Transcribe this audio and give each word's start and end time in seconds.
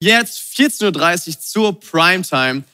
jetzt 0.00 0.40
14.30 0.56 1.28
Uhr 1.28 1.40
zur 1.40 1.80
Primetime. 1.80 2.64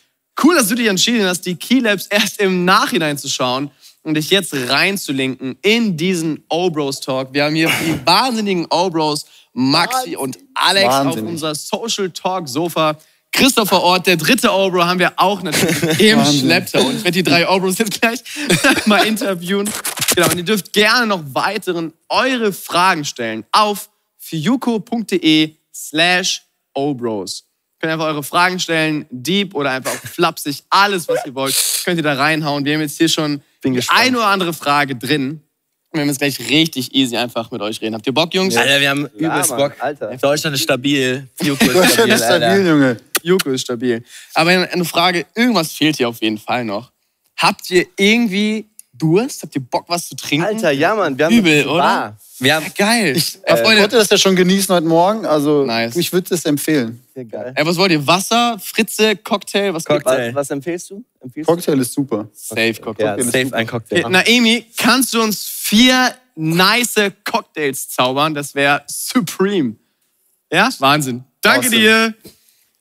Cool, 0.43 0.55
dass 0.55 0.69
du 0.69 0.75
dich 0.75 0.87
entschieden 0.87 1.27
hast, 1.27 1.43
die 1.43 1.57
Key 1.57 1.81
Labs 1.81 2.07
erst 2.07 2.41
im 2.41 2.65
Nachhinein 2.65 3.19
zu 3.19 3.29
schauen 3.29 3.71
und 4.03 4.15
dich 4.15 4.31
jetzt 4.31 4.55
reinzulinken 4.55 5.59
in 5.63 5.97
diesen 5.97 6.45
O-Bros 6.49 7.01
Talk. 7.01 7.33
Wir 7.33 7.45
haben 7.45 7.55
hier 7.55 7.71
die 7.85 7.99
wahnsinnigen 8.07 8.67
O-Bros, 8.71 9.27
Maxi 9.53 10.15
und 10.17 10.39
Alex 10.55 10.87
Wahnsinnig. 10.87 11.25
auf 11.25 11.31
unser 11.31 11.55
Social 11.55 12.11
Talk 12.11 12.49
Sofa. 12.49 12.97
Christopher 13.33 13.83
Ort, 13.83 14.07
der 14.07 14.17
dritte 14.17 14.51
O-Bro, 14.51 14.85
haben 14.85 14.99
wir 15.01 15.13
auch 15.17 15.43
natürlich 15.43 15.83
im. 16.01 16.25
Schlepptau. 16.25 16.81
Und 16.87 16.97
ich 16.97 17.05
werde 17.05 17.11
die 17.13 17.23
drei 17.23 17.49
O-Bros 17.49 17.79
jetzt 17.79 18.01
gleich 18.01 18.21
mal 18.87 19.05
interviewen. 19.07 19.69
Genau, 20.15 20.31
und 20.31 20.39
ihr 20.39 20.45
dürft 20.45 20.73
gerne 20.73 21.07
noch 21.07 21.23
weiteren 21.33 21.93
eure 22.09 22.53
Fragen 22.53 23.05
stellen 23.05 23.45
auf 23.53 23.91
fiuco.de 24.19 25.55
slash 25.75 26.46
O-Bros. 26.77 27.45
Könnt 27.81 27.91
ihr 27.91 27.95
einfach 27.95 28.07
eure 28.07 28.23
Fragen 28.23 28.59
stellen, 28.59 29.07
deep 29.11 29.55
oder 29.55 29.71
einfach 29.71 29.93
auch 29.93 30.09
flapsig, 30.09 30.63
alles, 30.71 31.09
was 31.09 31.27
ihr 31.27 31.35
wollt, 31.35 31.55
könnt 31.85 31.99
ihr 31.99 32.03
da 32.03 32.15
reinhauen. 32.15 32.65
Wir 32.65 32.75
haben 32.75 32.81
jetzt 32.81 32.97
hier 32.97 33.09
schon 33.09 33.43
Bin 33.61 33.75
die 33.75 33.83
eine 33.89 34.17
oder 34.17 34.29
andere 34.29 34.53
Frage 34.55 34.97
drin. 34.97 35.43
Wir 35.93 35.99
werden 35.99 36.09
jetzt 36.09 36.19
gleich 36.19 36.39
richtig 36.51 36.95
easy 36.95 37.17
einfach 37.17 37.51
mit 37.51 37.61
euch 37.61 37.81
reden. 37.81 37.95
Habt 37.95 38.07
ihr 38.07 38.15
Bock, 38.15 38.33
Jungs? 38.35 38.57
Alter, 38.57 38.81
wir 38.81 38.91
haben 38.91 39.07
übelst 39.17 39.51
Mann, 39.51 39.59
Bock. 39.59 39.73
Alter. 39.79 40.17
Deutschland 40.17 40.55
ist 40.55 40.63
stabil. 40.63 41.29
Fiuko 41.37 41.65
ist 41.65 41.75
Deutschland 41.75 41.93
stabil, 41.93 42.13
ist 42.13 42.25
stabil, 42.25 42.45
Alter. 42.45 42.69
Junge. 42.69 42.97
Juko 43.23 43.51
ist 43.51 43.63
stabil. 43.63 44.03
Aber 44.35 44.51
eine 44.51 44.85
Frage, 44.85 45.27
irgendwas 45.35 45.73
fehlt 45.73 45.97
hier 45.97 46.09
auf 46.09 46.21
jeden 46.23 46.39
Fall 46.39 46.65
noch. 46.65 46.93
Habt 47.37 47.71
ihr 47.71 47.87
irgendwie 47.97 48.67
Durst? 48.99 49.43
Habt 49.43 49.55
ihr 49.55 49.63
Bock, 49.63 49.85
was 49.89 50.09
zu 50.09 50.17
trinken? 50.17 50.47
Alter, 50.47 50.71
ja, 50.71 50.95
Mann. 50.95 51.17
Wir 51.19 51.27
haben 51.27 51.35
Übel, 51.37 51.67
oder? 51.67 51.83
Bar. 51.83 52.17
Wir 52.39 52.55
haben, 52.57 52.67
Geil. 52.77 53.17
Ich 53.17 53.39
Ja, 53.49 53.57
äh, 53.57 53.63
konnte 53.63 53.97
das 53.97 54.11
ja 54.11 54.19
schon 54.19 54.37
genießen 54.37 54.75
heute 54.75 54.87
Morgen. 54.87 55.25
Also 55.25 55.65
Nice. 55.65 55.97
ich 55.97 56.13
würde 56.13 56.35
es 56.35 56.45
empfehlen. 56.45 57.03
ja, 57.15 57.23
geil. 57.25 57.53
ey, 57.55 57.65
was 57.67 57.77
wollt 57.77 57.93
ihr? 57.93 58.07
Wasser, 58.07 58.59
Fritze, 58.63 59.17
Cocktail? 59.17 59.73
Was? 59.73 59.85
Cocktail. 59.85 60.29
Was, 60.29 60.35
was 60.35 60.51
empfehlst 60.51 60.91
du? 60.91 61.05
Empfiehlst 61.21 61.49
du? 61.49 61.53
Cocktail. 61.55 61.73
Cocktail 61.73 61.81
ist 61.83 61.93
super. 61.95 62.29
Safe 62.35 62.75
Cocktail. 62.75 63.05
Ja, 63.19 63.25
Safe 63.25 63.49
ein 63.55 63.67
Cocktail. 63.67 64.01
Okay, 64.05 64.11
Naemi, 64.11 64.67
kannst 64.77 65.15
du 65.15 65.23
uns 65.23 65.47
vier 65.47 66.15
nice 66.35 66.95
Cocktails 67.25 67.89
zaubern? 67.89 68.35
Das 68.35 68.55
wäre 68.55 68.83
Supreme. 68.87 69.77
Ja? 70.53 70.69
Wahnsinn. 70.79 71.25
Danke 71.41 71.69
Awesome. 71.69 71.81
dir. 71.81 72.15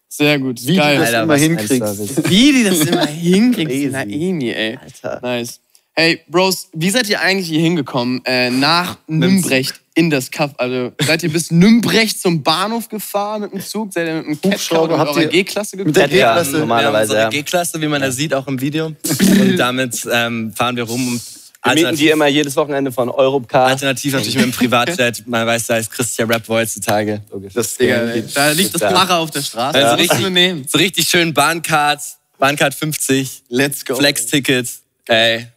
Sehr 0.10 0.40
gut. 0.40 0.66
Wie 0.66 0.76
Geil. 0.76 0.96
du 0.96 1.00
das 1.02 1.08
Alter, 1.14 1.24
immer 1.24 1.36
hinkriegst. 1.38 2.30
Wie 2.30 2.52
die 2.54 2.64
das 2.64 2.80
immer 2.82 3.06
hinkriegt, 3.06 3.70
Crazy. 3.70 3.88
Naemi, 3.88 4.50
ey. 4.52 4.78
Alter. 4.82 5.20
Nice. 5.22 5.60
Hey, 5.98 6.22
Bros, 6.28 6.68
wie 6.74 6.90
seid 6.90 7.08
ihr 7.10 7.22
eigentlich 7.22 7.48
hier 7.48 7.62
hingekommen 7.62 8.22
äh, 8.26 8.50
nach 8.50 8.98
Nümbrecht 9.08 9.76
in 9.94 10.10
das 10.10 10.30
Kaff? 10.30 10.52
Also 10.58 10.92
seid 11.02 11.24
ihr 11.24 11.32
bis 11.32 11.52
Nümbrecht 11.52 12.20
zum 12.20 12.44
Bahnhof 12.44 12.90
gefahren 12.90 13.44
mit 13.44 13.54
dem 13.54 13.62
Zug? 13.62 13.94
Seid 13.94 14.08
ihr 14.08 14.16
mit 14.24 14.44
dem 14.44 14.52
Hubschrauber 14.52 14.96
oder 14.96 14.98
mit 14.98 15.08
habt 15.08 15.18
ihr- 15.22 15.28
G-Klasse 15.30 15.78
gekommen? 15.78 15.94
mit 15.94 15.96
der 15.96 16.18
Ja, 16.18 16.34
G-Klasse 16.34 16.52
wir 16.52 16.54
haben 16.56 16.60
normalerweise, 16.68 17.12
unsere 17.14 17.22
ja. 17.22 17.30
G-Klasse, 17.30 17.82
wie 17.82 17.88
man 17.88 18.02
das 18.02 18.16
sieht, 18.18 18.34
auch 18.34 18.46
im 18.48 18.60
Video. 18.60 18.88
Und 19.22 19.56
damit 19.58 20.06
ähm, 20.12 20.52
fahren 20.54 20.76
wir 20.76 20.84
rum. 20.84 21.08
Und 21.08 21.22
Wir 21.64 21.72
mieten 21.72 21.76
die 21.76 21.86
alternativ, 21.86 22.12
immer 22.12 22.28
jedes 22.28 22.56
Wochenende 22.58 22.92
von 22.92 23.10
Europcar. 23.10 23.68
alternativ 23.68 24.14
natürlich 24.14 24.36
mit 24.36 24.44
dem 24.44 24.52
Privatjet. 24.52 25.24
Man 25.28 25.48
weiß, 25.48 25.68
da 25.68 25.78
ist 25.78 25.90
Christian 25.92 26.30
Rap 26.30 26.46
heutzutage. 26.50 27.22
Logisch. 27.32 27.54
Das 27.54 27.74
Digga, 27.78 28.06
da 28.34 28.52
liegt 28.52 28.74
das 28.76 28.82
Ja. 28.82 28.90
Flache 28.90 29.16
auf 29.16 29.32
der 29.32 29.42
Straße. 29.42 29.78
Also 29.78 30.04
Also 30.04 30.14
richtig-. 30.26 30.70
So 30.70 30.78
richtig 30.78 31.08
schön 31.08 31.34
Bahncard, 31.34 32.02
Bahncard 32.38 32.76
50, 32.76 33.44
Let's 33.48 33.86
go. 33.86 33.96
Flex-Ticket. 33.96 34.68
Ey, 35.08 35.48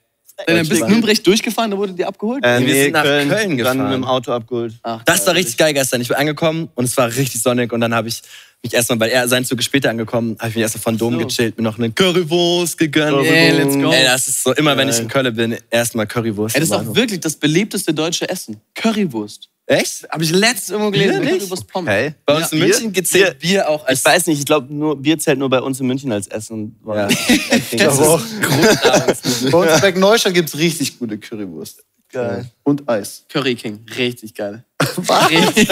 Seid 0.47 0.49
ihr 0.57 0.69
bis 0.69 0.81
Nümbrecht 0.87 1.27
durchgefahren, 1.27 1.71
da 1.71 1.77
wurdet 1.77 1.99
ihr 1.99 2.07
abgeholt? 2.07 2.45
Äh, 2.45 2.61
Wir 2.61 2.67
nee, 2.67 2.83
sind 2.85 2.93
nach 2.93 3.03
Köln, 3.03 3.29
Köln 3.29 3.49
Dann 3.49 3.57
gefahren. 3.57 3.83
mit 3.85 3.93
dem 3.93 4.05
Auto 4.05 4.33
abgeholt. 4.33 4.75
Ach, 4.83 5.03
Das 5.05 5.27
war 5.27 5.35
richtig 5.35 5.57
geil 5.57 5.75
gestern. 5.75 6.01
Ich 6.01 6.09
bin 6.09 6.17
angekommen 6.17 6.69
und 6.75 6.85
es 6.85 6.97
war 6.97 7.09
richtig 7.09 7.43
sonnig 7.43 7.73
und 7.73 7.81
dann 7.81 7.93
habe 7.95 8.09
ich 8.09 8.23
mich 8.63 8.75
erstmal, 8.75 9.01
weil 9.01 9.11
er 9.11 9.27
sein 9.29 9.45
Zug 9.45 9.59
ist 9.59 9.65
später 9.67 9.91
angekommen, 9.91 10.37
habe 10.39 10.51
ich 10.51 10.55
mich 10.57 10.63
erstmal 10.63 10.83
von 10.83 10.99
Dom 10.99 11.15
So. 11.21 11.27
gechillt, 11.27 11.57
mir 11.57 11.63
noch 11.65 11.79
eine 11.79 11.91
Currywurst 11.91 12.79
gegönnt. 12.79 13.25
Ey, 13.27 13.51
let's 13.53 13.75
go. 13.75 13.91
Ey, 13.93 14.05
das 14.05 14.29
ist 14.29 14.43
so, 14.43 14.53
immer 14.55 14.77
wenn 14.77 14.89
ich 14.89 14.99
in 14.99 15.09
Köln 15.09 15.35
bin, 15.35 15.57
erstmal 15.71 16.07
Currywurst. 16.07 16.55
Ey, 16.57 16.61
das 16.61 16.71
ist 16.71 16.75
auch 16.75 16.95
wirklich 16.95 17.21
das 17.21 17.37
beliebteste 17.37 17.93
deutsche 17.95 18.29
Essen. 18.29 18.61
Currywurst. 18.75 19.49
Echt? 19.71 20.09
Habe 20.11 20.25
ich 20.25 20.31
letztens 20.31 20.71
irgendwo 20.71 20.91
gelesen. 20.91 21.21
Wirklich? 21.21 21.39
Currywurst 21.41 21.67
Pommes. 21.69 21.89
Okay. 21.93 22.15
Bei 22.25 22.37
uns 22.37 22.53
in 22.53 22.59
Bier? 22.59 22.69
München 22.69 22.93
gezählt 22.93 23.39
Bier 23.39 23.69
auch 23.69 23.85
als 23.87 23.99
Ich 23.99 24.05
weiß 24.07 24.27
nicht, 24.29 24.39
ich 24.41 24.47
glaube, 24.47 24.73
nur 24.73 24.97
Bier 25.01 25.19
zählt 25.19 25.39
nur 25.39 25.51
bei 25.51 25.61
uns 25.61 25.79
in 25.79 25.87
München 25.87 26.11
als 26.11 26.27
Essen. 26.27 26.75
Ja. 26.87 27.07
Das 27.77 27.99
Aber 27.99 28.15
auch 28.15 28.23
Bei 29.51 29.73
uns 29.75 29.83
in 29.83 30.01
Neustadt 30.01 30.33
gibt 30.35 30.49
es 30.49 30.57
richtig 30.59 30.99
gute 30.99 31.19
Currywurst. 31.19 31.85
Geil. 32.11 32.47
Und 32.63 32.89
Eis. 32.89 33.27
Curry 33.29 33.55
King. 33.55 33.81
Richtig 33.99 34.35
geil. 34.35 34.65
Was? 34.97 35.29
Richtig- 35.31 35.69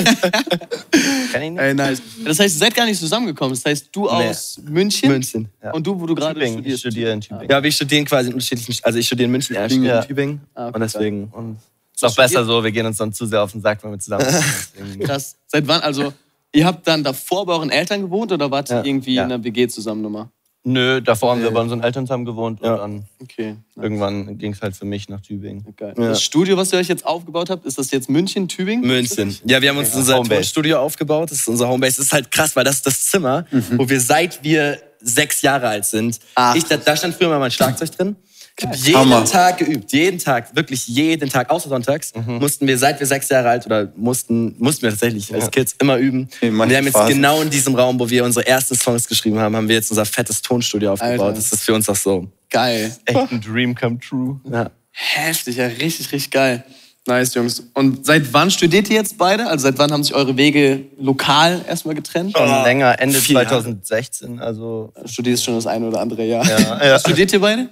Kann 1.33 1.43
ich 1.43 1.51
nicht. 1.53 1.59
Ey, 1.61 1.73
nice. 1.73 2.03
Das 2.23 2.39
heißt, 2.39 2.55
ihr 2.57 2.59
seid 2.59 2.75
gar 2.75 2.84
nicht 2.84 3.01
zusammengekommen. 3.01 3.55
Das 3.55 3.65
heißt, 3.65 3.89
du 3.93 4.03
Nee. 4.03 4.09
aus 4.11 4.61
München, 4.63 5.09
München. 5.11 5.49
Ja. 5.65 5.73
und 5.73 5.87
du, 5.87 5.99
wo 5.99 6.05
du 6.05 6.15
gerade 6.15 6.39
Tübingen. 6.39 6.63
Ich 6.67 6.78
studiere 6.81 7.13
in 7.13 7.23
Tübingen. 7.23 7.49
Ja, 7.49 7.63
wir 7.63 7.73
studieren 7.73 8.05
quasi 8.05 8.28
in 8.28 8.34
unterschiedlichen, 8.34 8.84
also 8.84 8.99
ich 8.99 9.07
studiere 9.07 9.25
in 9.25 9.31
München, 9.33 9.57
er 9.57 9.71
studiert 9.71 9.89
Ja. 9.95 10.01
in 10.03 10.07
Tübingen. 10.09 10.41
Ah, 10.55 10.67
okay. 10.69 10.75
Und 10.75 10.81
deswegen. 10.83 11.25
Und 11.28 11.57
ist 11.97 12.05
auch 12.05 12.15
besser 12.15 12.45
so, 12.45 12.62
wir 12.62 12.71
gehen 12.73 12.87
uns 12.87 12.99
dann 12.99 13.12
zu 13.12 13.27
sehr 13.27 13.43
auf 13.43 13.53
den 13.53 13.61
Sack, 13.62 13.83
wenn 13.83 13.91
wir 13.91 13.99
zusammen 13.99 14.25
sind. 14.77 15.01
Krass. 15.01 15.37
Seit 15.47 15.67
wann? 15.67 15.81
Also, 15.81 16.12
ihr 16.53 16.65
habt 16.67 16.87
dann 16.87 17.03
davor 17.03 17.47
bei 17.47 17.55
euren 17.55 17.71
Eltern 17.71 18.03
gewohnt 18.03 18.31
oder 18.33 18.51
wart 18.51 18.71
ihr 18.71 18.77
Ja. 18.77 18.84
irgendwie 18.84 19.15
Ja. 19.15 19.25
in 19.25 19.33
einer 19.33 19.43
WG 19.43 19.67
zusammen 19.69 20.03
nochmal? 20.03 20.29
Nö, 20.69 21.01
davor 21.01 21.31
haben 21.31 21.43
wir 21.43 21.51
Nee. 21.51 21.55
bei 21.55 21.61
unseren 21.61 21.81
Eltern 21.81 22.07
zusammen 22.07 22.25
gewohnt 22.25 22.61
Ja. 22.61 22.73
und 22.75 22.79
dann 22.81 23.05
Okay. 23.23 23.55
Ja, 23.77 23.83
irgendwann 23.84 24.37
ging 24.37 24.53
es 24.53 24.61
halt 24.61 24.75
für 24.75 24.84
mich 24.84 25.09
nach 25.09 25.21
Tübingen. 25.21 25.65
geil. 25.77 25.95
Ja. 25.97 26.09
Das 26.09 26.23
Studio, 26.23 26.57
was 26.57 26.73
ihr 26.73 26.79
euch 26.81 26.89
jetzt 26.89 27.07
aufgebaut 27.07 27.51
habt, 27.51 27.65
ist 27.67 27.79
das 27.79 27.91
jetzt 27.93 28.11
München, 28.11 28.49
Tübingen? 28.49 28.84
München. 28.84 29.37
Ja, 29.45 29.63
wir 29.63 29.69
haben 29.69 29.78
uns 29.78 29.93
Ja, 29.93 29.99
unser 30.01 30.17
Homebase. 30.17 30.41
Tonstudio 30.41 30.78
aufgebaut. 30.81 31.31
Das 31.31 31.39
ist 31.39 31.49
unser 31.49 31.69
Homebase. 31.69 31.97
Das 31.99 32.07
ist 32.07 32.13
halt 32.13 32.31
krass, 32.33 32.57
weil 32.57 32.65
das 32.65 32.77
ist 32.77 32.87
das 32.87 33.05
Zimmer, 33.07 33.47
wo 33.77 33.89
wir 33.89 34.01
seit 34.01 34.43
wir 34.43 34.78
sechs 35.01 35.41
Jahre 35.43 35.69
alt 35.69 35.84
sind. 35.84 36.19
Ach. 36.34 36.57
Ich, 36.57 36.65
da, 36.65 36.77
da 36.78 36.97
stand 36.97 37.15
früher 37.15 37.28
mal 37.28 37.39
mein 37.39 37.53
Schlagzeug 37.53 37.93
drin. 37.93 38.17
Ich 38.59 38.65
habe 38.67 38.77
jeden 38.77 38.99
Hammer. 38.99 39.25
Tag 39.27 39.59
geübt. 39.59 39.93
Jeden 39.93 40.19
Tag. 40.19 40.56
Wirklich 40.56 40.87
jeden 40.89 41.28
Tag. 41.28 41.50
Außer 41.50 41.69
sonntags. 41.69 42.12
Mussten 42.27 42.67
wir, 42.67 42.78
seit 42.78 42.99
wir 42.99 43.06
sechs 43.06 43.28
Jahre 43.28 43.50
alt 43.50 43.67
oder 43.67 43.93
mussten, 43.97 44.55
mussten 44.59 44.83
wir 44.83 44.91
tatsächlich 44.91 45.33
als 45.34 45.50
Kids 45.50 45.75
immer 45.78 45.99
üben. 45.99 46.28
Und 46.41 46.71
wir 46.71 46.77
haben 46.78 46.84
jetzt 46.84 46.95
Phasen. 46.95 47.16
genau 47.16 47.43
in 47.43 47.50
diesem 47.50 47.75
Raum, 47.75 48.00
wo 48.00 48.09
wir 48.09 48.25
unsere 48.25 48.47
ersten 48.47 48.75
Songs 48.75 49.06
geschrieben 49.06 49.39
haben, 49.39 49.55
haben 49.55 49.69
wir 49.69 49.77
jetzt 49.77 49.91
unser 49.91 50.06
fettes 50.06 50.41
Tonstudio 50.41 50.93
aufgebaut. 50.95 51.21
Alter. 51.21 51.33
Das 51.34 51.53
ist 51.53 51.65
für 51.65 51.75
uns 51.75 51.87
auch 51.91 51.97
so. 51.97 52.28
Geil. 52.49 52.97
Echt 53.05 53.31
ein 53.31 53.41
Dream 53.47 53.75
come 53.75 53.99
true. 53.99 54.41
Ja. 54.50 54.71
Heftig, 54.91 55.56
ja, 55.56 55.66
richtig, 55.66 56.11
richtig 56.12 56.31
geil. 56.31 56.65
Nice, 57.06 57.34
Jungs. 57.34 57.62
Und 57.75 58.05
seit 58.06 58.33
wann 58.33 58.50
studiert 58.50 58.89
ihr 58.89 58.97
jetzt 58.97 59.16
beide? 59.19 59.47
Also 59.47 59.65
seit 59.65 59.78
wann 59.78 59.93
haben 59.93 60.03
sich 60.03 60.15
eure 60.15 60.37
Wege 60.37 60.84
lokal 60.99 61.62
erstmal 61.69 61.95
getrennt? 61.95 62.37
Schon 62.37 62.49
länger, 62.65 62.99
Ende 62.99 63.21
Vier 63.21 63.34
Jahre. 63.43 63.49
2016, 63.62 64.41
also 64.41 64.93
Du 65.00 65.06
studierst 65.06 65.45
schon 65.45 65.55
das 65.55 65.66
eine 65.66 65.87
oder 65.87 66.00
andere 66.00 66.25
Jahr. 66.25 66.45
Ja, 66.45 66.59
ja. 66.59 66.95
Was 66.95 67.00
studiert 67.06 67.33
ihr 67.33 67.41
beide? 67.41 67.69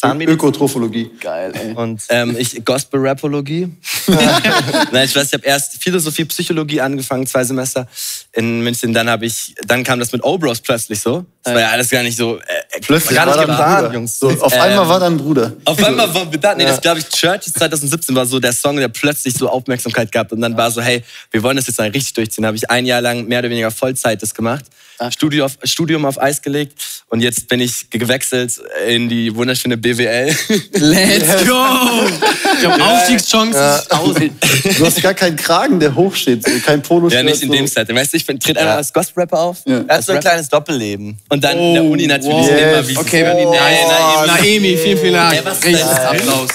Zahnmedizin. 0.00 0.34
Ökotrophologie. 0.36 1.10
Geil, 1.20 1.52
ey. 1.54 1.72
Und 1.74 2.00
Ähm, 2.08 2.36
ich 2.38 2.64
Gospel-Rapologie. 2.64 3.68
Nein, 4.92 5.04
ich 5.06 5.16
weiß, 5.16 5.26
ich 5.26 5.32
habe 5.34 5.44
erst 5.44 5.82
Philosophie, 5.82 6.24
Psychologie 6.24 6.80
angefangen, 6.80 7.26
zwei 7.26 7.42
Semester 7.42 7.88
in 8.32 8.60
München. 8.62 8.94
Dann 8.94 9.10
habe 9.10 9.26
ich, 9.26 9.54
dann 9.66 9.82
kam 9.82 9.98
das 9.98 10.12
mit 10.12 10.22
O-Bros 10.22 10.60
plötzlich 10.60 11.00
so. 11.00 11.24
Das 11.42 11.54
war 11.54 11.60
ja 11.62 11.70
alles 11.70 11.90
gar 11.90 12.02
nicht 12.02 12.16
so. 12.16 12.36
Äh, 12.38 12.80
Plötzlich 12.82 13.16
gar 13.16 13.26
war 13.26 13.36
nicht 13.36 13.48
dein 13.48 13.56
geplant, 13.56 13.80
Bruder. 13.86 13.94
Jungs. 13.94 14.18
So, 14.18 14.28
auf 14.30 14.52
Ähm, 14.54 14.60
einmal 14.60 14.88
war 14.88 15.00
dein 15.00 15.16
Bruder. 15.16 15.52
Auf 15.64 15.82
einmal 15.82 16.14
waren 16.14 16.30
wir 16.30 16.38
da. 16.38 16.54
Nee, 16.54 16.64
das 16.64 16.80
glaube 16.80 17.00
ich, 17.00 17.08
Church 17.08 17.52
2017 17.52 18.14
war 18.14 18.26
so 18.26 18.38
der 18.38 18.52
Song, 18.52 18.76
der 18.76 18.88
plötzlich 18.88 19.34
so 19.34 19.48
Aufmerksamkeit 19.48 20.12
gab. 20.12 20.30
Und 20.30 20.40
dann 20.42 20.56
war 20.56 20.70
so, 20.70 20.80
hey, 20.80 21.02
wir 21.32 21.42
wollen 21.42 21.56
das 21.56 21.66
jetzt 21.66 21.78
mal 21.78 21.88
richtig 21.90 22.12
durchziehen. 22.12 22.42
Da 22.42 22.48
habe 22.48 22.56
ich 22.56 22.70
ein 22.70 22.86
Jahr 22.86 23.00
lang 23.00 23.26
mehr 23.26 23.40
oder 23.40 23.50
weniger 23.50 23.70
Vollzeit 23.72 24.22
das 24.22 24.32
gemacht. 24.34 24.64
Studio 25.10 25.44
auf, 25.46 25.56
Studium 25.64 26.04
auf 26.04 26.20
Eis 26.20 26.42
gelegt. 26.42 26.97
Und 27.10 27.20
jetzt 27.22 27.48
bin 27.48 27.60
ich 27.60 27.88
gewechselt 27.88 28.60
in 28.86 29.08
die 29.08 29.34
wunderschöne 29.34 29.78
BWL. 29.78 30.26
Let's 30.72 31.46
go! 31.46 31.64
Ich 32.58 32.66
habe 32.66 32.84
Aufstiegschancen. 32.84 33.88
tausend. 33.88 34.32
Du 34.78 34.84
hast 34.84 35.00
gar 35.02 35.14
keinen 35.14 35.36
Kragen, 35.36 35.80
der 35.80 35.94
hochsteht. 35.94 36.44
So, 36.46 36.50
kein 36.64 36.82
polo 36.82 37.08
ja, 37.08 37.22
nicht 37.22 37.42
in 37.42 37.50
dem 37.50 37.66
Setting. 37.66 37.96
Weißt 37.96 38.12
du, 38.12 38.18
ich 38.18 38.26
bin- 38.26 38.38
trete 38.38 38.60
einmal 38.60 38.76
als 38.76 38.92
Gospel-Rapper 38.92 39.38
auf. 39.38 39.58
Ja. 39.66 39.84
er 39.88 39.96
hat 39.96 40.04
so 40.04 40.12
ein 40.12 40.20
kleines 40.20 40.50
Doppelleben. 40.50 41.16
Und 41.30 41.42
dann 41.42 41.56
in 41.58 41.74
der 41.74 41.84
Uni 41.84 42.06
natürlich 42.06 42.46
wow. 42.46 42.50
immer 42.50 42.88
wie 42.88 42.96
Okay, 42.98 43.24
Oh, 43.34 43.54
Naemi. 43.54 44.26
Naemi, 44.26 44.76
vielen, 44.76 44.98
vielen 44.98 45.14
Dank. 45.14 45.34
Ey, 45.34 45.44
was 45.44 46.00
Applaus. 46.00 46.48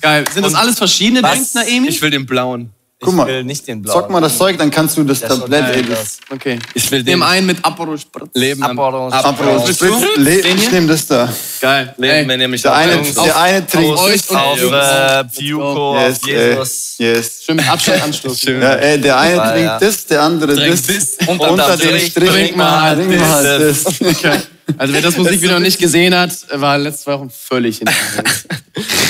Geil. 0.00 0.24
Sind 0.32 0.44
das 0.44 0.54
alles 0.54 0.76
verschiedene 0.76 1.22
Drinks, 1.22 1.54
Naemi? 1.54 1.88
Ich 1.88 2.02
will 2.02 2.10
den 2.10 2.26
blauen. 2.26 2.70
Guck 3.02 3.08
Ich 3.12 3.16
mal, 3.16 3.26
will 3.28 3.44
nicht 3.44 3.66
den 3.66 3.80
blauen. 3.80 4.02
zock 4.02 4.10
mal 4.10 4.20
das 4.20 4.36
Zeug, 4.36 4.58
dann 4.58 4.70
kannst 4.70 4.94
du 4.98 5.04
das 5.04 5.20
schaut 5.20 5.28
Tablett, 5.30 5.62
geil 5.72 5.76
ey, 5.76 5.82
das. 5.88 6.18
Okay. 6.30 6.58
Ich 6.74 6.90
will 6.90 6.98
Ich 6.98 7.04
den 7.06 7.12
nehme 7.18 7.26
einen 7.26 7.46
mit 7.46 7.64
Aperol 7.64 7.98
Spritz. 7.98 8.28
Leben 8.34 8.62
Aperol 8.62 9.10
Spritz. 9.72 10.04
Ich 10.18 10.70
nehme 10.70 10.86
das 10.86 11.06
da. 11.06 11.32
Geil. 11.62 11.94
Leben, 11.96 12.12
Ey, 12.14 12.28
wenn 12.28 12.38
nämlich 12.40 12.60
Der 12.60 12.72
auch 12.72 12.76
eine, 12.76 12.92
Jungs- 12.96 13.14
der 13.14 13.36
eine 13.38 13.66
trinkt. 13.66 13.94
auf 13.98 14.04
euch 14.04 14.30
und 14.30 14.36
Auf 14.36 14.60
äh, 14.60 15.24
Piuko, 15.24 15.96
Yes, 15.98 16.18
auf 16.20 16.28
Jesus. 16.28 16.94
Ey, 16.98 17.06
yes. 17.14 17.42
Schön 17.46 17.56
mit 17.56 17.70
Abstand 17.70 18.02
anstoßen. 18.02 18.60
Ja, 18.62 18.72
ey, 18.74 19.00
der 19.00 19.18
eine 19.18 19.42
Ah, 19.42 19.50
trinkt 19.52 19.64
ja. 19.66 19.78
das, 19.78 20.04
der 20.06 20.22
andere 20.22 20.54
das. 20.54 20.82
das. 20.82 21.26
Und 21.26 21.40
Unter 21.40 21.76
dem 21.78 21.98
Strich, 22.00 22.12
trink 22.12 22.56
mal 22.56 22.96
das. 22.96 23.84
das. 23.84 23.94
Also 24.78 24.94
wer 24.94 25.02
das 25.02 25.16
Musikvideo 25.16 25.54
noch 25.54 25.58
nicht 25.60 25.80
gesehen 25.80 26.14
hat, 26.14 26.30
war 26.52 26.78
letzte 26.78 27.10
Woche 27.10 27.28
völlig 27.28 27.78
hinten. 27.78 27.92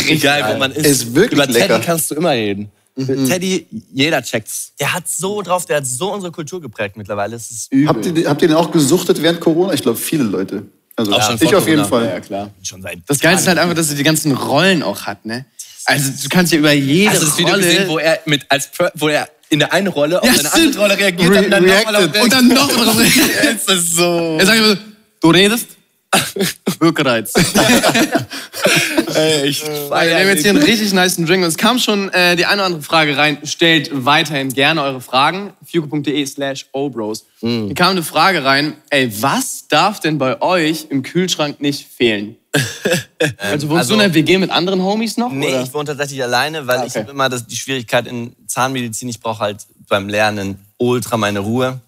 Egal, 0.08 0.54
wo 0.54 0.58
man 0.58 0.72
ist. 0.72 0.86
Ist 0.86 1.14
wirklich 1.14 1.32
Über 1.38 1.46
Teddy 1.46 1.58
lecker. 1.58 1.80
kannst 1.84 2.10
du 2.10 2.14
immer 2.14 2.30
reden. 2.30 2.70
Teddy, 3.06 3.66
jeder 3.92 4.22
checkt's. 4.22 4.72
Der 4.80 4.92
hat 4.92 5.08
so 5.08 5.42
drauf, 5.42 5.66
der 5.66 5.78
hat 5.78 5.86
so 5.86 6.12
unsere 6.12 6.32
Kultur 6.32 6.60
geprägt 6.60 6.96
mittlerweile. 6.96 7.36
Es 7.36 7.50
ist 7.50 7.70
Habt 7.86 8.06
ihr, 8.06 8.28
habt 8.28 8.42
ihr 8.42 8.48
den 8.48 8.56
auch 8.56 8.70
gesuchtet 8.70 9.22
während 9.22 9.40
Corona? 9.40 9.72
Ich 9.72 9.82
glaube, 9.82 9.98
viele 9.98 10.24
Leute. 10.24 10.62
Also 10.96 11.12
Auch 11.12 11.22
schon 11.22 11.38
ich 11.40 11.54
auf 11.54 11.66
jeden. 11.66 11.84
Fall. 11.84 12.06
Ja, 12.06 12.20
klar. 12.20 12.50
schon 12.62 12.82
seit 12.82 12.98
Das 13.06 13.20
Geilste 13.20 13.42
ist 13.42 13.48
halt 13.48 13.58
einfach, 13.58 13.74
dass 13.74 13.88
er 13.90 13.96
die 13.96 14.02
ganzen 14.02 14.32
Rollen 14.32 14.82
auch 14.82 15.02
hat, 15.02 15.24
ne? 15.24 15.46
Also 15.86 16.10
du 16.22 16.28
kannst 16.28 16.52
ja 16.52 16.58
über 16.58 16.72
jede 16.72 17.10
Hast 17.10 17.22
du 17.22 17.26
das 17.26 17.38
Video 17.38 17.54
Rolle... 17.54 17.64
gesehen, 17.66 17.88
wo 17.88 17.98
er 17.98 18.20
mit 18.26 18.44
als 18.48 18.68
wo 18.94 19.08
er 19.08 19.28
in 19.48 19.58
der 19.60 19.72
einen 19.72 19.86
Rolle 19.88 20.22
auf 20.22 20.28
Ja, 20.28 20.38
eine 20.38 20.52
andere 20.52 20.80
Rolle 20.82 20.98
reagiert 20.98 21.30
Re- 21.30 21.36
hat 21.38 21.44
und 21.46 21.50
dann 21.50 21.64
nochmal 21.66 21.96
auf 21.96 22.22
und 22.22 22.32
dann 22.32 22.48
noch 22.48 22.68
drauf 22.70 22.98
reagiert. 22.98 23.60
Das 23.66 23.76
ist 23.76 23.94
so. 23.96 24.36
Er 24.38 24.46
sagt 24.46 24.58
immer 24.58 24.68
so, 24.68 24.76
du 25.22 25.30
redest, 25.30 25.66
Wirkreiz. 26.80 27.32
Ey, 29.14 29.46
ich 29.48 29.62
Wir 29.64 29.90
haben 29.90 30.28
jetzt 30.28 30.42
hier 30.42 30.50
einen 30.50 30.62
richtig 30.62 30.92
nice 30.92 31.16
Drink 31.16 31.42
und 31.42 31.48
es 31.48 31.56
kam 31.56 31.78
schon 31.78 32.08
äh, 32.10 32.36
die 32.36 32.46
eine 32.46 32.56
oder 32.56 32.66
andere 32.66 32.82
Frage 32.82 33.16
rein. 33.16 33.38
Stellt 33.44 33.90
weiterhin 33.92 34.52
gerne 34.52 34.82
eure 34.82 35.00
Fragen. 35.00 35.52
fuko.de 35.70 36.26
slash 36.26 36.66
obros. 36.72 37.26
Hier 37.40 37.74
kam 37.74 37.90
eine 37.90 38.02
Frage 38.02 38.44
rein. 38.44 38.74
Ey, 38.90 39.10
was 39.22 39.66
darf 39.68 40.00
denn 40.00 40.18
bei 40.18 40.40
euch 40.42 40.86
im 40.90 41.02
Kühlschrank 41.02 41.60
nicht 41.60 41.86
fehlen? 41.86 42.36
also 43.38 43.68
wohnst 43.68 43.80
also- 43.82 43.94
du 43.94 44.00
in 44.00 44.00
einer 44.06 44.14
WG 44.14 44.38
mit 44.38 44.50
anderen 44.50 44.82
Homies 44.82 45.16
noch? 45.16 45.30
Nee, 45.30 45.48
oder? 45.48 45.62
ich 45.62 45.72
wohne 45.72 45.84
tatsächlich 45.84 46.22
alleine, 46.22 46.66
weil 46.66 46.78
Ah, 46.80 46.84
ich 46.86 46.90
okay. 46.92 47.00
habe 47.00 47.10
immer 47.12 47.28
das, 47.28 47.46
die 47.46 47.56
Schwierigkeit 47.56 48.06
in 48.06 48.34
Zahnmedizin. 48.46 49.08
Ich 49.08 49.20
brauche 49.20 49.40
halt 49.40 49.58
beim 49.88 50.08
Lernen 50.08 50.58
ultra 50.78 51.16
meine 51.16 51.38
Ruhe. 51.40 51.80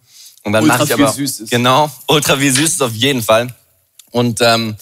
Und 0.45 0.53
dann 0.53 0.63
Ultra 0.65 0.79
mache 0.79 0.87
ich 0.89 0.95
aber 0.95 1.09
Süßes. 1.13 1.51
genau 1.51 1.89
ultra 2.09 2.37
viel 2.37 2.53
Süßes 2.53 2.81
auf 2.83 2.93
jeden 2.93 3.23
Fall. 3.23 3.49
Und 4.13 4.41
ähm, 4.41 4.77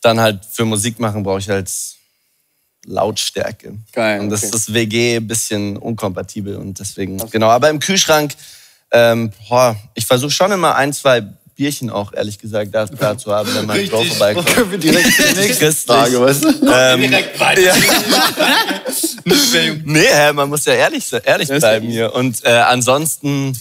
dann 0.00 0.20
halt 0.20 0.44
für 0.50 0.64
Musik 0.64 1.00
machen 1.00 1.24
brauche 1.24 1.40
ich 1.40 1.48
halt 1.48 1.70
Lautstärke. 2.86 3.76
Geil, 3.92 4.20
Und 4.20 4.30
das 4.30 4.44
okay. 4.44 4.56
ist 4.56 4.72
WG 4.72 5.16
ein 5.16 5.26
bisschen 5.26 5.76
unkompatibel 5.76 6.56
und 6.56 6.78
deswegen 6.78 7.18
genau. 7.30 7.48
Aber 7.48 7.68
im 7.68 7.80
Kühlschrank, 7.80 8.34
ähm, 8.92 9.32
boah, 9.48 9.76
ich 9.94 10.06
versuche 10.06 10.30
schon 10.30 10.52
immer 10.52 10.76
ein 10.76 10.92
zwei 10.92 11.26
Bierchen 11.58 11.90
auch 11.90 12.12
ehrlich 12.12 12.38
gesagt 12.38 12.72
da, 12.72 12.86
da 12.86 13.18
zu 13.18 13.34
haben, 13.34 13.52
wenn 13.52 13.66
mein 13.66 13.88
Bro 13.88 14.04
vorbeikommt. 14.04 14.46
Können 14.46 14.70
wir 14.70 14.78
direkt 14.78 15.12
zur 15.12 15.32
nächsten. 15.32 15.72
Frage, 15.72 16.20
weißt 16.20 16.44
du? 16.44 16.48
Ähm, 16.72 17.00
direkt 17.00 17.40
weiter. 17.40 17.60
ja. 17.60 17.74
nee, 19.84 20.06
hä, 20.06 20.32
man 20.32 20.48
muss 20.48 20.64
ja 20.66 20.74
ehrlich, 20.74 21.04
ehrlich 21.24 21.48
bleiben 21.48 21.86
ja 21.86 21.92
hier. 21.92 22.14
Und 22.14 22.44
äh, 22.44 22.50
ansonsten, 22.50 23.60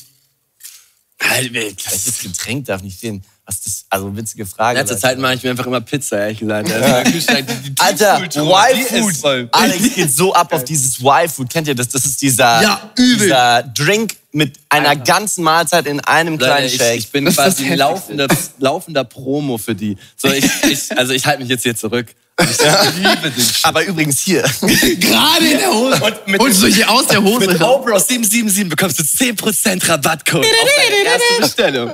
halt, 1.20 1.52
welches 1.54 2.22
Getränk 2.22 2.66
darf 2.66 2.84
nicht 2.84 3.00
fehlen? 3.00 3.26
Was 3.50 3.62
das, 3.62 3.86
also 3.90 4.14
witzige 4.18 4.46
Frage. 4.46 4.78
In 4.78 4.86
letzter. 4.86 5.00
Zeit 5.00 5.18
mache 5.20 5.36
ich 5.36 5.44
mir 5.44 5.52
einfach 5.52 5.66
immer 5.68 5.80
Pizza, 5.80 6.20
ehrlich 6.20 6.40
gesagt. 6.40 6.70
Also 6.70 7.12
die- 7.12 7.70
die 7.70 7.76
Alter, 7.80 8.22
Y-Food. 8.22 9.50
Alex 9.54 9.96
geht 9.96 10.12
so 10.14 10.34
ab 10.34 10.52
auf 10.52 10.66
dieses 10.66 11.00
Y-Food. 11.00 11.50
Kennt 11.50 11.68
ihr 11.70 11.76
das? 11.76 11.88
Das 11.88 12.06
ist 12.06 12.22
dieser, 12.22 12.62
Ja, 12.62 12.92
übel. 12.98 13.20
dieser 13.28 13.64
Drink 13.64 14.16
mit 14.34 14.60
einer 14.70 14.96
ganzen 14.98 15.44
Mahlzeit 15.46 15.88
in 15.88 16.02
einem 16.02 16.34
Leute, 16.34 16.46
kleinen 16.46 16.68
ich, 16.68 16.76
Shake. 16.76 16.98
ich 17.00 17.10
bin 17.12 17.24
Das 17.26 17.36
quasi 17.36 17.74
laufender, 17.74 18.28
laufender 18.60 19.04
Promo 19.06 19.58
für 19.58 19.74
die. 19.76 19.98
So, 20.18 20.28
ich, 20.28 20.46
ich, 20.70 20.98
also 20.98 21.14
ich 21.14 21.26
halte 21.26 21.40
mich 21.42 21.50
jetzt 21.50 21.64
hier 21.64 21.76
zurück. 21.76 22.08
Ich 22.40 22.96
liebe 22.98 23.32
den 23.32 23.44
Shit. 23.44 23.64
Aber 23.66 23.84
übrigens 23.84 24.20
hier. 24.22 24.42
Gerade 24.62 25.46
in 25.46 25.58
der 25.58 25.72
Hose. 25.74 26.04
Und 26.04 26.28
mit 26.28 26.40
Holst 26.40 26.62
du 26.62 26.68
hier 26.68 26.88
aus 26.90 27.08
der 27.08 27.24
Hose 27.24 27.48
Mit? 27.48 27.60
Obros 27.62 28.08
777 28.08 28.70
bekommst 28.70 29.00
du 29.00 29.04
10% 29.04 29.90
Rabattcode 29.90 30.46
auf 30.46 30.70
deine 30.78 31.04
erste 31.04 31.42
Bestellung. 31.42 31.94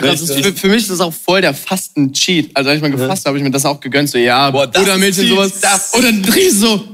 Das 0.00 0.20
ist, 0.20 0.32
für, 0.34 0.52
für 0.52 0.68
mich 0.68 0.82
ist 0.82 0.90
das 0.90 1.00
auch 1.00 1.12
voll 1.12 1.40
der 1.40 1.54
Fasten-Cheat. 1.54 2.52
Also 2.54 2.70
als 2.70 2.76
ich 2.76 2.82
mal 2.82 2.90
gefasst 2.92 3.24
habe, 3.24 3.30
habe 3.30 3.38
ich 3.38 3.44
mir 3.44 3.50
das 3.50 3.64
auch 3.66 3.80
gegönnt. 3.80 4.08
So, 4.10 4.18
ja, 4.18 4.50
Boah, 4.52 4.66
das 4.68 4.80
Buttermilch 4.80 5.18
und 5.18 5.28
sowas. 5.28 5.52
das- 5.60 5.92
Und 5.92 6.04
dann 6.04 6.22
dreh 6.22 6.40
ich 6.40 6.54
so, 6.54 6.93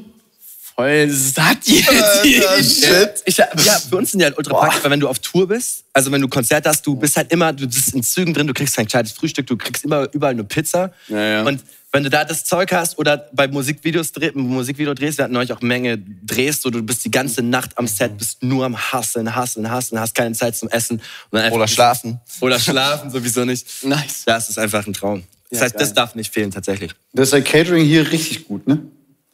voll 0.81 1.11
satt 1.11 1.59
jetzt. 1.67 2.85
Shit. 2.85 3.23
Ich, 3.27 3.37
ja, 3.37 3.47
für 3.89 3.97
uns 3.97 4.11
sind 4.11 4.21
die 4.21 4.25
halt 4.25 4.37
ultra 4.39 4.55
praktisch, 4.55 4.83
weil 4.85 4.91
wenn 4.91 5.01
du 5.01 5.09
auf 5.09 5.19
Tour 5.19 5.49
bist, 5.49 5.85
also 5.93 6.11
wenn 6.13 6.21
du 6.21 6.29
Konzerte 6.29 6.69
hast, 6.69 6.87
du 6.87 6.97
bist 6.97 7.17
halt 7.17 7.33
immer, 7.33 7.53
du 7.53 7.67
bist 7.67 7.95
in 7.95 8.03
Zügen 8.03 8.35
drin, 8.35 8.47
du 8.47 8.55
kriegst 8.55 8.77
kein 8.77 8.87
gescheites 8.87 9.13
Frühstück, 9.13 9.47
du 9.47 9.57
kriegst 9.57 9.85
immer 9.85 10.09
überall 10.13 10.35
nur 10.35 10.47
Pizza. 10.47 10.93
Ja, 11.09 11.21
ja. 11.21 11.43
Und 11.43 11.63
wenn 11.93 12.05
du 12.05 12.11
da 12.11 12.25
das 12.25 12.45
Zeug 12.45 12.73
hast 12.73 12.99
oder 12.99 13.29
bei 13.33 13.49
Musikvideos 13.49 14.13
dreh, 14.13 14.31
Musikvideo 14.33 14.95
drehst, 14.95 15.19
wir 15.19 15.25
hatten 15.25 15.35
neulich 15.35 15.53
auch 15.53 15.61
Menge 15.61 15.99
Drehst, 15.99 16.63
so 16.63 16.71
du 16.71 16.83
bist 16.83 17.05
die 17.05 17.11
ganze 17.11 17.43
Nacht 17.43 17.77
am 17.79 17.89
Set, 17.89 18.17
bist 18.17 18.43
nur 18.43 18.65
am 18.65 18.77
Hasseln, 18.77 19.35
Hasseln, 19.35 19.69
Hasseln, 19.71 20.01
hast 20.01 20.15
keine 20.15 20.35
Zeit 20.35 20.57
zum 20.57 20.69
Essen. 20.69 20.99
Und 20.99 21.03
dann 21.33 21.43
einfach 21.43 21.57
Oder 21.57 21.67
schlafen. 21.69 22.21
Oder 22.41 22.61
schlafen, 22.61 23.11
sowieso 23.11 23.45
nicht. 23.45 23.67
Nice. 23.83 24.23
Das 24.25 24.49
ist 24.49 24.59
einfach 24.59 24.87
ein 24.87 24.93
Traum. 24.93 25.25
Das 25.51 25.59
Ja, 25.59 25.65
heißt, 25.65 25.75
das 25.75 25.89
geil. 25.89 25.95
darf 25.97 26.15
nicht 26.15 26.33
fehlen, 26.33 26.53
tatsächlich. 26.53 26.93
Das 27.13 27.29
ist 27.29 27.33
ja 27.33 27.41
Catering 27.41 27.85
hier 27.85 28.09
richtig 28.13 28.47
gut, 28.47 28.69
ne? 28.69 28.79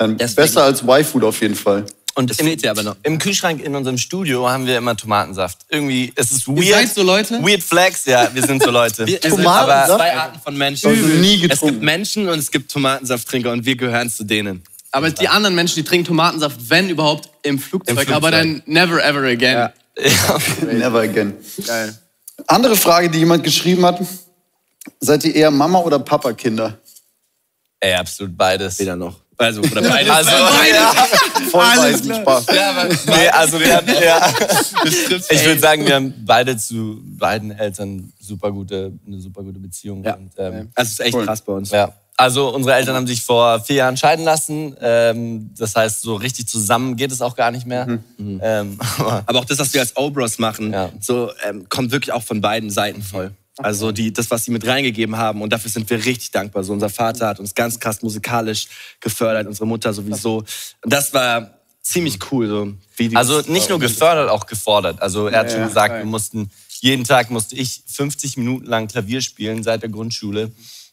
Deswegen- 0.01 0.35
besser 0.37 0.65
als 0.65 0.83
Y-Food 0.83 1.25
auf 1.25 1.41
jeden 1.41 1.55
Fall. 1.55 1.85
Und 2.15 2.31
Das 2.31 2.39
im, 2.39 2.57
aber 2.71 2.83
noch. 2.83 2.97
im 3.03 3.19
Kühlschrank 3.19 3.63
in 3.63 3.75
unserem 3.75 3.99
Studio 3.99 4.49
haben 4.49 4.67
wir 4.67 4.79
immer 4.79 4.97
Tomatensaft. 4.97 5.59
Irgendwie, 5.69 6.13
es 6.17 6.33
ist 6.33 6.49
weird. 6.49 6.69
seid 6.71 6.95
so 6.95 7.03
Leute? 7.03 7.43
Weird 7.43 7.63
Flex, 7.63 8.07
ja, 8.07 8.31
wir 8.33 8.43
sind 8.43 8.63
so 8.63 8.71
Leute. 8.71 9.07
Wir, 9.07 9.21
Tomatensaft? 9.21 9.91
aber 9.91 9.97
zwei 9.99 10.17
Arten 10.17 10.41
von 10.41 10.57
Menschen. 10.57 10.89
Also 10.89 11.07
nie 11.07 11.35
Es 11.35 11.41
gibt 11.43 11.53
getrunken. 11.53 11.85
Menschen 11.85 12.29
und 12.31 12.39
es 12.39 12.51
gibt 12.51 12.73
Tomatensafttrinker 12.73 13.53
und 13.53 13.67
wir 13.67 13.77
gehören 13.77 14.09
zu 14.09 14.25
denen. 14.25 14.63
Aber 14.93 15.11
die 15.11 15.29
anderen 15.29 15.55
Menschen, 15.55 15.75
die 15.77 15.83
trinken 15.85 16.07
Tomatensaft, 16.07 16.57
wenn 16.71 16.89
überhaupt, 16.89 17.29
im 17.43 17.59
Flugzeug. 17.59 17.91
Im 17.91 17.97
Flugzeug. 17.97 18.17
Aber 18.17 18.31
dann 18.31 18.63
never 18.65 19.05
ever 19.05 19.23
again. 19.27 19.55
Ja. 19.55 19.73
Never 20.73 21.01
again. 21.01 21.35
Geil. 21.67 21.99
Andere 22.47 22.77
Frage, 22.77 23.11
die 23.11 23.19
jemand 23.19 23.45
geschrieben 23.45 23.85
hat. 23.85 24.01
Seid 25.01 25.25
ihr 25.25 25.35
eher 25.35 25.51
Mama- 25.51 25.81
oder 25.81 25.99
Papa-Kinder? 25.99 26.79
Ey, 27.81 27.95
absolut 27.95 28.35
beides. 28.37 28.79
Weder 28.79 28.97
noch. 28.97 29.21
Also, 29.39 29.61
oder 29.61 29.83
beides. 29.83 30.11
Also, 30.11 30.31
ja, 30.31 30.93
Voll 31.51 31.61
Alles 31.61 31.95
weiß, 31.95 32.03
klar. 32.03 32.21
Spaß. 32.23 32.47
ja, 32.57 32.71
aber 32.71 32.85
nee, 32.89 33.29
also 33.29 33.61
wir 33.61 33.77
haben, 33.77 33.87
ja. 33.89 34.33
Ich 35.31 35.45
würde 35.45 35.61
sagen, 35.61 35.87
wir 35.87 35.95
haben 35.95 36.15
beide 36.25 36.57
zu 36.57 37.01
beiden 37.05 37.51
Eltern 37.51 38.13
super 38.19 38.51
gute, 38.51 38.93
eine 39.07 39.21
super 39.21 39.43
gute 39.43 39.59
Beziehung. 39.59 40.03
Ja. 40.05 40.15
Und, 40.15 40.31
ähm, 40.39 40.71
Also, 40.75 40.89
es 40.89 40.93
ist 40.93 41.01
echt 41.01 41.15
Cool. 41.15 41.27
krass 41.27 41.43
bei 41.43 41.53
uns. 41.53 41.71
ja. 41.71 41.93
Also 42.19 42.49
unsere 42.49 42.75
Eltern 42.77 42.97
haben 42.97 43.07
sich 43.07 43.23
vor 43.23 43.61
vier 43.61 43.77
Jahren 43.77 43.99
scheiden 43.99 44.25
lassen. 44.25 44.75
Ähm, 44.81 45.51
das 45.59 45.77
heißt, 45.77 46.01
so 46.01 46.15
richtig 46.15 46.49
zusammen 46.49 46.97
geht 46.97 47.13
es 47.13 47.21
auch 47.21 47.37
gar 47.37 47.51
nicht 47.51 47.67
mehr. 47.67 47.99
Ähm, 48.19 48.79
aber 48.99 49.23
Aber 49.27 49.39
auch 49.41 49.45
das, 49.45 49.59
was 49.59 49.75
wir 49.75 49.83
als 49.83 49.95
Obros 49.99 50.39
machen, 50.39 50.73
Ja. 50.73 50.89
so 50.99 51.31
ähm, 51.47 51.67
kommt 51.69 51.93
wirklich 51.93 52.13
auch 52.15 52.23
von 52.23 52.41
beiden 52.41 52.71
Seiten 52.71 53.03
voll. 53.03 53.33
Also 53.59 53.91
die, 53.91 54.13
das, 54.13 54.31
was 54.31 54.45
sie 54.45 54.51
mit 54.51 54.67
reingegeben 54.67 55.17
haben 55.17 55.41
und 55.41 55.53
dafür 55.53 55.71
sind 55.71 55.89
wir 55.89 56.05
richtig 56.05 56.31
dankbar. 56.31 56.63
So 56.63 56.73
unser 56.73 56.91
Vater 56.91 57.29
hat 57.29 57.41
uns 57.41 57.55
ganz 57.55 57.81
krass 57.81 58.03
musikalisch 58.03 58.69
gefördert, 59.01 59.47
unsere 59.47 59.67
Mutter 59.67 59.93
sowieso. 59.93 60.39
Und 60.39 60.93
das 60.93 61.15
war 61.15 61.59
ziemlich 61.81 62.19
cool. 62.31 62.49
So, 62.49 62.75
Also 63.15 63.41
nicht 63.51 63.71
nur 63.71 63.79
gefördert, 63.79 64.29
auch 64.29 64.47
gefordert. 64.47 65.01
Also 65.01 65.29
er 65.29 65.41
hat 65.41 65.51
schon 65.51 65.61
ja, 65.61 65.69
gesagt, 65.69 65.95
wir 65.97 66.05
mussten 66.05 66.51
jeden 66.81 67.05
Tag 67.05 67.31
musste 67.31 67.57
ich 67.57 67.83
50 67.87 68.37
Minuten 68.37 68.67
lang 68.67 68.89
Klavier 68.89 69.23
spielen 69.23 69.63
seit 69.63 69.83
der 69.83 69.89
Grundschule. 69.89 70.53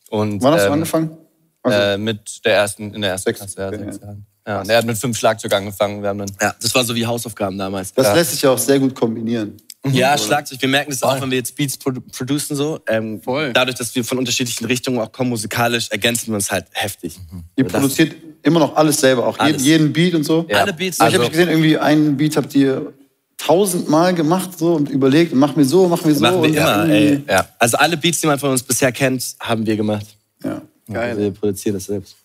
Und 0.10 0.42
Wann 0.42 0.54
hast 0.54 0.62
du 0.64 0.68
ähm, 0.68 0.74
angefangen? 0.74 1.18
Also, 1.64 1.78
äh, 1.78 1.98
mit 1.98 2.46
der 2.46 2.56
ersten 2.56 2.94
in 2.94 3.02
der 3.02 3.12
ersten 3.12 3.30
Sechs, 3.30 3.40
Klasse, 3.40 3.62
ja, 3.62 3.70
sechs 3.70 3.98
ja. 3.98 4.04
Jahren. 4.08 4.26
Ja, 4.46 4.62
und 4.62 4.70
er 4.70 4.78
hat 4.78 4.86
mit 4.86 4.98
fünf 4.98 5.18
Schlagzeug 5.18 5.54
angefangen. 5.54 6.02
Wir 6.02 6.10
haben 6.10 6.20
dann 6.20 6.32
Ja, 6.42 6.54
das 6.62 6.76
war 6.76 6.84
so 6.84 6.94
wie 6.96 7.06
Hausaufgaben 7.06 7.58
damals. 7.58 7.94
das 7.94 8.14
lässt 8.14 8.32
sich 8.32 8.42
ja 8.42 8.52
auch 8.52 8.58
sehr 8.58 8.80
gut 8.80 8.94
kombinieren. 8.94 9.58
Ja, 9.92 10.18
Schlagzeug. 10.18 10.62
Wir 10.62 10.70
merken 10.70 10.92
das 10.92 11.04
auch, 11.04 11.20
wenn 11.22 11.30
wir 11.30 11.38
jetzt 11.38 11.56
Beats 11.58 11.78
produ 11.78 12.00
producen 12.02 12.56
so. 12.56 12.80
Ähm, 12.88 13.22
Voll. 13.22 13.52
Dadurch, 13.52 13.76
dass 13.78 13.94
wir 13.96 14.04
von 14.06 14.18
unterschiedlichen 14.18 14.66
Richtungen 14.66 14.98
auch 15.00 15.12
kommen 15.12 15.30
musikalisch, 15.30 15.90
ergensern 15.92 16.28
wir 16.30 16.36
uns 16.36 16.50
halt 16.52 16.66
heftig. 16.72 17.20
Ihr 17.58 17.66
Das- 17.66 17.74
produziert 17.74 18.16
immer 18.44 18.60
noch 18.60 18.76
alles 18.76 18.98
selber, 19.02 19.28
auch 19.28 19.38
Alles. 19.40 19.64
jeden, 19.66 19.92
jeden 19.92 19.94
Beat 19.94 20.16
und 20.16 20.24
so. 20.24 20.46
Ja. 20.50 20.62
Alle 20.62 20.74
Beats. 20.74 21.00
Also, 21.02 21.16
ich 21.18 21.20
Also- 21.20 21.24
habe 21.26 21.32
gesehen, 21.32 21.50
irgendwie 21.50 21.78
einen 21.78 22.16
Beat 22.18 22.38
habt 22.38 22.56
ihr 22.56 22.94
tausendmal 23.38 24.14
gemacht 24.14 24.58
so 24.58 24.74
und 24.76 24.90
überlegt, 24.90 25.34
mach 25.34 25.56
mir 25.58 25.66
so, 25.66 25.88
mach 25.90 26.06
mir 26.06 26.14
so. 26.16 26.22
machen 26.22 26.42
wir 26.44 26.50
und 26.50 26.56
immer, 26.56 26.90
ey. 26.90 27.22
Ja. 27.28 27.46
Also 27.60 27.76
alle 27.78 27.98
Beats, 27.98 28.22
die 28.22 28.28
man 28.28 28.40
von 28.40 28.52
uns 28.52 28.64
bisher 28.64 28.92
kennt, 28.94 29.36
haben 29.42 29.66
wir 29.66 29.76
gemacht. 29.76 30.06
Ja. 30.44 30.62
Geil. 30.92 31.18
Wir 31.18 31.32
produzieren 31.32 31.76
das 31.76 31.86
selbst. 31.86 32.16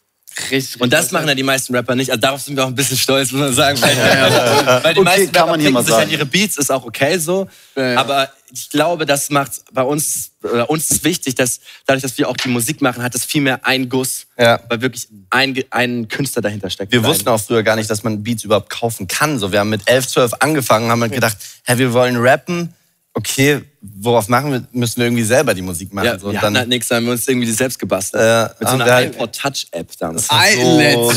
Richtig, 0.50 0.80
Und 0.80 0.92
das 0.92 1.00
richtig 1.00 1.12
machen 1.14 1.28
ja 1.28 1.34
die 1.34 1.42
meisten 1.42 1.74
Rapper 1.74 1.94
nicht. 1.96 2.10
Also 2.10 2.20
darauf 2.20 2.40
sind 2.40 2.56
wir 2.56 2.64
auch 2.64 2.68
ein 2.68 2.74
bisschen 2.74 2.96
stolz, 2.96 3.32
muss 3.32 3.40
man 3.40 3.52
sagen. 3.54 3.80
Weil, 3.82 3.96
weil 4.84 4.94
die 4.94 5.00
Okay, 5.00 5.04
meisten 5.04 5.32
kann 5.32 5.48
Rapper 5.48 5.62
man 5.62 5.72
mal 5.72 5.82
sich 5.84 5.92
an 5.94 6.00
sagen. 6.00 6.10
ihre 6.12 6.26
Beats, 6.26 6.56
ist 6.58 6.70
auch 6.70 6.84
okay 6.84 7.18
so. 7.18 7.48
Ja, 7.76 7.92
ja. 7.92 7.98
Aber 8.00 8.30
ich 8.52 8.70
glaube, 8.70 9.04
das 9.04 9.30
macht 9.30 9.52
bei 9.72 9.82
uns, 9.82 10.30
oder 10.42 10.70
uns 10.70 10.90
ist 10.90 11.04
wichtig, 11.04 11.34
dass 11.34 11.60
dadurch, 11.86 12.02
dass 12.02 12.16
wir 12.18 12.28
auch 12.28 12.36
die 12.36 12.48
Musik 12.48 12.80
machen, 12.80 13.02
hat 13.02 13.14
es 13.14 13.24
viel 13.24 13.42
mehr 13.42 13.66
einen 13.66 13.88
Guss, 13.88 14.26
Ja. 14.38 14.60
weil 14.68 14.80
wirklich 14.80 15.08
ein, 15.30 15.58
ein 15.70 16.08
Künstler 16.08 16.40
dahinter 16.42 16.70
steckt. 16.70 16.92
Wir 16.92 17.02
wussten 17.04 17.28
auch 17.28 17.40
früher 17.40 17.62
gar 17.64 17.76
nicht, 17.76 17.90
dass 17.90 18.04
man 18.04 18.22
Beats 18.22 18.44
überhaupt 18.44 18.70
kaufen 18.70 19.08
kann. 19.08 19.38
So, 19.38 19.50
wir 19.52 19.58
haben 19.60 19.70
mit 19.70 19.82
11, 19.86 20.06
12 20.06 20.32
angefangen, 20.40 20.90
haben 20.90 21.02
halt 21.02 21.12
gedacht, 21.12 21.36
hä, 21.64 21.78
wir 21.78 21.92
wollen 21.92 22.16
rappen. 22.16 22.74
Okay, 23.14 23.62
worauf 24.00 24.28
machen 24.28 24.52
wir? 24.52 24.62
Müssen 24.72 24.96
wir 24.98 25.06
irgendwie 25.06 25.22
selber 25.24 25.54
die 25.54 25.62
Musik 25.62 25.92
machen. 25.92 26.06
Ja, 26.06 26.18
so, 26.18 26.26
wir 26.26 26.30
und 26.30 26.42
hatten 26.42 26.56
halt 26.58 26.68
nichts, 26.68 26.90
haben 26.90 27.06
wir 27.06 27.12
uns 27.12 27.26
irgendwie 27.26 27.50
selbst 27.50 27.78
gebastelt. 27.78 28.22
Äh, 28.22 28.54
Mit 28.60 28.68
so 28.68 28.74
einer 28.74 28.84
halt- 28.84 29.14
iPod 29.14 29.32
Touch 29.32 29.66
App 29.72 29.88
damals. 29.98 30.26
So 30.26 30.34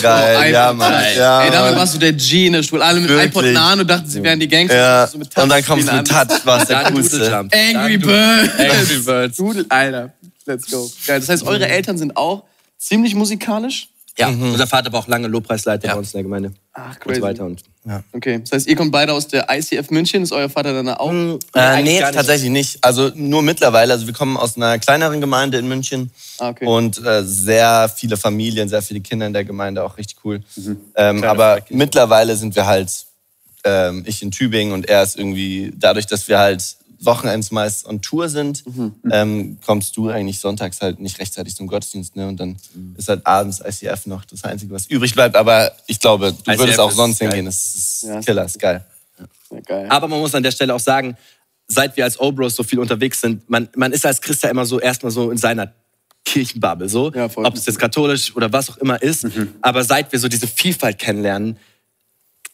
geil. 0.01 0.51
Ja, 0.51 0.67
iPod 0.67 0.77
Mann. 0.77 1.03
Ja, 1.15 1.43
Ey, 1.43 1.51
damit 1.51 1.71
Mann. 1.71 1.79
warst 1.79 1.95
du 1.95 1.99
der 1.99 2.13
G 2.13 2.47
in 2.47 2.53
der 2.53 2.63
Schule. 2.63 2.83
Alle 2.83 2.99
mit 2.99 3.09
Wirklich. 3.09 3.29
iPod 3.31 3.45
Nano 3.53 3.83
dachten, 3.83 4.07
sie 4.09 4.21
wären 4.23 4.39
die 4.39 4.47
Gangster. 4.47 4.75
Ja, 4.77 5.07
So 5.07 5.17
mit 5.17 5.35
und 5.37 5.49
dann 5.49 5.65
kommst 5.65 5.87
du 5.89 5.93
mit. 5.95 6.07
Touch, 6.07 6.39
was 6.45 6.67
der 6.67 6.83
Dann 6.83 6.93
coolste. 6.93 7.35
Angry 7.37 7.49
Dann 7.97 7.99
Birds. 7.99 8.59
Angry 8.59 8.97
Birds. 9.05 9.37
Doodle, 9.37 9.65
Alter. 9.69 10.11
Let's 10.45 10.71
go. 10.71 10.91
Geil. 11.07 11.19
Das 11.19 11.29
heißt, 11.29 11.43
eure 11.43 11.67
Eltern 11.67 11.97
sind 11.97 12.17
auch 12.17 12.43
ziemlich 12.77 13.13
musikalisch? 13.15 13.89
Ja, 14.21 14.29
unser 14.29 14.67
Vater 14.67 14.91
war 14.93 14.99
auch 15.01 15.07
lange 15.07 15.27
Lobpreisleiter 15.27 15.87
Ja. 15.87 15.93
bei 15.93 15.99
uns 15.99 16.09
in 16.13 16.17
der 16.19 16.23
Gemeinde. 16.23 16.53
Ach, 16.73 16.91
Und 16.91 16.99
crazy. 16.99 17.19
so 17.19 17.25
weiter. 17.25 17.45
Und 17.45 17.63
Okay, 18.13 18.39
das 18.39 18.51
heißt, 18.51 18.67
ihr 18.67 18.75
kommt 18.75 18.91
beide 18.91 19.11
aus 19.13 19.27
der 19.27 19.47
ICF 19.49 19.89
München. 19.89 20.21
Ist 20.21 20.31
euer 20.31 20.49
Vater 20.49 20.71
dann 20.73 20.87
auch? 20.89 21.11
Äh, 21.11 21.37
eigentlich 21.59 21.95
nee, 21.95 21.99
nicht. 22.01 22.13
tatsächlich 22.13 22.49
nicht. 22.51 22.83
Also 22.83 23.11
nur 23.15 23.41
mittlerweile. 23.41 23.91
Also 23.93 24.05
wir 24.05 24.13
kommen 24.13 24.37
aus 24.37 24.55
einer 24.55 24.77
kleineren 24.79 25.19
Gemeinde 25.19 25.57
in 25.57 25.67
München 25.67 26.11
Ah, 26.39 26.49
okay. 26.49 26.65
und 26.67 27.03
äh, 27.03 27.23
sehr 27.23 27.89
viele 27.93 28.17
Familien, 28.17 28.69
sehr 28.69 28.81
viele 28.83 29.01
Kinder 29.01 29.25
in 29.27 29.33
der 29.33 29.43
Gemeinde, 29.45 29.83
auch 29.83 29.97
richtig 29.97 30.17
cool. 30.23 30.41
Mhm. 30.55 30.77
Ähm, 30.95 31.23
aber 31.23 31.59
mittlerweile 31.69 32.35
sind 32.35 32.55
wir 32.55 32.67
halt, 32.67 32.91
ähm, 33.63 34.03
ich 34.05 34.21
in 34.21 34.29
Tübingen 34.31 34.73
und 34.73 34.87
er 34.87 35.01
ist 35.03 35.17
irgendwie, 35.17 35.71
dadurch, 35.75 36.05
dass 36.05 36.27
wir 36.27 36.37
halt 36.39 36.63
Wochenends 37.03 37.51
meist 37.51 37.85
on 37.85 38.01
Tour 38.01 38.29
sind, 38.29 38.63
Mhm. 38.67 38.93
ähm, 39.11 39.57
kommst 39.65 39.97
du 39.97 40.09
eigentlich 40.09 40.39
sonntags 40.39 40.81
halt 40.81 40.99
nicht 40.99 41.19
rechtzeitig 41.19 41.55
zum 41.55 41.67
Gottesdienst. 41.67 42.15
Ne? 42.15 42.27
Und 42.27 42.39
dann 42.39 42.57
Mhm. 42.73 42.95
ist 42.97 43.09
halt 43.09 43.25
abends 43.25 43.59
ICF 43.59 44.05
noch 44.05 44.23
das 44.25 44.43
Einzige, 44.43 44.73
was 44.73 44.85
übrig 44.87 45.13
bleibt. 45.13 45.35
Aber 45.35 45.71
ich 45.87 45.99
glaube, 45.99 46.31
du 46.33 46.51
ICF 46.51 46.59
würdest 46.59 46.79
auch 46.79 46.91
sonst 46.91 47.17
hingehen. 47.19 47.45
Das 47.45 47.55
ist 47.75 48.03
Ja, 48.03 48.19
Killer, 48.21 48.45
ist 48.45 48.59
geil. 48.59 48.85
Ja, 49.51 49.59
geil. 49.61 49.87
Aber 49.89 50.07
man 50.07 50.19
muss 50.19 50.35
an 50.35 50.43
der 50.43 50.51
Stelle 50.51 50.73
auch 50.75 50.79
sagen, 50.79 51.17
seit 51.67 51.95
wir 51.97 52.03
als 52.03 52.19
O-Bros 52.19 52.55
so 52.55 52.63
viel 52.63 52.79
unterwegs 52.79 53.21
sind, 53.21 53.49
man, 53.49 53.67
man 53.75 53.91
ist 53.93 54.05
als 54.05 54.21
Christ 54.21 54.43
ja 54.43 54.49
immer 54.49 54.65
so 54.65 54.79
erstmal 54.79 55.11
so 55.11 55.31
in 55.31 55.37
seiner 55.37 55.71
Kirchenbubble, 56.23 56.87
so. 56.87 57.11
Ja. 57.13 57.29
Ob 57.35 57.55
es 57.55 57.65
jetzt 57.65 57.79
katholisch 57.79 58.35
oder 58.35 58.53
was 58.53 58.69
auch 58.69 58.77
immer 58.77 59.01
ist. 59.01 59.25
Aber 59.61 59.83
seit 59.83 60.11
wir 60.11 60.19
so 60.19 60.27
diese 60.27 60.47
Vielfalt 60.47 60.99
kennenlernen, 60.99 61.57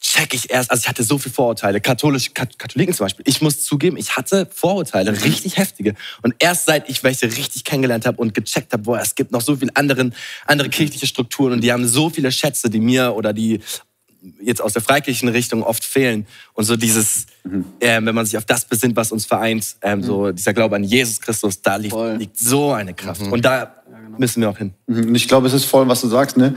check 0.00 0.34
ich 0.34 0.50
erst, 0.50 0.70
also 0.70 0.82
ich 0.82 0.88
hatte 0.88 1.02
so 1.02 1.18
viele 1.18 1.34
Vorurteile, 1.34 1.80
katholisch, 1.80 2.32
Kat 2.34 2.58
Katholiken 2.58 2.94
zum 2.94 3.04
Beispiel. 3.04 3.24
Ich 3.28 3.40
muss 3.40 3.64
zugeben, 3.64 3.96
ich 3.96 4.16
hatte 4.16 4.48
Vorurteile, 4.52 5.12
richtig 5.24 5.56
heftige. 5.56 5.94
Und 6.22 6.34
erst 6.38 6.66
seit 6.66 6.88
ich 6.88 7.02
welche 7.04 7.26
richtig 7.26 7.64
kennengelernt 7.64 8.06
habe 8.06 8.18
und 8.18 8.34
gecheckt 8.34 8.72
habe, 8.72 8.82
boah, 8.84 9.00
es 9.00 9.14
gibt 9.14 9.32
noch 9.32 9.40
so 9.40 9.56
viele 9.56 9.74
anderen, 9.74 10.14
andere 10.46 10.68
kirchliche 10.68 11.06
Strukturen 11.06 11.52
und 11.54 11.60
die 11.62 11.72
haben 11.72 11.86
so 11.86 12.10
viele 12.10 12.32
Schätze, 12.32 12.70
die 12.70 12.80
mir 12.80 13.14
oder 13.14 13.32
die 13.32 13.60
jetzt 14.40 14.60
aus 14.60 14.72
der 14.72 14.82
freikirchlichen 14.82 15.28
Richtung 15.28 15.62
oft 15.62 15.84
fehlen. 15.84 16.26
Und 16.54 16.64
so 16.64 16.76
dieses, 16.76 17.26
ähm, 17.80 18.06
wenn 18.06 18.14
man 18.14 18.26
sich 18.26 18.36
auf 18.36 18.44
das 18.44 18.64
besinnt, 18.64 18.96
was 18.96 19.12
uns 19.12 19.26
vereint, 19.26 19.76
ähm, 19.82 20.02
so 20.02 20.32
dieser 20.32 20.52
Glaube 20.52 20.76
an 20.76 20.84
Jesus 20.84 21.20
Christus, 21.20 21.62
da 21.62 21.76
liegt, 21.76 21.96
liegt 22.18 22.36
so 22.36 22.72
eine 22.72 22.94
Kraft. 22.94 23.22
Und 23.22 23.44
da 23.44 23.74
müssen 24.18 24.40
wir 24.40 24.50
auch 24.50 24.58
hin. 24.58 24.74
Und 24.86 25.14
ich 25.14 25.28
glaube, 25.28 25.46
es 25.46 25.52
ist 25.52 25.64
voll, 25.64 25.88
was 25.88 26.00
du 26.00 26.08
sagst, 26.08 26.36
ne? 26.36 26.56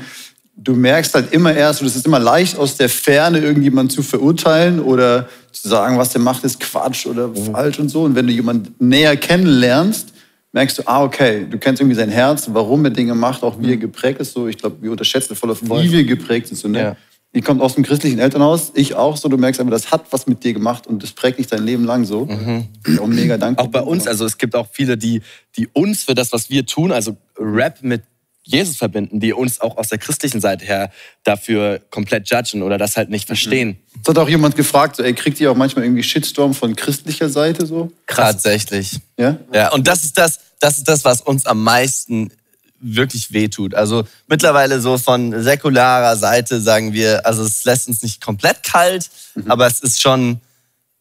Du 0.56 0.74
merkst 0.76 1.14
halt 1.16 1.34
immer 1.34 1.56
erst, 1.56 1.82
und 1.82 1.88
es 1.88 1.96
ist 1.96 2.06
immer 2.06 2.20
leicht, 2.20 2.58
aus 2.58 2.78
der 2.78 2.90
Ferne 2.90 3.40
irgendjemanden 3.40 3.90
zu 3.90 4.04
verurteilen 4.04 4.80
oder 4.80 5.28
zu 5.52 5.68
sagen, 5.68 5.98
was 5.98 6.10
der 6.10 6.22
macht, 6.22 6.44
ist 6.44 6.60
Quatsch 6.60 7.06
oder 7.06 7.34
falsch 7.34 7.80
und 7.80 7.90
so. 7.90 8.04
Und 8.04 8.16
wenn 8.16 8.28
du 8.28 8.34
jemanden 8.34 8.76
näher 8.80 9.16
kennenlernst, 9.18 10.14
merkst 10.52 10.80
du, 10.80 10.84
ah, 10.86 11.04
okay, 11.04 11.48
du 11.50 11.58
kennst 11.58 11.82
irgendwie 11.82 11.96
sein 11.96 12.10
Herz, 12.10 12.50
warum 12.52 12.84
er 12.86 12.92
Dinge 12.92 13.16
macht, 13.16 13.44
auch 13.44 13.60
wie 13.60 13.72
er 13.72 13.78
geprägt 13.78 14.20
ist. 14.20 14.34
So, 14.34 14.48
ich 14.48 14.58
glaube, 14.58 14.78
wir 14.82 14.92
unterschätzen 14.92 15.36
voll 15.36 15.52
auf, 15.52 15.62
wie 15.62 15.92
wir 15.92 16.04
geprägt 16.04 16.48
sind. 16.48 16.58
So, 16.58 16.68
ne? 16.68 16.80
Ja. 16.80 16.96
Ihr 17.34 17.42
kommt 17.42 17.62
aus 17.62 17.76
dem 17.76 17.86
christlichen 17.86 18.20
Elternhaus, 18.20 18.74
ich 18.76 18.96
auch 18.96 19.16
so. 19.16 19.30
Du 19.30 19.38
merkst 19.38 19.62
aber, 19.62 19.72
das 19.72 19.90
hat 19.90 20.04
was 20.12 20.28
mit 20.28 20.44
dir 20.44 20.52
gemacht 20.52 20.86
und 20.86 21.02
das 21.02 21.14
prägt 21.14 21.40
dich 21.40 21.48
dein 21.48 21.64
Leben 21.66 21.86
lang 21.86 22.04
so. 22.04 22.28
Ich 22.30 22.84
bin 22.84 23.00
auch 23.00 23.08
mega 23.08 23.38
dankbar. 23.38 23.66
Auch 23.66 23.72
bei 23.72 23.82
uns, 23.82 24.06
also 24.06 24.26
es 24.26 24.38
gibt 24.38 24.54
auch 24.54 24.68
viele, 24.70 24.98
die, 24.98 25.22
die 25.56 25.70
uns 25.72 26.04
für 26.04 26.14
das, 26.14 26.34
was 26.34 26.50
wir 26.50 26.66
tun, 26.66 26.92
also 26.92 27.16
Rap 27.40 27.78
mit 27.84 28.04
Jesus 28.44 28.78
verbinden, 28.78 29.20
die 29.20 29.34
uns 29.34 29.62
auch 29.62 29.78
aus 29.78 29.90
der 29.90 30.00
christlichen 30.00 30.42
Seite 30.42 30.66
her 30.66 30.92
dafür 31.24 31.80
komplett 31.92 32.30
judgen 32.30 32.64
oder 32.64 32.78
das 32.78 32.98
halt 32.98 33.10
nicht 33.10 33.28
verstehen. 33.28 33.78
Es 34.02 34.10
hat 34.10 34.18
auch 34.18 34.30
jemand 34.30 34.56
gefragt, 34.56 34.96
so, 34.96 35.04
ey, 35.04 35.14
kriegt 35.14 35.40
ihr 35.40 35.52
auch 35.52 35.56
manchmal 35.56 35.86
irgendwie 35.86 36.04
Shitstorm 36.04 36.54
von 36.54 36.76
christlicher 36.76 37.30
Seite 37.30 37.66
so? 37.66 37.92
Tatsächlich. 38.08 39.00
Ja? 39.18 39.38
Ja, 39.54 39.72
und 39.72 39.88
das 39.88 40.04
ist 40.04 40.18
das, 40.18 40.40
das 40.60 40.78
ist 40.78 40.88
das, 40.88 41.06
was 41.06 41.22
uns 41.22 41.46
am 41.46 41.64
meisten 41.64 42.32
wirklich 42.80 43.32
wehtut. 43.32 43.76
Also 43.76 44.06
mittlerweile 44.28 44.82
so 44.82 44.98
von 44.98 45.44
säkularer 45.44 46.18
Seite 46.18 46.60
sagen 46.60 46.94
wir, 46.94 47.26
also 47.26 47.44
es 47.44 47.64
lässt 47.64 47.88
uns 47.88 48.02
nicht 48.02 48.22
komplett 48.22 48.64
kalt, 48.64 49.10
aber 49.48 49.68
es 49.68 49.82
ist 49.82 50.02
schon, 50.02 50.42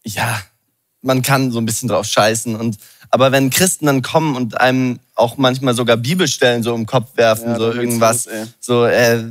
ja, 0.04 0.42
man 1.02 1.22
kann 1.22 1.50
so 1.50 1.58
ein 1.58 1.64
bisschen 1.64 1.88
drauf 1.88 2.06
scheißen. 2.06 2.54
Und 2.54 2.76
aber 3.10 3.32
wenn 3.32 3.50
Christen 3.50 3.86
dann 3.86 4.02
kommen 4.02 4.36
und 4.36 4.60
einem 4.60 4.98
auch 5.14 5.36
manchmal 5.36 5.74
sogar 5.74 5.96
Bibelstellen 5.96 6.62
so 6.62 6.74
im 6.74 6.86
Kopf 6.86 7.16
werfen, 7.16 7.48
Ja, 7.50 7.56
so 7.56 7.72
irgendwas, 7.72 8.26
los, 8.26 8.34
so 8.60 8.84
äh, 8.86 9.24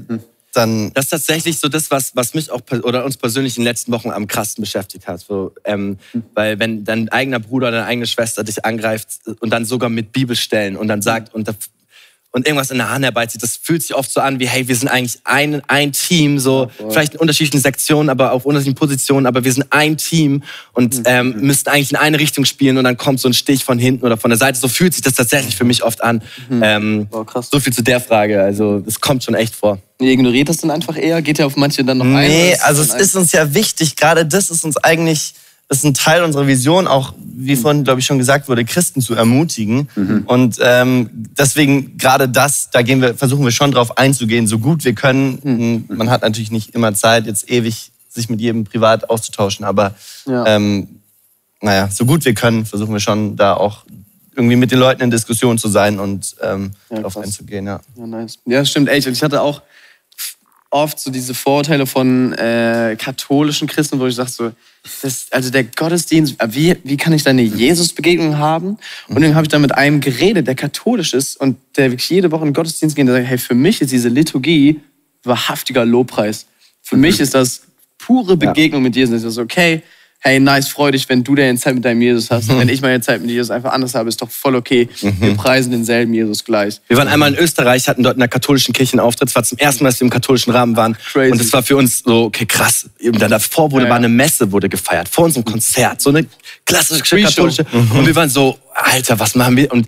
dann 0.54 0.92
Das 0.94 1.06
ist 1.06 1.10
tatsächlich 1.12 1.60
so 1.60 1.70
das, 1.70 1.92
was, 1.92 2.16
was 2.16 2.34
mich 2.34 2.52
auch 2.52 2.62
oder 2.84 3.06
uns 3.06 3.18
persönlich 3.18 3.56
in 3.58 3.62
den 3.62 3.68
letzten 3.68 3.92
Wochen 3.92 4.10
am 4.10 4.28
krassten 4.28 4.62
beschäftigt 4.64 5.08
hat. 5.08 5.20
So, 5.22 5.54
ähm, 5.64 5.98
Weil 6.34 6.58
wenn 6.60 6.84
dein 6.84 7.10
eigener 7.10 7.40
Bruder, 7.40 7.70
deine 7.72 7.86
eigene 7.86 8.08
Schwester 8.08 8.44
dich 8.44 8.66
angreift 8.66 9.08
und 9.40 9.52
dann 9.52 9.66
sogar 9.66 9.90
mit 9.90 10.12
Bibelstellen 10.12 10.76
und 10.76 10.88
dann 10.88 11.02
sagt 11.02 11.34
und, 11.34 11.48
da- 11.48 11.54
und 12.32 12.46
irgendwas 12.46 12.70
in 12.70 12.78
der 12.78 12.90
Hand 12.92 13.04
herbeizieht, 13.04 13.42
das 13.42 13.56
fühlt 13.56 13.82
sich 13.82 13.96
oft 13.96 14.12
so 14.12 14.22
an 14.22 14.40
wie, 14.40 14.48
hey, 14.48 14.68
wir 14.68 14.76
sind 14.76 14.88
eigentlich 14.88 15.20
ein, 15.24 15.62
ein 15.68 15.92
Team, 15.92 16.38
so 16.38 16.70
vielleicht 16.78 17.16
in 17.16 17.20
unterschiedlichen 17.20 17.62
Sektionen, 17.62 18.10
aber 18.10 18.34
auf 18.34 18.46
unterschiedlichen 18.46 18.78
Positionen, 18.78 19.26
aber 19.26 19.44
wir 19.44 19.52
sind 19.52 19.66
ein 19.72 19.98
Team 19.98 20.44
und 20.74 21.02
ähm, 21.06 21.36
müssten 21.40 21.70
eigentlich 21.70 21.92
in 21.92 21.98
eine 21.98 22.20
Richtung 22.20 22.46
spielen 22.46 22.78
und 22.78 22.84
dann 22.84 22.98
kommt 22.98 23.20
so 23.20 23.28
ein 23.28 23.34
Stich 23.34 23.64
von 23.64 23.80
hinten 23.80 24.06
oder 24.06 24.18
von 24.18 24.30
der 24.30 24.38
Seite. 24.38 24.60
So 24.60 24.68
fühlt 24.68 24.94
sich 24.94 25.02
das 25.02 25.14
tatsächlich 25.16 25.56
für 25.56 25.64
mich 25.66 25.84
oft 25.84 26.04
an. 26.04 26.22
Ähm, 26.62 27.08
Wow, 27.10 27.26
krass. 27.26 27.50
so 27.52 27.60
viel 27.60 27.74
zu 27.74 27.82
der 27.82 28.00
Frage. 28.00 28.42
Also, 28.42 28.84
es 28.86 29.02
kommt 29.02 29.24
schon 29.24 29.34
echt 29.34 29.56
vor. 29.56 29.80
Ihr 30.00 30.12
ignoriert 30.12 30.50
das 30.50 30.58
dann 30.58 30.72
einfach 30.72 30.96
eher? 30.98 31.22
Geht 31.22 31.40
ja 31.40 31.46
auf 31.46 31.56
manche 31.56 31.84
dann 31.84 31.98
noch 31.98 32.06
ein? 32.06 32.28
Nee, 32.30 32.56
also 32.62 32.82
es 32.82 32.94
ist 32.94 33.16
uns 33.16 33.32
ja 33.32 33.54
wichtig, 33.54 33.96
gerade 33.96 34.26
das 34.26 34.50
ist 34.50 34.64
uns 34.64 34.78
eigentlich, 34.78 35.34
ist 35.70 35.86
ein 35.86 35.94
Teil 35.94 36.24
unserer 36.24 36.48
Vision, 36.48 36.88
auch 36.88 37.14
wie 37.18 37.56
vorhin, 37.56 37.84
glaube 37.84 38.00
ich, 38.00 38.06
schon 38.06 38.18
gesagt 38.18 38.50
wurde, 38.50 38.66
Christen 38.66 39.02
zu 39.02 39.14
ermutigen. 39.14 39.88
Und 40.26 40.58
ähm, 40.62 41.10
deswegen 41.38 41.98
gerade 41.98 42.28
das, 42.28 42.70
da 42.72 42.82
gehen 42.82 43.02
wir, 43.02 43.14
versuchen 43.16 43.44
wir 43.46 43.52
schon 43.52 43.72
drauf 43.72 43.98
einzugehen, 43.98 44.48
so 44.48 44.58
gut 44.60 44.84
wir 44.84 44.94
können. 44.94 45.86
Man 45.90 46.10
hat 46.10 46.22
natürlich 46.24 46.52
nicht 46.52 46.74
immer 46.76 46.94
Zeit, 46.96 47.28
jetzt 47.28 47.50
ewig 47.52 47.92
sich 48.10 48.30
mit 48.30 48.42
jedem 48.42 48.64
privat 48.64 49.10
auszutauschen, 49.10 49.64
aber 49.64 49.94
Ja. 50.26 50.46
ähm, 50.48 50.88
naja, 51.62 51.88
so 51.90 52.06
gut 52.06 52.26
wir 52.26 52.34
können, 52.34 52.66
versuchen 52.66 52.94
wir 52.94 53.00
schon 53.00 53.36
da 53.36 53.54
auch 53.54 53.86
irgendwie 54.36 54.56
mit 54.56 54.72
den 54.72 54.80
Leuten 54.80 55.04
in 55.04 55.12
Diskussion 55.12 55.58
zu 55.58 55.68
sein 55.68 56.00
und 56.00 56.36
ähm, 56.42 56.72
Ja, 56.90 56.96
darauf 56.98 57.18
einzugehen, 57.18 57.68
ja. 57.68 57.80
Ja, 57.96 58.08
nice. 58.08 58.40
Ja, 58.46 58.66
stimmt, 58.66 58.90
echt. 58.90 59.06
Und 59.08 59.14
ich 59.14 59.22
hatte 59.22 59.42
auch 59.42 59.62
oft 60.72 61.00
so 61.00 61.12
diese 61.12 61.34
Vorurteile 61.34 61.86
von 61.86 62.34
äh, 62.34 62.96
katholischen 63.00 63.68
Christen, 63.68 64.00
wo 64.00 64.06
ich 64.06 64.16
sage 64.16 64.30
so, 64.30 64.52
das, 65.02 65.28
also 65.32 65.50
der 65.50 65.64
Gottesdienst, 65.64 66.40
äh, 66.40 66.48
wie, 66.52 66.76
wie 66.84 66.98
kann 66.98 67.14
ich 67.14 67.24
da 67.24 67.32
eine 67.32 67.42
Jesus-Begegnung 67.42 68.38
haben? 68.38 68.78
Und 69.08 69.22
dann 69.22 69.36
habe 69.36 69.46
ich 69.46 69.50
da 69.50 69.60
mit 69.60 69.74
einem 69.74 70.00
geredet, 70.00 70.48
der 70.48 70.56
katholisch 70.56 71.14
ist 71.14 71.38
und 71.38 71.58
der 71.76 71.92
wirklich 71.92 72.10
jede 72.10 72.32
Woche 72.32 72.42
in 72.42 72.50
den 72.50 72.54
Gottesdienst 72.54 72.96
geht 72.96 73.04
und 73.04 73.08
der 73.08 73.18
sagt, 73.18 73.30
hey, 73.30 73.38
für 73.38 73.56
mich 73.56 73.82
ist 73.82 73.92
diese 73.92 74.10
Liturgie 74.10 74.80
wahrhaftiger 75.24 75.86
Lobpreis. 75.86 76.46
Für 76.82 76.98
mich 76.98 77.20
ist 77.20 77.34
das 77.34 77.64
pure 77.98 78.38
Begegnung 78.38 78.82
mit 78.82 78.96
Jesus. 78.96 79.22
Das 79.24 79.34
ist 79.34 79.38
okay, 79.38 79.84
hey, 80.22 80.40
nice, 80.40 80.68
freu 80.68 80.92
dich, 80.92 81.08
wenn 81.08 81.24
du 81.24 81.34
deine 81.34 81.58
Zeit 81.58 81.76
mit 81.76 81.86
deinem 81.86 82.02
Jesus 82.02 82.30
hast. 82.30 82.50
Wenn 82.50 82.68
ich 82.70 82.82
meine 82.82 83.00
Zeit 83.02 83.22
mit 83.22 83.30
Jesus 83.30 83.52
einfach 83.52 83.72
anders 83.72 83.96
habe, 83.96 84.10
ist 84.10 84.22
doch 84.22 84.30
voll 84.30 84.56
okay. 84.56 84.90
Wir 85.02 85.36
preisen 85.36 85.72
denselben 85.72 86.14
Jesus 86.14 86.44
gleich. 86.44 86.82
Wir 86.88 86.98
waren 86.98 87.08
einmal 87.08 87.34
in 87.34 87.40
Österreich, 87.40 87.88
hatten 87.88 88.04
dort 88.04 88.16
in 88.16 88.20
der 88.20 88.28
katholischen 88.28 88.74
Kirche 88.74 88.94
einen 88.94 89.00
Auftritt. 89.00 89.30
Es 89.30 89.36
war 89.36 89.44
zum 89.44 89.58
ersten 89.58 89.84
Mal, 89.84 89.92
dass 89.92 90.00
wir 90.02 90.06
im 90.06 90.12
katholischen 90.12 90.52
Rahmen 90.52 90.76
waren. 90.76 90.98
Crazy. 91.12 91.32
Und 91.32 91.42
es 91.42 91.54
war 91.54 91.64
für 91.64 91.78
uns 91.78 92.00
so, 92.00 92.26
okay, 92.26 92.46
krass. 92.46 92.90
Und 93.02 93.22
dann 93.22 93.32
davor 93.32 93.72
wurde 93.72 93.86
Ja, 93.86 93.90
war 93.92 93.98
ja. 93.98 94.06
eine 94.06 94.10
Messe, 94.10 94.52
wurde 94.52 94.68
gefeiert. 94.68 95.08
Vor 95.08 95.26
unserem 95.26 95.46
Konzert. 95.46 96.02
So 96.02 96.10
eine 96.10 96.26
klassische 96.66 97.22
katholische. 97.22 97.66
Und 97.72 98.06
wir 98.06 98.16
waren 98.16 98.30
so, 98.30 98.58
Alter, 98.74 99.20
was 99.20 99.36
machen 99.36 99.56
wir? 99.56 99.72
Und 99.72 99.88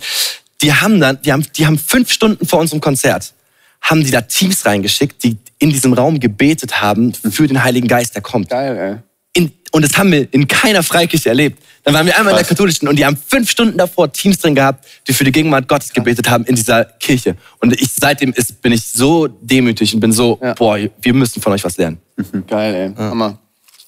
die 0.61 0.73
haben 0.73 0.99
dann, 0.99 1.21
die 1.21 1.31
haben, 1.33 1.45
die 1.57 1.65
haben 1.65 1.77
fünf 1.77 2.11
Stunden 2.11 2.45
vor 2.45 2.59
unserem 2.59 2.79
Konzert, 2.81 3.33
haben 3.81 4.03
die 4.03 4.11
da 4.11 4.21
Teams 4.21 4.65
reingeschickt, 4.65 5.23
die 5.23 5.37
in 5.59 5.71
diesem 5.71 5.93
Raum 5.93 6.19
gebetet 6.19 6.81
haben 6.81 7.13
für 7.13 7.47
den 7.47 7.63
Heiligen 7.63 7.87
Geist, 7.87 8.15
der 8.15 8.21
kommt. 8.21 8.49
Geil, 8.49 8.77
ey. 8.77 9.10
In, 9.33 9.51
und 9.71 9.83
das 9.85 9.97
haben 9.97 10.11
wir 10.11 10.27
in 10.33 10.47
keiner 10.47 10.83
Freikirche 10.83 11.29
erlebt. 11.29 11.61
Dann 11.83 11.93
waren 11.93 12.05
wir 12.05 12.15
einmal 12.17 12.33
in 12.33 12.37
der 12.37 12.45
katholischen 12.45 12.87
und 12.87 12.97
die 12.99 13.05
haben 13.05 13.17
fünf 13.17 13.49
Stunden 13.49 13.77
davor 13.77 14.11
Teams 14.11 14.37
drin 14.39 14.53
gehabt, 14.53 14.85
die 15.07 15.13
für 15.13 15.23
die 15.23 15.31
Gegenwart 15.31 15.67
Gottes 15.67 15.93
gebetet 15.93 16.29
haben 16.29 16.43
in 16.45 16.55
dieser 16.55 16.85
Kirche. 16.85 17.35
Und 17.59 17.73
ich 17.79 17.89
seitdem 17.99 18.33
ist, 18.33 18.61
bin 18.61 18.71
ich 18.71 18.83
so 18.87 19.27
demütig 19.27 19.93
und 19.93 19.99
bin 19.99 20.11
so, 20.11 20.37
Ja. 20.41 20.53
boah, 20.53 20.77
wir 21.01 21.13
müssen 21.13 21.41
von 21.41 21.53
euch 21.53 21.63
was 21.63 21.77
lernen. 21.77 21.97
Geil, 22.47 22.75
ey. 22.75 22.93
Hammer. 22.95 23.39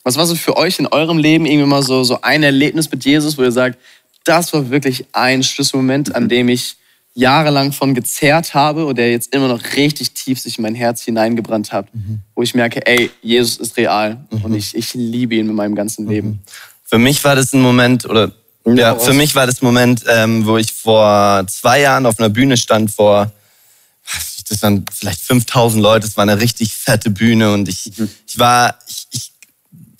Was 0.03 0.17
war 0.17 0.25
so 0.25 0.35
für 0.35 0.57
euch 0.57 0.79
in 0.79 0.87
eurem 0.87 1.17
Leben 1.17 1.45
irgendwie 1.45 1.67
mal 1.67 1.83
so, 1.83 2.03
so 2.03 2.19
ein 2.21 2.43
Erlebnis 2.43 2.89
mit 2.89 3.05
Jesus, 3.05 3.37
wo 3.37 3.43
ihr 3.43 3.51
sagt, 3.51 3.77
das 4.23 4.53
war 4.53 4.69
wirklich 4.69 5.05
ein 5.11 5.43
Schlüsselmoment, 5.43 6.15
an 6.15 6.29
dem 6.29 6.49
ich 6.49 6.77
jahrelang 7.15 7.71
von 7.71 7.93
gezerrt 7.93 8.53
habe 8.53 8.85
und 8.85 8.97
der 8.97 9.11
jetzt 9.11 9.33
immer 9.33 9.47
noch 9.47 9.61
richtig 9.75 10.11
tief 10.13 10.39
sich 10.39 10.57
in 10.57 10.63
mein 10.63 10.75
Herz 10.75 11.03
hineingebrannt 11.03 11.71
hat, 11.71 11.87
wo 12.35 12.41
ich 12.41 12.55
merke, 12.55 12.85
ey, 12.87 13.11
Jesus 13.21 13.57
ist 13.57 13.77
real 13.77 14.25
und 14.43 14.53
ich, 14.55 14.75
ich 14.75 14.93
liebe 14.93 15.35
ihn 15.35 15.47
mit 15.47 15.55
meinem 15.55 15.75
ganzen 15.75 16.07
Leben. 16.07 16.41
Für 16.83 16.97
mich 16.97 17.23
war 17.23 17.35
das 17.35 17.53
ein 17.53 17.61
Moment, 17.61 18.05
oder 18.05 18.31
ja, 18.65 18.95
für 18.95 19.13
mich 19.13 19.35
war 19.35 19.45
das 19.45 19.61
ein 19.61 19.65
Moment, 19.65 20.03
ähm, 20.07 20.45
wo 20.45 20.57
ich 20.57 20.71
vor 20.71 21.45
zwei 21.47 21.81
Jahren 21.81 22.05
auf 22.05 22.19
einer 22.19 22.29
Bühne 22.29 22.57
stand 22.57 22.91
vor, 22.91 23.31
das 24.49 24.61
waren 24.61 24.85
vielleicht 24.91 25.21
5000 25.21 25.81
Leute, 25.81 26.07
es 26.07 26.17
war 26.17 26.23
eine 26.23 26.39
richtig 26.39 26.73
fette 26.73 27.09
Bühne 27.09 27.53
und 27.53 27.67
ich, 27.69 27.91
ich 28.27 28.39
war, 28.39 28.77
ich, 28.87 29.07
ich, 29.11 29.31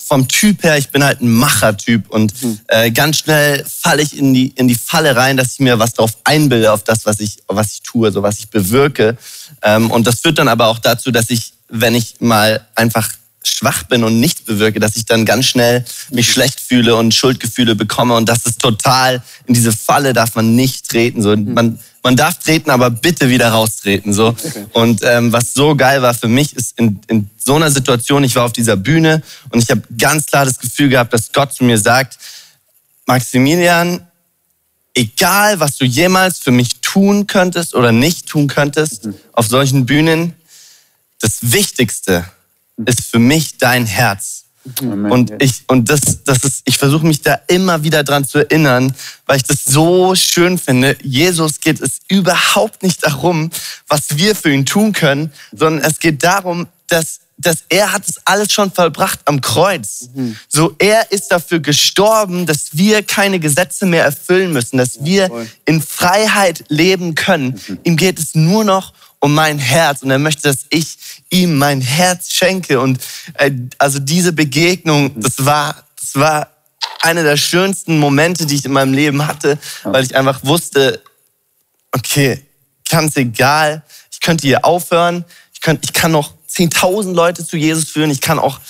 vom 0.06 0.28
Typ 0.28 0.62
her, 0.62 0.76
ich 0.76 0.90
bin 0.90 1.02
halt 1.02 1.20
ein 1.22 1.30
Machertyp 1.30 2.10
und 2.10 2.42
Mhm. 2.42 2.60
äh, 2.68 2.90
ganz 2.90 3.18
schnell 3.18 3.64
falle 3.66 4.02
ich 4.02 4.16
in 4.16 4.34
die, 4.34 4.48
in 4.48 4.68
die 4.68 4.74
Falle 4.74 5.16
rein, 5.16 5.36
dass 5.36 5.52
ich 5.54 5.60
mir 5.60 5.78
was 5.78 5.94
drauf 5.94 6.12
einbilde, 6.24 6.72
auf 6.72 6.84
das, 6.84 7.06
was 7.06 7.20
ich, 7.20 7.38
was 7.48 7.72
ich 7.72 7.82
tue, 7.82 8.12
so 8.12 8.22
was 8.22 8.38
ich 8.38 8.48
bewirke. 8.48 9.16
Ähm, 9.62 9.90
und 9.90 10.06
das 10.06 10.20
führt 10.20 10.38
dann 10.38 10.48
aber 10.48 10.66
auch 10.68 10.78
dazu, 10.78 11.10
dass 11.10 11.30
ich, 11.30 11.54
wenn 11.68 11.94
ich 11.94 12.16
mal 12.20 12.66
einfach 12.74 13.08
schwach 13.42 13.82
bin 13.84 14.04
und 14.04 14.20
nichts 14.20 14.42
bewirke, 14.42 14.80
dass 14.80 14.96
ich 14.96 15.04
dann 15.04 15.24
ganz 15.26 15.46
schnell 15.46 15.84
mich 16.10 16.30
schlecht 16.32 16.60
fühle 16.60 16.96
und 16.96 17.14
Schuldgefühle 17.14 17.74
bekomme 17.74 18.14
und 18.14 18.28
das 18.28 18.46
ist 18.46 18.58
total, 18.58 19.22
in 19.46 19.54
diese 19.54 19.72
Falle 19.72 20.12
darf 20.12 20.34
man 20.34 20.54
nicht 20.54 20.88
treten. 20.88 21.22
So, 21.22 21.36
man, 21.36 21.78
man 22.04 22.16
darf 22.16 22.38
treten, 22.38 22.70
aber 22.70 22.90
bitte 22.90 23.30
wieder 23.30 23.48
raustreten. 23.48 24.12
So. 24.12 24.36
Und 24.74 25.00
ähm, 25.02 25.32
was 25.32 25.54
so 25.54 25.74
geil 25.74 26.02
war 26.02 26.12
für 26.12 26.28
mich, 26.28 26.54
ist 26.54 26.78
in, 26.78 27.00
in 27.08 27.30
so 27.38 27.54
einer 27.54 27.70
Situation, 27.70 28.22
ich 28.22 28.36
war 28.36 28.44
auf 28.44 28.52
dieser 28.52 28.76
Bühne 28.76 29.22
und 29.48 29.62
ich 29.62 29.70
habe 29.70 29.82
ganz 29.98 30.26
klar 30.26 30.44
das 30.44 30.58
Gefühl 30.58 30.90
gehabt, 30.90 31.14
dass 31.14 31.32
Gott 31.32 31.54
zu 31.54 31.64
mir 31.64 31.78
sagt, 31.78 32.18
Maximilian, 33.06 34.06
egal 34.94 35.58
was 35.60 35.76
du 35.76 35.86
jemals 35.86 36.38
für 36.38 36.50
mich 36.50 36.80
tun 36.80 37.26
könntest 37.26 37.74
oder 37.74 37.90
nicht 37.90 38.28
tun 38.28 38.48
könntest 38.48 39.08
auf 39.32 39.48
solchen 39.48 39.86
Bühnen, 39.86 40.34
das 41.20 41.38
Wichtigste 41.40 42.26
ist 42.84 43.00
für 43.00 43.18
mich 43.18 43.56
dein 43.56 43.86
Herz. 43.86 44.43
Und 44.80 45.32
ich 45.40 45.64
und 45.66 45.90
das 45.90 46.24
das 46.24 46.42
ist 46.42 46.62
ich 46.64 46.78
versuche 46.78 47.06
mich 47.06 47.20
da 47.20 47.38
immer 47.48 47.82
wieder 47.82 48.02
dran 48.02 48.24
zu 48.24 48.38
erinnern, 48.38 48.94
weil 49.26 49.36
ich 49.36 49.42
das 49.42 49.64
so 49.64 50.14
schön 50.14 50.56
finde. 50.56 50.96
Jesus 51.02 51.60
geht 51.60 51.80
es 51.80 52.00
überhaupt 52.08 52.82
nicht 52.82 53.04
darum, 53.04 53.50
was 53.88 54.16
wir 54.16 54.34
für 54.34 54.50
ihn 54.50 54.64
tun 54.64 54.92
können, 54.92 55.32
sondern 55.52 55.84
es 55.84 55.98
geht 55.98 56.22
darum, 56.24 56.66
dass 56.86 57.20
dass 57.36 57.64
er 57.68 57.92
hat 57.92 58.08
es 58.08 58.20
alles 58.24 58.52
schon 58.52 58.70
vollbracht 58.70 59.20
am 59.26 59.40
Kreuz. 59.40 60.08
So 60.48 60.74
er 60.78 61.12
ist 61.12 61.28
dafür 61.28 61.60
gestorben, 61.60 62.46
dass 62.46 62.70
wir 62.72 63.02
keine 63.02 63.40
Gesetze 63.40 63.86
mehr 63.86 64.04
erfüllen 64.04 64.52
müssen, 64.52 64.78
dass 64.78 65.04
wir 65.04 65.30
in 65.66 65.82
Freiheit 65.82 66.64
leben 66.68 67.14
können. 67.14 67.60
Ihm 67.82 67.96
geht 67.96 68.18
es 68.18 68.34
nur 68.34 68.64
noch 68.64 68.94
um 69.24 69.32
mein 69.32 69.58
Herz. 69.58 70.02
Und 70.02 70.10
er 70.10 70.18
möchte, 70.18 70.42
dass 70.42 70.66
ich 70.68 70.98
ihm 71.30 71.56
mein 71.56 71.80
Herz 71.80 72.30
schenke. 72.30 72.78
Und 72.78 73.00
äh, 73.38 73.50
also 73.78 73.98
diese 73.98 74.34
Begegnung, 74.34 75.18
das 75.18 75.46
war, 75.46 75.82
das 75.98 76.14
war 76.16 76.50
einer 77.00 77.22
der 77.22 77.38
schönsten 77.38 77.98
Momente, 77.98 78.44
die 78.44 78.56
ich 78.56 78.66
in 78.66 78.72
meinem 78.72 78.92
Leben 78.92 79.26
hatte, 79.26 79.58
weil 79.84 80.04
ich 80.04 80.14
einfach 80.14 80.44
wusste, 80.44 81.02
okay, 81.92 82.44
ganz 82.90 83.16
egal, 83.16 83.82
ich 84.12 84.20
könnte 84.20 84.46
hier 84.46 84.62
aufhören, 84.62 85.24
ich, 85.54 85.62
könnt, 85.62 85.82
ich 85.84 85.94
kann 85.94 86.12
noch 86.12 86.34
10.000 86.50 87.14
Leute 87.14 87.46
zu 87.46 87.56
Jesus 87.56 87.88
führen, 87.88 88.10
ich 88.10 88.20
kann 88.20 88.38
auch 88.38 88.60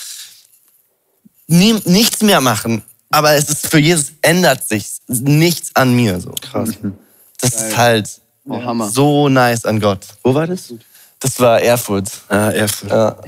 nie, 1.47 1.73
nichts 1.83 2.21
mehr 2.21 2.39
machen, 2.39 2.81
aber 3.09 3.33
es 3.33 3.49
ist 3.49 3.67
für 3.67 3.79
Jesus 3.79 4.13
ändert 4.21 4.65
sich 4.65 4.85
nichts 5.07 5.75
an 5.75 5.93
mir 5.93 6.21
so. 6.21 6.31
Krass. 6.31 6.69
Das 7.41 7.55
ist 7.55 7.75
halt 7.75 8.21
Oh, 8.47 8.61
Hammer. 8.63 8.89
so 8.89 9.27
nice 9.29 9.65
an 9.65 9.79
Gott. 9.79 10.01
Wo 10.23 10.33
war 10.33 10.45
das? 10.47 10.73
Das 11.19 11.39
war 11.39 11.61
Erfurt. 11.61 12.09
Ah, 12.29 12.49
Erfurt. 12.51 12.89
Ja. 12.91 13.15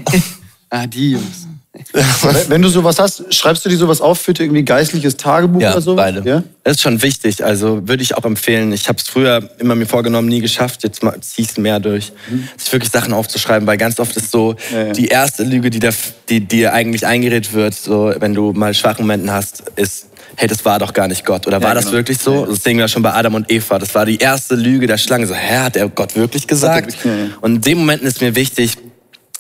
Ah, 0.70 0.86
die 0.86 1.12
Jungs. 1.12 1.48
Wenn 2.50 2.62
du 2.62 2.68
sowas 2.68 3.00
hast, 3.00 3.34
schreibst 3.34 3.64
du 3.64 3.70
dir 3.70 3.78
sowas 3.78 4.02
auf 4.02 4.20
für 4.20 4.32
irgendwie 4.38 4.64
geistliches 4.66 5.16
Tagebuch 5.16 5.62
Ja, 5.62 5.72
oder 5.72 5.82
so? 5.82 5.96
beide. 5.96 6.28
Ja? 6.30 6.44
Das 6.66 6.76
ist 6.76 6.82
schon 6.82 7.02
wichtig, 7.02 7.42
also 7.46 7.88
würde 7.88 8.04
ich 8.04 8.16
auch 8.18 8.26
empfehlen. 8.26 8.74
Ich 8.74 8.90
habe 8.90 8.98
es 9.00 9.08
früher 9.08 9.50
immer 9.60 9.76
mir 9.76 9.86
vorgenommen, 9.86 10.28
nie 10.28 10.42
geschafft, 10.42 10.84
jetzt 10.84 11.00
ziehe 11.00 11.46
ich 11.46 11.52
es 11.52 11.58
mehr 11.58 11.80
durch, 11.80 12.12
sich 12.58 12.74
wirklich 12.74 12.92
Sachen 12.92 13.14
aufzuschreiben, 13.14 13.66
weil 13.66 13.78
ganz 13.78 13.98
oft 14.02 14.18
ist 14.18 14.30
so 14.30 14.56
Ja, 14.74 14.88
ja. 14.88 14.92
die 14.92 15.08
erste 15.08 15.44
Lüge, 15.44 15.70
die, 15.70 15.80
da, 15.80 15.92
die 16.28 16.42
dir 16.42 16.74
eigentlich 16.74 17.06
eingeredet 17.06 17.54
wird, 17.54 17.74
so 17.74 18.12
wenn 18.20 18.34
du 18.34 18.52
mal 18.52 18.74
schwache 18.74 19.02
Momenten 19.02 19.32
hast, 19.32 19.64
ist, 19.78 20.08
hey, 20.36 20.48
das 20.48 20.64
war 20.66 20.80
doch 20.80 20.94
gar 20.94 21.08
nicht 21.08 21.26
Gott. 21.26 21.48
Oder 21.48 21.62
war 21.62 21.76
das 21.76 21.86
genau. 21.86 21.98
wirklich 21.98 22.18
so? 22.18 22.46
Das 22.46 22.64
sehen 22.64 22.78
wir 22.78 22.88
schon 22.88 23.04
bei 23.04 23.14
Adam 23.14 23.36
und 23.36 23.52
Eva. 23.52 23.80
Das 23.80 23.94
war 23.96 24.06
die 24.06 24.18
erste 24.18 24.56
Lüge 24.56 24.88
der 24.88 24.98
Schlange. 24.98 25.28
So, 25.28 25.34
hä, 25.34 25.58
hat 25.58 25.76
der 25.76 25.88
Gott 25.90 26.16
wirklich 26.16 26.48
gesagt? 26.48 26.98
ja, 27.04 27.12
ja. 27.16 27.26
Und 27.42 27.56
in 27.56 27.62
den 27.62 27.78
Momenten 27.80 28.08
ist 28.08 28.22
mir 28.22 28.36
wichtig, 28.36 28.78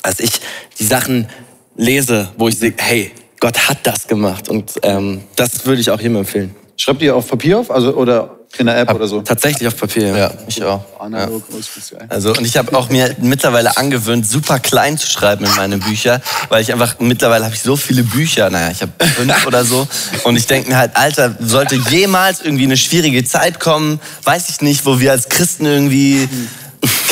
dass 0.03 0.20
ich 0.20 0.32
die 0.79 0.86
Sachen 0.86 1.27
lese, 1.75 2.29
wo 2.38 2.48
ich 2.48 2.58
sehe, 2.58 2.74
hey, 2.77 3.12
Gott 3.39 3.70
hat 3.70 3.79
das 3.84 4.08
gemacht. 4.08 4.50
Und 4.50 4.74
ähm, 4.84 5.22
das 5.36 5.65
würde 5.65 5.82
ich 5.82 5.91
auch 5.91 6.00
jedem 6.00 6.17
empfehlen. 6.17 6.56
Schreibt 6.77 7.01
ihr 7.01 7.15
auf 7.15 7.27
Papier 7.27 7.60
auf, 7.60 7.72
also 7.72 7.96
oder 7.96 8.37
in 8.59 8.67
der 8.67 8.77
App 8.77 8.93
oder 8.93 9.07
so? 9.07 9.21
Tatsächlich 9.21 9.67
auf 9.67 9.77
Papier. 9.77 10.15
Ja, 10.15 10.31
ich 10.47 10.63
auch. 10.63 10.83
Analog, 10.99 11.43
geil. 11.49 12.07
Also 12.09 12.31
und 12.31 12.45
ich 12.45 12.57
habe 12.57 12.75
auch 12.77 12.89
mir 12.89 13.15
mittlerweile 13.19 13.77
angewöhnt, 13.77 14.27
super 14.27 14.60
klein 14.60 14.97
zu 14.97 15.08
schreiben 15.08 15.45
in 15.45 15.55
meine 15.55 15.77
Bücher, 15.77 16.21
weil 16.49 16.62
ich 16.62 16.71
einfach 16.71 16.95
mittlerweile 16.99 17.45
habe 17.45 17.55
ich 17.55 17.62
so 17.62 17.75
viele 17.75 18.03
Bücher, 18.03 18.49
naja, 18.49 18.71
ich 18.71 18.82
habe 18.82 18.91
fünf 19.15 19.45
oder 19.45 19.63
so 19.65 19.88
und 20.23 20.36
ich 20.36 20.47
denke 20.47 20.69
mir 20.69 20.77
halt, 20.77 20.95
Alter, 20.95 21.36
sollte 21.39 21.75
jemals 21.75 22.41
irgendwie 22.41 22.65
eine 22.65 22.77
schwierige 22.77 23.23
Zeit 23.23 23.60
kommen, 23.60 23.99
weiß 24.23 24.49
ich 24.49 24.62
nicht, 24.62 24.86
wo 24.86 24.99
wir 24.99 25.12
als 25.12 25.29
Christen 25.29 25.65
irgendwie 25.65 26.27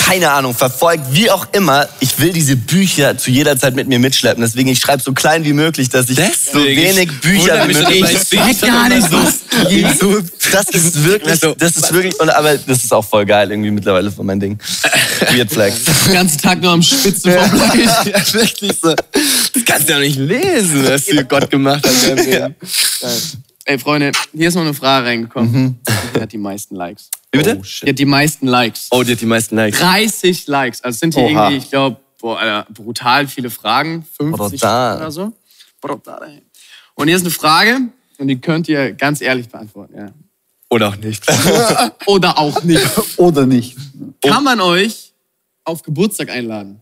keine 0.06 0.32
Ahnung, 0.32 0.54
verfolgt, 0.54 1.04
wie 1.12 1.32
auch 1.32 1.48
immer, 1.52 1.88
ich 2.00 2.20
will 2.20 2.32
diese 2.32 2.56
Bücher 2.56 3.18
zu 3.18 3.32
jeder 3.32 3.58
Zeit 3.58 3.76
mit 3.76 3.88
mir 3.88 3.98
mitschleppen. 3.98 4.44
Deswegen, 4.44 4.70
ich 4.70 4.80
schreibe 4.80 5.02
so 5.02 5.14
klein 5.14 5.44
wie 5.46 5.54
möglich, 5.54 5.90
dass 5.90 6.10
ich 6.10 6.18
so 6.18 6.60
Deswegen. 6.60 6.82
wenig 6.82 7.22
Bücher 7.22 7.68
wie 7.68 7.74
möglich 7.74 8.16
Ich 8.32 8.62
gar 8.62 8.88
nicht 8.88 9.10
so. 9.10 10.22
das 10.52 10.70
ist 10.70 11.04
wirklich, 11.04 11.32
Also, 11.32 11.56
das 11.58 11.76
ist 11.78 11.92
wirklich, 11.92 12.20
und, 12.20 12.30
aber 12.30 12.56
das 12.56 12.84
ist 12.84 12.94
auch 12.94 13.04
voll 13.04 13.26
geil 13.26 13.50
irgendwie 13.50 13.72
mittlerweile 13.72 14.12
von 14.12 14.28
mein 14.28 14.40
Ding. 14.40 14.60
Weird 15.32 15.52
Flex. 15.52 15.84
Den 16.06 16.14
ganzen 16.14 16.38
Tag 16.40 16.62
nur 16.62 16.72
am 16.72 16.84
Spitzen 16.84 17.32
vom 17.32 17.50
Blei. 17.50 17.84
ja, 18.06 18.34
wirklich 18.34 18.74
so. 18.80 18.94
Das 18.94 19.66
kannst 19.66 19.90
du 19.90 19.94
ja 19.94 20.00
nicht 20.00 20.20
lesen, 20.20 20.88
was 20.88 21.06
für 21.06 21.26
Gott 21.26 21.50
gemacht 21.50 21.84
hat. 21.84 22.28
Ja. 22.28 22.50
Ey, 23.66 23.80
Freunde, 23.80 24.12
hier 24.34 24.50
ist 24.50 24.54
noch 24.54 24.62
eine 24.62 24.76
Frage 24.76 25.08
reingekommen. 25.08 25.80
Die 26.16 26.22
hat 26.22 26.32
die 26.32 26.38
meisten 26.38 26.76
Likes. 26.76 27.10
Wie 27.40 27.44
bitte? 27.44 27.62
Die 27.84 27.90
hat 27.90 28.00
die 28.00 28.06
meisten 28.06 28.48
Likes. 28.48 28.88
Oh, 28.92 29.04
die 29.04 29.12
hat 29.12 29.22
die 29.22 29.26
meisten 29.26 29.56
Likes. 29.56 29.80
30 29.80 30.48
Likes. 30.48 30.82
Also 30.82 30.98
sind 31.00 31.14
hier 31.16 31.24
Oha. 31.24 31.50
irgendwie, 31.50 31.58
ich 31.58 31.70
glaube, 31.70 31.98
brutal 32.74 33.28
viele 33.28 33.50
Fragen. 33.50 34.06
50 34.18 34.60
Brutal. 34.60 34.98
oder 34.98 35.12
so. 35.12 35.34
Brutal, 35.82 36.24
ey. 36.28 36.42
Und 36.96 37.08
hier 37.08 37.18
ist 37.18 37.24
eine 37.24 37.32
Frage 37.32 37.82
und 38.18 38.28
die 38.28 38.40
könnt 38.40 38.68
ihr 38.68 38.94
ganz 38.94 39.22
ehrlich 39.22 39.50
beantworten. 39.50 39.98
Ja. 39.98 40.12
Oder 40.70 40.90
auch 40.90 40.96
nicht. 40.96 41.24
Oder 42.08 42.38
auch 42.40 42.64
nicht. 42.64 43.18
Oder 43.18 43.46
nicht? 43.46 43.78
Kann 44.22 44.44
man 44.44 44.60
euch 44.60 45.14
auf 45.64 45.84
Geburtstag 45.84 46.30
einladen? 46.30 46.82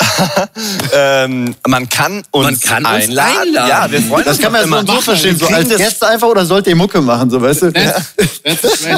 Ähm, 0.92 1.54
man 1.66 1.88
kann 1.88 2.22
uns 2.30 2.44
Man 2.44 2.60
kann 2.60 2.84
uns 2.86 3.04
einladen. 3.08 3.36
einladen. 3.40 3.68
Ja, 3.68 3.90
wir 3.90 4.02
freuen 4.02 4.24
Das 4.24 4.36
uns 4.36 4.42
kann 4.42 4.52
man 4.52 4.62
so 4.62 4.66
immer. 4.78 4.86
so 4.94 5.00
verstehen, 5.00 5.38
so 5.38 5.46
als 5.46 5.68
das- 5.68 5.78
Gäste 5.78 6.06
einfach 6.08 6.28
oder 6.28 6.44
sollt 6.44 6.66
ihr 6.66 6.76
Mucke 6.76 7.00
machen, 7.00 7.30
so 7.30 7.40
weißt 7.40 7.62
du? 7.62 7.72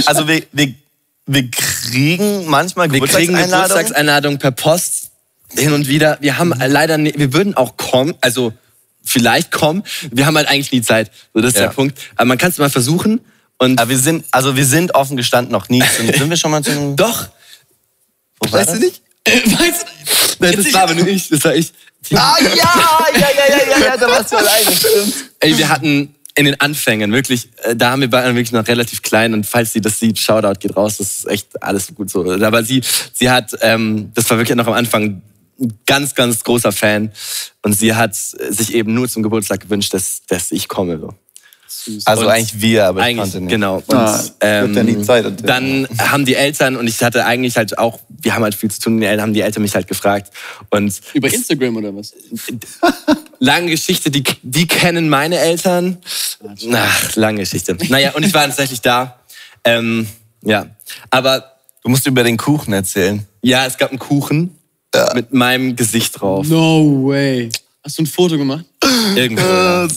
Also 0.07 0.27
wir, 0.29 0.43
wir, 0.53 0.75
wir 1.27 1.51
kriegen 1.51 2.47
manchmal 2.47 2.91
Wir 2.93 3.01
kriegen 3.07 3.35
Geburtstagseinladungen. 3.37 4.39
Per 4.39 4.51
Post 4.53 5.11
hin 5.57 5.73
und 5.73 5.87
wieder. 5.89 6.19
Wir 6.21 6.39
haben 6.39 6.53
leider, 6.59 6.99
nie, 6.99 7.13
wir 7.17 7.33
würden 7.33 7.55
auch 7.57 7.77
kommen, 7.77 8.15
also 8.21 8.53
vielleicht 9.05 9.51
kommen. 9.53 9.83
Wir 10.11 10.27
haben 10.27 10.37
halt 10.37 10.49
eigentlich 10.49 10.73
nie 10.73 10.83
Zeit. 10.83 11.11
So, 11.35 11.41
das 11.41 11.55
ist 11.55 11.61
Ja. 11.61 11.67
der 11.67 11.75
Punkt. 11.75 11.99
Aber 12.17 12.27
man 12.27 12.39
kann 12.39 12.51
es 12.51 12.59
mal 12.59 12.71
versuchen. 12.71 13.21
Und 13.59 13.79
Aber 13.79 13.91
wir 13.91 13.99
sind, 13.99 14.25
also 14.31 14.57
wir 14.57 14.65
sind 14.67 14.95
offen 14.95 15.17
gestanden 15.17 15.53
noch 15.53 15.69
nie. 15.69 15.83
Sind, 15.97 16.15
sind 16.17 16.31
wir 16.31 16.37
schon 16.37 16.51
mal 16.51 16.63
zu 16.65 16.71
einem... 16.73 16.97
doch, 16.97 17.29
Wo 18.41 18.51
war 18.53 18.61
weißt 18.61 18.71
das? 18.71 18.79
du 18.81 18.85
nicht? 18.87 19.03
Äh, 19.25 19.41
weißt 19.45 19.83
du, 19.83 20.45
Nein, 20.45 20.57
das 20.57 20.73
war 20.75 20.83
aber 20.83 20.95
nur 20.95 21.07
ich. 21.07 21.29
Das 21.29 21.45
war 21.45 21.55
ich. 21.55 21.73
Ah 22.15 22.37
ja, 22.41 22.49
ja, 22.49 23.07
ja, 23.15 23.29
ja, 23.39 23.71
ja, 23.71 23.85
ja, 23.85 23.97
da 23.97 24.09
warst 24.09 24.33
du 24.33 24.37
alleine, 24.37 24.73
stimmt. 24.77 25.15
Ey, 25.39 25.57
wir 25.57 25.69
hatten 25.69 26.15
in 26.35 26.47
den 26.47 26.61
Anfängen 26.61 27.13
wirklich, 27.13 27.49
äh, 27.63 27.77
da 27.77 27.91
haben 27.91 28.01
wir 28.01 28.11
beide 28.11 28.35
wirklich 28.35 28.53
noch 28.53 28.67
relativ 28.67 29.03
klein 29.03 29.35
und 29.35 29.47
falls 29.47 29.73
sie 29.73 29.81
das 29.81 30.01
sieht, 30.01 30.19
Shoutout 30.19 30.59
geht 30.59 30.77
raus, 30.77 30.97
das 30.97 31.19
ist 31.19 31.29
echt 31.29 31.63
alles 31.63 31.95
gut 31.95 32.11
so. 32.11 32.29
Aber 32.31 32.65
sie, 32.65 32.83
sie 33.13 33.31
hat, 33.31 33.57
ähm, 33.61 34.11
das 34.15 34.29
war 34.31 34.39
wirklich 34.39 34.57
noch 34.57 34.67
am 34.67 34.73
Anfang 34.73 35.23
ein 35.61 35.79
ganz, 35.87 36.15
ganz 36.15 36.43
großer 36.43 36.73
Fan 36.73 37.13
und 37.63 37.75
sie 37.75 37.95
hat 37.95 38.15
sich 38.15 38.75
eben 38.75 38.95
nur 38.95 39.09
zum 39.09 39.23
Geburtstag 39.23 39.61
gewünscht, 39.61 39.95
dass, 39.95 40.23
dass 40.27 40.51
ich 40.51 40.69
komme. 40.69 40.99
So. 40.99 41.15
Also 42.05 42.23
Und 42.25 42.29
eigentlich 42.31 42.61
wir, 42.61 42.87
aber 42.87 43.01
ich 43.01 43.07
Eigentlich, 43.07 43.23
konnte 43.23 43.41
nicht. 43.41 43.51
genau. 43.51 43.77
Und, 43.87 43.95
Ah, 43.95 44.23
wird 44.41 44.77
ja 44.77 44.83
nie 44.83 45.03
Zeit. 45.03 45.27
dann 45.49 45.89
haben 45.99 46.25
die 46.25 46.35
Eltern, 46.35 46.77
und 46.77 46.87
ich 46.87 47.03
hatte 47.03 47.25
eigentlich 47.25 47.57
halt 47.57 47.79
auch, 47.79 47.99
wir 48.09 48.35
haben 48.35 48.43
halt 48.45 48.55
viel 48.55 48.71
zu 48.71 48.81
tun, 48.81 49.01
die 49.01 49.07
Eltern 49.07 49.23
haben 49.23 49.35
die 49.35 49.41
Eltern 49.41 49.63
mich 49.63 49.75
halt 49.75 49.87
gefragt. 49.89 50.33
Und 50.71 51.01
über 51.15 51.33
Instagram 51.33 51.77
oder 51.77 51.95
was? 51.95 52.13
lange 53.39 53.71
Geschichte, 53.71 54.11
die, 54.11 54.23
die 54.43 54.67
kennen 54.67 55.09
meine 55.09 55.39
Eltern. 55.39 55.99
Ach, 56.73 57.17
lange 57.17 57.41
Geschichte. 57.41 57.77
Naja, 57.89 58.13
und 58.15 58.25
ich 58.25 58.33
war 58.35 58.47
tatsächlich 58.47 58.81
da. 58.81 59.19
Ähm, 59.65 60.07
ja, 60.43 60.67
aber 61.11 61.49
Du 61.85 61.89
musst 61.89 62.07
über 62.07 62.23
den 62.23 62.37
Kuchen 62.37 62.73
erzählen. 62.73 63.27
ja, 63.43 63.67
es 63.67 63.77
gab 63.77 63.91
einen 63.91 63.99
Kuchen 63.99 64.57
mit 65.15 65.33
meinem 65.33 65.75
Gesicht 65.75 66.21
drauf. 66.21 66.47
No 66.47 67.07
way. 67.09 67.49
Hast 67.83 67.99
du 67.99 68.03
ein 68.03 68.07
Foto 68.07 68.39
gemacht? 68.39 68.65
Irgendwo. 69.17 69.43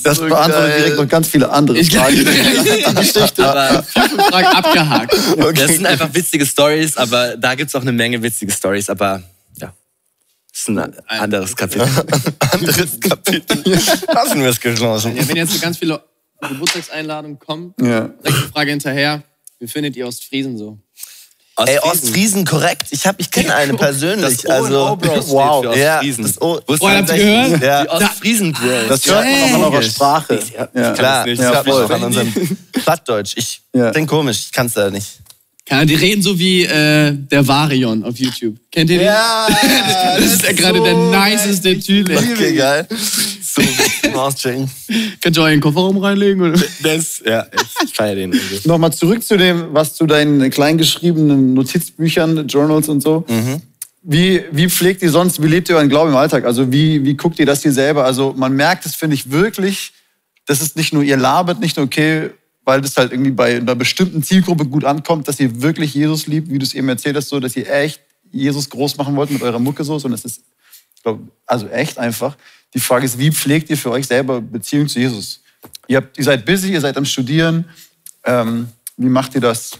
Das 0.04 0.18
So 0.18 0.28
beantwortet 0.28 0.70
geil. 0.70 0.78
direkt 0.80 0.98
noch 0.98 1.08
ganz 1.08 1.28
viele 1.28 1.50
andere 1.50 1.78
Ich 1.78 1.96
Fragen. 1.96 2.26
Aber 3.38 3.84
Frage 3.84 4.48
abgehakt. 4.50 5.14
das 5.58 5.72
sind 5.72 5.86
einfach 5.86 6.14
witzige 6.14 6.46
Stories, 6.46 6.98
aber 6.98 7.38
da 7.38 7.56
gibt's 7.56 7.76
auch 7.76 7.82
eine 7.82 7.92
Menge 7.92 8.22
witzige 8.22 8.52
Stories, 8.52 8.90
aber 8.90 9.22
ja. 9.60 9.74
Das 10.52 10.62
ist 10.62 10.70
ein 10.70 10.94
anderes 11.08 11.56
Kapitel. 11.56 11.88
Anderes 12.52 13.00
Kapitel. 13.00 13.64
Lassen 14.14 14.40
wir 14.42 14.50
es 14.50 14.60
geschlossen. 14.60 15.16
Ja, 15.16 15.28
wenn 15.28 15.36
jetzt 15.38 15.54
so 15.54 15.60
ganz 15.60 15.78
viele 15.78 16.02
Geburtstagseinladungen 16.42 17.40
kommen, 17.40 17.74
Ja. 17.82 18.02
direkt 18.08 18.24
die 18.26 18.52
Frage 18.54 18.72
hinterher, 18.72 19.24
wie 19.60 19.68
findet 19.68 19.96
ihr 19.96 20.08
Ostfriesen 20.08 20.58
so? 20.58 20.78
Ey, 21.58 21.80
Ostfriesen, 21.80 22.44
korrekt. 22.46 22.88
Ich, 22.92 23.08
hab, 23.08 23.18
ich 23.20 23.32
kenne 23.32 23.56
eine 23.56 23.74
persönlich. 23.76 24.42
Das 24.42 24.46
also, 24.46 24.98
wow. 25.28 25.64
für 25.64 25.78
Ja, 25.80 25.96
Ostfriesen. 26.00 26.24
das 26.26 26.42
O. 26.42 26.60
Wusstest 26.68 26.82
Oh, 26.82 26.90
habt 26.90 27.10
ihr 27.10 27.16
gehört? 27.18 27.62
Ja, 27.64 27.84
Die 27.84 27.90
Ostfriesen 27.90 28.52
Bros. 28.54 28.64
Das 28.90 29.06
hört 29.06 29.24
man 29.26 29.34
auch 29.44 29.58
in 29.58 29.64
eurer 29.74 29.82
Sprache. 29.84 30.40
Ja. 30.74 30.92
klar. 30.94 31.26
nicht. 31.26 31.40
Das 31.40 31.46
Ja, 31.46 31.54
hört 31.54 31.66
man 31.68 31.76
voll. 31.76 31.86
auch 31.86 31.90
an 31.92 32.04
unserem 32.04 32.58
Plattdeutsch. 32.74 33.34
Ich 33.38 33.62
Ja. 33.74 33.92
bin 33.92 34.06
komisch, 34.06 34.40
ich 34.48 34.52
kann's 34.52 34.74
da 34.74 34.90
nicht. 34.90 35.08
Ahnung, 35.70 35.88
die 35.88 35.96
reden 35.96 36.22
so 36.22 36.38
wie 36.38 36.64
äh, 36.64 37.12
der 37.14 37.48
Varion 37.48 38.04
auf 38.04 38.18
YouTube. 38.18 38.56
Kennt 38.72 38.90
ihr 38.92 39.00
den? 39.00 39.06
Ja, 39.08 39.48
Das 40.18 40.34
ist 40.34 40.44
ja 40.44 40.52
gerade 40.54 40.80
der 40.82 40.94
niceste 40.96 41.80
Typ. 41.80 42.10
ey. 42.10 42.18
Okay, 42.18 42.54
geil. 42.56 42.88
So, 43.42 43.62
Auschecken. 44.20 44.70
Könnt 45.22 45.38
ihr 45.38 45.42
euch 45.44 45.54
in 45.54 45.58
den 45.58 45.62
Kofferraum 45.62 45.98
reinlegen? 45.98 46.42
Oder? 46.42 46.62
Das, 46.84 47.22
ja, 47.26 47.48
ich 47.84 47.94
feiere 47.94 48.16
den. 48.16 48.34
irgendwie. 48.34 48.68
Nochmal 48.68 48.94
zurück 48.94 49.24
zu 49.24 49.38
dem, 49.38 49.74
was 49.74 49.96
zu 49.96 50.06
deinen 50.06 50.50
kleingeschriebenen 50.52 51.54
Notizbüchern, 51.56 52.48
Journals 52.48 52.88
und 52.90 53.02
so. 53.02 53.26
Wie, 54.04 54.44
wie 54.52 54.70
pflegt 54.70 55.02
ihr 55.02 55.10
sonst, 55.10 55.42
wie 55.42 55.48
lebt 55.48 55.68
ihr 55.70 55.78
euren 55.78 55.90
Glauben 55.90 56.12
im 56.12 56.16
Alltag? 56.18 56.46
Also 56.46 56.72
wie, 56.72 57.04
wie 57.04 57.16
guckt 57.16 57.40
ihr 57.40 57.46
das 57.48 57.64
hier 57.64 57.72
selber? 57.72 58.06
Also 58.06 58.36
man 58.38 58.54
merkt 58.56 58.86
es, 58.86 58.94
finde 58.94 59.16
ich, 59.16 59.32
wirklich, 59.32 59.94
das 60.46 60.62
ist 60.62 60.76
nicht 60.78 60.94
nur, 60.94 61.02
ihr 61.02 61.18
labert 61.18 61.60
nicht 61.60 61.76
nur, 61.78 61.88
okay, 61.88 62.30
weil 62.66 62.82
das 62.82 62.98
halt 62.98 63.12
irgendwie 63.12 63.32
bei 63.32 63.58
einer 63.58 63.76
bestimmten 63.76 64.24
Zielgruppe 64.24 64.66
gut 64.66 64.84
ankommt, 64.84 65.28
dass 65.28 65.40
ihr 65.40 65.62
wirklich 65.62 65.94
Jesus 65.94 66.28
liebt, 66.28 66.50
wie 66.50 66.60
du 66.60 66.66
es 66.66 66.74
eben 66.74 66.90
erzählt 66.90 67.16
hast, 67.16 67.30
so, 67.30 67.40
dass 67.40 67.56
ihr 67.56 67.72
echt 67.72 68.02
Jesus 68.32 68.70
groß 68.70 68.98
machen 68.98 69.16
wollt 69.16 69.32
mit 69.32 69.42
eurer 69.42 69.60
Mucke 69.60 69.84
so, 69.84 69.98
sondern 70.00 70.18
es 70.18 70.26
ist, 70.26 70.44
glaub, 71.04 71.20
also 71.46 71.68
echt 71.70 71.98
einfach. 71.98 72.36
Die 72.74 72.80
Frage 72.80 73.06
ist, 73.06 73.18
wie 73.18 73.32
pflegt 73.32 73.70
ihr 73.70 73.78
für 73.78 73.92
euch 73.92 74.08
selber 74.08 74.42
Beziehung 74.42 74.88
zu 74.88 75.00
Jesus? 75.00 75.42
Ihr, 75.88 75.98
habt, 75.98 76.18
ihr 76.18 76.24
seid 76.24 76.46
busy, 76.46 76.74
ihr 76.74 76.82
seid 76.82 76.98
am 76.98 77.06
Studieren. 77.06 77.66
Ähm, 78.24 78.68
wie 78.98 79.10
macht 79.10 79.36
ihr 79.36 79.42
das? 79.42 79.80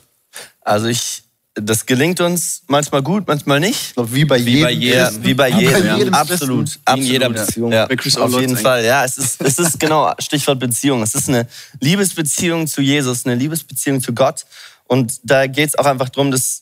Also 0.62 0.88
ich, 0.88 1.24
das 1.56 1.86
gelingt 1.86 2.20
uns 2.20 2.64
manchmal 2.68 3.02
gut, 3.02 3.28
manchmal 3.28 3.60
nicht. 3.62 3.82
Ich 3.90 3.94
glaube, 3.94 4.14
wie 4.14 4.26
bei 4.26 4.46
Wie 4.46 4.50
jedem. 4.52 4.64
bei 4.64 4.72
jedem. 4.72 4.98
Ja, 5.00 5.12
wie 5.24 5.34
bei 5.34 5.48
Wie 5.50 5.54
bei 5.54 5.60
jedem. 5.80 5.98
jedem 5.98 6.14
absolut. 6.14 6.80
Absolut. 6.84 7.10
jeder 7.10 7.30
Beziehung. 7.30 7.72
Ja, 7.72 7.86
Bei 7.86 7.96
Chris 7.96 8.18
auf 8.18 8.30
O'Lotz 8.30 8.42
jeden. 8.42 8.58
Fall. 8.58 8.84
Ja, 8.84 9.06
es 9.06 9.18
ist, 9.18 9.42
es 9.42 9.58
ist 9.58 9.80
genau 9.80 10.14
Stichwort 10.20 10.60
Beziehung. 10.60 11.02
Es 11.02 11.16
ist 11.16 11.30
eine 11.30 11.48
Liebesbeziehung 11.80 12.68
zu 12.68 12.82
Jesus, 12.82 13.26
eine 13.26 13.36
Liebesbeziehung 13.36 14.02
zu 14.02 14.14
Gott. 14.14 14.46
Und 14.88 15.20
da 15.24 15.48
geht 15.48 15.70
es 15.70 15.78
auch 15.78 15.86
einfach 15.86 16.10
darum, 16.10 16.30
dass 16.32 16.62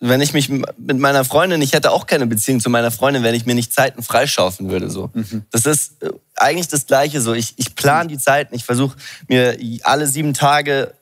wenn 0.00 0.20
ich 0.20 0.32
mich 0.32 0.48
mit 0.48 0.98
meiner 0.98 1.24
Freundin, 1.24 1.60
ich 1.60 1.72
hätte 1.72 1.90
auch 1.90 2.06
keine 2.06 2.28
Beziehung 2.28 2.60
zu 2.60 2.70
meiner 2.70 2.92
Freundin, 2.92 3.24
wenn 3.24 3.34
ich 3.34 3.46
mir 3.46 3.56
nicht 3.56 3.72
Zeiten 3.72 4.04
freischaufeln 4.04 4.70
würde. 4.70 4.88
So. 4.90 5.10
Das 5.50 5.66
ist 5.66 6.00
äh, 6.02 6.10
eigentlich 6.36 6.68
das 6.68 6.86
Gleiche. 6.86 7.20
So. 7.20 7.34
Ich, 7.34 7.54
ich 7.56 7.74
plane 7.74 8.08
die 8.08 8.18
Zeiten, 8.18 8.54
ich 8.54 8.64
versuche 8.64 8.96
mir 9.26 9.58
alle 9.82 10.06
sieben 10.06 10.34
Tage 10.34 10.94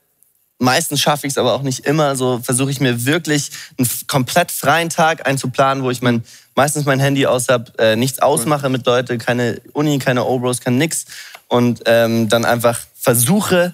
Meistens 0.59 1.01
schaffe 1.01 1.27
ich 1.27 1.33
es 1.33 1.37
aber 1.37 1.53
auch 1.53 1.61
nicht 1.61 1.85
immer. 1.85 2.15
So 2.15 2.39
versuche 2.39 2.71
ich 2.71 2.79
mir 2.79 3.05
wirklich 3.05 3.51
einen 3.77 3.87
komplett 4.07 4.51
freien 4.51 4.89
Tag 4.89 5.27
einzuplanen, 5.27 5.83
wo 5.83 5.91
ich 5.91 6.01
mein, 6.01 6.23
meistens 6.55 6.85
mein 6.85 6.99
Handy 6.99 7.27
aus 7.27 7.47
habe, 7.47 7.71
äh, 7.77 7.95
nichts 7.95 8.19
ausmache 8.19 8.69
mit 8.69 8.85
Leuten, 8.85 9.19
keine 9.19 9.61
Uni, 9.73 9.99
keine 9.99 10.25
Obros, 10.25 10.59
kein 10.59 10.77
nix. 10.77 11.05
Und 11.47 11.83
ähm, 11.85 12.27
dann 12.27 12.43
einfach 12.43 12.79
versuche, 12.95 13.73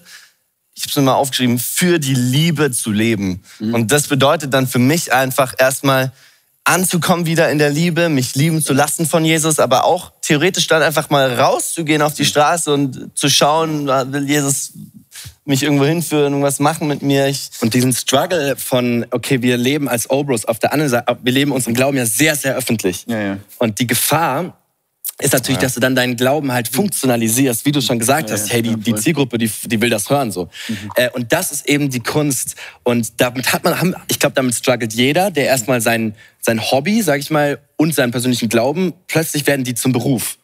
ich 0.74 0.82
habe 0.82 0.90
es 0.90 0.96
mir 0.96 1.02
mal 1.02 1.14
aufgeschrieben, 1.14 1.58
für 1.58 1.98
die 1.98 2.14
Liebe 2.14 2.70
zu 2.70 2.92
leben. 2.92 3.42
Und 3.72 3.92
das 3.92 4.08
bedeutet 4.08 4.52
dann 4.52 4.66
für 4.66 4.78
mich 4.78 5.12
einfach 5.12 5.54
erstmal 5.56 6.12
anzukommen 6.64 7.26
wieder 7.26 7.50
in 7.50 7.58
der 7.58 7.70
Liebe, 7.70 8.08
mich 8.08 8.34
lieben 8.34 8.62
zu 8.62 8.72
lassen 8.72 9.06
von 9.06 9.24
Jesus, 9.24 9.60
aber 9.60 9.84
auch 9.84 10.12
theoretisch 10.22 10.66
dann 10.66 10.82
einfach 10.82 11.10
mal 11.10 11.34
rauszugehen 11.34 12.00
auf 12.00 12.14
die 12.14 12.24
Straße 12.24 12.72
und 12.72 13.10
zu 13.14 13.28
schauen, 13.28 13.86
will 13.86 14.28
Jesus 14.28 14.72
mich 15.44 15.62
irgendwo 15.62 15.84
hinführen, 15.84 16.32
irgendwas 16.32 16.58
machen 16.58 16.88
mit 16.88 17.02
mir. 17.02 17.26
Ich, 17.26 17.50
Und 17.60 17.74
diesen 17.74 17.92
Struggle 17.92 18.56
von, 18.56 19.06
okay, 19.10 19.42
wir 19.42 19.58
leben 19.58 19.88
als 19.88 20.08
Obros, 20.08 20.46
auf 20.46 20.58
der 20.58 20.72
anderen 20.72 20.90
Seite, 20.90 21.18
wir 21.22 21.32
leben 21.32 21.52
unseren 21.52 21.74
Glauben 21.74 21.98
ja 21.98 22.06
sehr, 22.06 22.34
sehr 22.34 22.56
öffentlich. 22.56 23.04
Ja, 23.06 23.20
ja. 23.20 23.36
Und 23.58 23.78
die 23.78 23.86
Gefahr 23.86 24.56
ist 25.20 25.32
natürlich, 25.32 25.60
dass 25.60 25.74
du 25.74 25.80
dann 25.80 25.94
deinen 25.94 26.16
Glauben 26.16 26.50
halt 26.52 26.66
funktionalisierst, 26.66 27.64
wie 27.66 27.72
du 27.72 27.80
schon 27.80 28.00
gesagt 28.00 28.32
hast. 28.32 28.52
Hey, 28.52 28.62
die, 28.62 28.76
die 28.76 28.94
Zielgruppe, 28.96 29.38
die, 29.38 29.50
die 29.64 29.80
will 29.80 29.90
das 29.90 30.10
hören 30.10 30.32
so. 30.32 30.48
Äh, 30.96 31.10
und 31.10 31.32
das 31.32 31.52
ist 31.52 31.68
eben 31.68 31.88
die 31.88 32.00
Kunst. 32.00 32.56
Und 32.82 33.20
damit 33.20 33.52
hat 33.52 33.62
man, 33.62 33.94
ich 34.08 34.18
glaube, 34.18 34.34
damit 34.34 34.54
struggelt 34.56 34.92
jeder, 34.92 35.30
der 35.30 35.46
erstmal 35.46 35.80
sein, 35.80 36.14
sein 36.40 36.60
Hobby, 36.60 37.00
sag 37.02 37.20
ich 37.20 37.30
mal, 37.30 37.60
und 37.76 37.94
seinen 37.94 38.10
persönlichen 38.10 38.48
Glauben, 38.48 38.92
plötzlich 39.06 39.46
werden 39.46 39.64
die 39.64 39.74
zum 39.74 39.92
Beruf. 39.92 40.36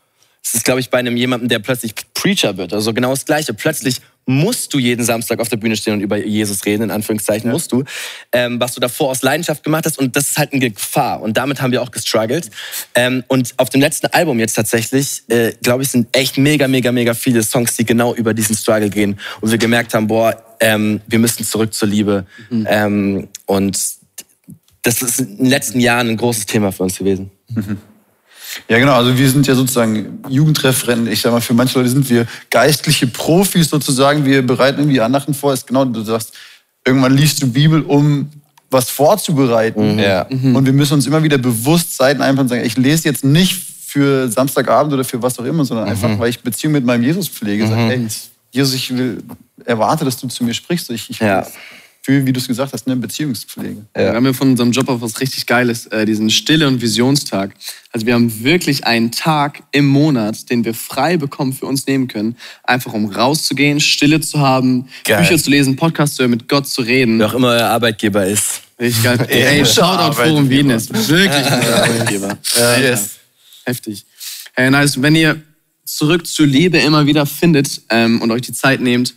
Das 0.42 0.54
ist, 0.54 0.64
glaube 0.64 0.80
ich, 0.80 0.88
bei 0.88 0.98
einem 0.98 1.16
jemandem, 1.16 1.48
der 1.48 1.58
plötzlich 1.58 1.94
Preacher 2.14 2.56
wird. 2.56 2.72
Also 2.72 2.94
genau 2.94 3.10
das 3.10 3.26
Gleiche. 3.26 3.52
Plötzlich 3.54 4.00
musst 4.26 4.72
du 4.72 4.78
jeden 4.78 5.04
Samstag 5.04 5.40
auf 5.40 5.48
der 5.48 5.56
Bühne 5.56 5.76
stehen 5.76 5.94
und 5.94 6.00
über 6.00 6.16
Jesus 6.16 6.64
reden, 6.64 6.84
in 6.84 6.90
Anführungszeichen 6.90 7.50
musst 7.50 7.72
du, 7.72 7.84
ähm, 8.32 8.60
was 8.60 8.74
du 8.74 8.80
davor 8.80 9.10
aus 9.10 9.22
Leidenschaft 9.22 9.64
gemacht 9.64 9.86
hast. 9.86 9.98
Und 9.98 10.14
das 10.16 10.30
ist 10.30 10.38
halt 10.38 10.52
eine 10.52 10.70
Gefahr. 10.70 11.20
Und 11.20 11.36
damit 11.36 11.60
haben 11.60 11.72
wir 11.72 11.82
auch 11.82 11.90
gestruggelt. 11.90 12.50
Ähm, 12.94 13.24
und 13.28 13.54
auf 13.56 13.70
dem 13.70 13.80
letzten 13.80 14.06
Album 14.08 14.38
jetzt 14.38 14.54
tatsächlich, 14.54 15.22
äh, 15.28 15.52
glaube 15.62 15.82
ich, 15.82 15.88
sind 15.90 16.14
echt 16.16 16.38
mega, 16.38 16.68
mega, 16.68 16.92
mega 16.92 17.14
viele 17.14 17.42
Songs, 17.42 17.76
die 17.76 17.84
genau 17.84 18.14
über 18.14 18.34
diesen 18.34 18.56
Struggle 18.56 18.90
gehen. 18.90 19.18
Und 19.40 19.50
wir 19.50 19.58
gemerkt 19.58 19.94
haben, 19.94 20.06
boah, 20.06 20.42
ähm, 20.60 21.00
wir 21.08 21.18
müssen 21.18 21.44
zurück 21.44 21.74
zur 21.74 21.88
Liebe. 21.88 22.26
Ähm, 22.66 23.28
und 23.46 23.78
das 24.82 25.02
ist 25.02 25.20
in 25.20 25.36
den 25.38 25.46
letzten 25.46 25.80
Jahren 25.80 26.08
ein 26.08 26.16
großes 26.16 26.46
Thema 26.46 26.72
für 26.72 26.84
uns 26.84 26.98
gewesen. 26.98 27.30
Ja, 28.68 28.78
genau. 28.78 28.94
Also 28.94 29.16
wir 29.16 29.30
sind 29.30 29.46
ja 29.46 29.54
sozusagen 29.54 30.20
Jugendreferenten. 30.28 31.12
Ich 31.12 31.20
sag 31.20 31.32
mal, 31.32 31.40
für 31.40 31.54
manche 31.54 31.78
Leute 31.78 31.90
sind 31.90 32.08
wir 32.10 32.26
geistliche 32.50 33.06
Profis 33.06 33.68
sozusagen. 33.68 34.24
Wir 34.24 34.46
bereiten 34.46 34.80
irgendwie 34.80 35.00
Andachten 35.00 35.34
vor. 35.34 35.52
Ist 35.52 35.66
genau, 35.66 35.84
du 35.84 36.02
sagst, 36.02 36.32
irgendwann 36.84 37.16
liest 37.16 37.42
du 37.42 37.50
Bibel, 37.50 37.82
um 37.82 38.30
was 38.70 38.90
vorzubereiten. 38.90 39.98
Ja. 39.98 40.22
Und 40.22 40.64
wir 40.64 40.72
müssen 40.72 40.94
uns 40.94 41.06
immer 41.06 41.22
wieder 41.22 41.38
bewusst 41.38 41.96
Seiten 41.96 42.22
einplanen 42.22 42.46
und 42.46 42.48
sagen, 42.48 42.64
ich 42.64 42.76
lese 42.76 43.08
jetzt 43.08 43.24
nicht 43.24 43.60
für 43.86 44.30
Samstagabend 44.30 44.92
oder 44.92 45.02
für 45.02 45.20
was 45.20 45.38
auch 45.40 45.44
immer, 45.44 45.64
sondern 45.64 45.88
einfach, 45.88 46.16
weil 46.18 46.30
ich 46.30 46.40
Beziehung 46.40 46.74
mit 46.74 46.84
meinem 46.84 47.02
Jesus 47.02 47.28
pflege. 47.28 47.66
Sag, 47.66 47.76
hey, 47.76 48.06
Jesus, 48.52 48.74
ich 48.74 48.96
will, 48.96 49.22
erwarte, 49.64 50.04
dass 50.04 50.16
du 50.16 50.28
zu 50.28 50.44
mir 50.44 50.54
sprichst. 50.54 50.90
Ich, 50.90 51.10
ich 51.10 51.18
Ja. 51.18 51.46
Fühle, 52.02 52.26
wie 52.26 52.32
du 52.32 52.40
es 52.40 52.48
gesagt 52.48 52.72
hast, 52.72 52.86
eine 52.86 52.96
Beziehungspflege. 52.96 53.84
Wir 53.94 54.12
haben 54.14 54.24
ja 54.24 54.32
von 54.32 54.50
unserem 54.50 54.72
Job 54.72 54.88
auch 54.88 55.00
was 55.00 55.20
richtig 55.20 55.46
Geiles, 55.46 55.86
äh, 55.86 56.06
diesen 56.06 56.30
Stille- 56.30 56.66
und 56.66 56.80
Visionstag. 56.80 57.54
Also 57.92 58.06
wir 58.06 58.14
haben 58.14 58.42
wirklich 58.42 58.86
einen 58.86 59.10
Tag 59.12 59.62
im 59.72 59.86
Monat, 59.86 60.48
den 60.50 60.64
wir 60.64 60.74
frei 60.74 61.16
bekommen 61.16 61.52
für 61.52 61.66
uns 61.66 61.86
nehmen 61.86 62.08
können, 62.08 62.36
einfach 62.62 62.92
um 62.94 63.06
rauszugehen, 63.06 63.80
Stille 63.80 64.20
zu 64.20 64.38
haben, 64.38 64.88
Geil. 65.04 65.22
Bücher 65.22 65.38
zu 65.38 65.50
lesen, 65.50 65.76
Podcasts 65.76 66.16
zu 66.16 66.22
hören, 66.22 66.30
mit 66.30 66.48
Gott 66.48 66.66
zu 66.66 66.82
reden. 66.82 67.18
Wer 67.18 67.28
auch 67.28 67.34
immer 67.34 67.48
euer 67.48 67.66
Arbeitgeber 67.66 68.26
ist. 68.26 68.62
Richtig 68.78 69.02
geil. 69.02 69.18
Ey, 69.28 69.66
Shoutout 69.66 70.14
Forum 70.14 70.48
Wien 70.48 70.70
ist 70.70 70.92
wirklich 71.08 71.30
ein 71.30 71.72
Arbeitgeber. 71.72 72.38
Alter, 72.56 72.80
yes. 72.80 73.10
Heftig. 73.64 74.06
Hey, 74.54 74.70
nice. 74.70 75.00
Wenn 75.00 75.14
ihr 75.14 75.40
zurück 75.84 76.26
zur 76.26 76.46
Liebe 76.46 76.78
immer 76.78 77.04
wieder 77.06 77.26
findet 77.26 77.82
ähm, 77.90 78.22
und 78.22 78.30
euch 78.30 78.42
die 78.42 78.52
Zeit 78.52 78.80
nehmt, 78.80 79.14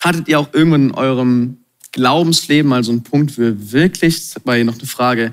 hattet 0.00 0.28
ihr 0.28 0.38
auch 0.38 0.48
irgendwann 0.52 0.90
in 0.90 0.94
eurem 0.94 1.56
Glaubensleben 1.96 2.68
mal 2.68 2.84
so 2.84 2.92
einen 2.92 3.02
Punkt, 3.02 3.38
wo 3.38 3.42
ihr 3.42 3.72
wirklich, 3.72 4.34
das 4.34 4.44
war 4.44 4.54
hier 4.54 4.66
noch 4.66 4.76
eine 4.76 4.86
Frage, 4.86 5.32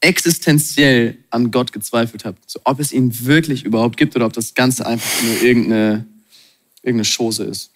existenziell 0.00 1.18
an 1.28 1.50
Gott 1.50 1.70
gezweifelt 1.70 2.24
habt? 2.24 2.50
So, 2.50 2.60
ob 2.64 2.80
es 2.80 2.92
ihn 2.92 3.26
wirklich 3.26 3.64
überhaupt 3.64 3.98
gibt 3.98 4.16
oder 4.16 4.24
ob 4.24 4.32
das 4.32 4.54
Ganze 4.54 4.86
einfach 4.86 5.22
nur 5.22 5.42
irgendeine, 5.42 6.06
irgendeine 6.82 7.14
Chose 7.14 7.44
ist. 7.44 7.72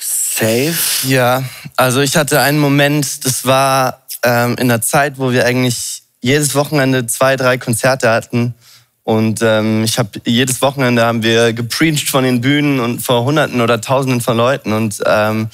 Safe? 0.00 0.72
Ja, 1.08 1.42
also 1.74 2.00
ich 2.00 2.16
hatte 2.16 2.40
einen 2.40 2.60
Moment, 2.60 3.24
das 3.24 3.44
war 3.44 4.06
ähm, 4.22 4.54
in 4.60 4.68
der 4.68 4.82
Zeit, 4.82 5.18
wo 5.18 5.32
wir 5.32 5.44
eigentlich 5.44 6.04
jedes 6.20 6.54
Wochenende 6.54 7.08
zwei, 7.08 7.34
drei 7.34 7.58
Konzerte 7.58 8.08
hatten. 8.08 8.54
Und 9.02 9.40
ähm, 9.42 9.82
ich 9.82 9.98
habe 9.98 10.20
jedes 10.24 10.62
Wochenende 10.62 11.04
haben 11.04 11.24
wir 11.24 11.52
gepreacht 11.52 12.08
von 12.08 12.22
den 12.22 12.40
Bühnen 12.40 12.78
und 12.78 13.00
vor 13.00 13.24
Hunderten 13.24 13.60
oder 13.60 13.80
Tausenden 13.80 14.20
von 14.20 14.36
Leuten. 14.36 14.72
Und, 14.72 15.00
ähm, 15.04 15.48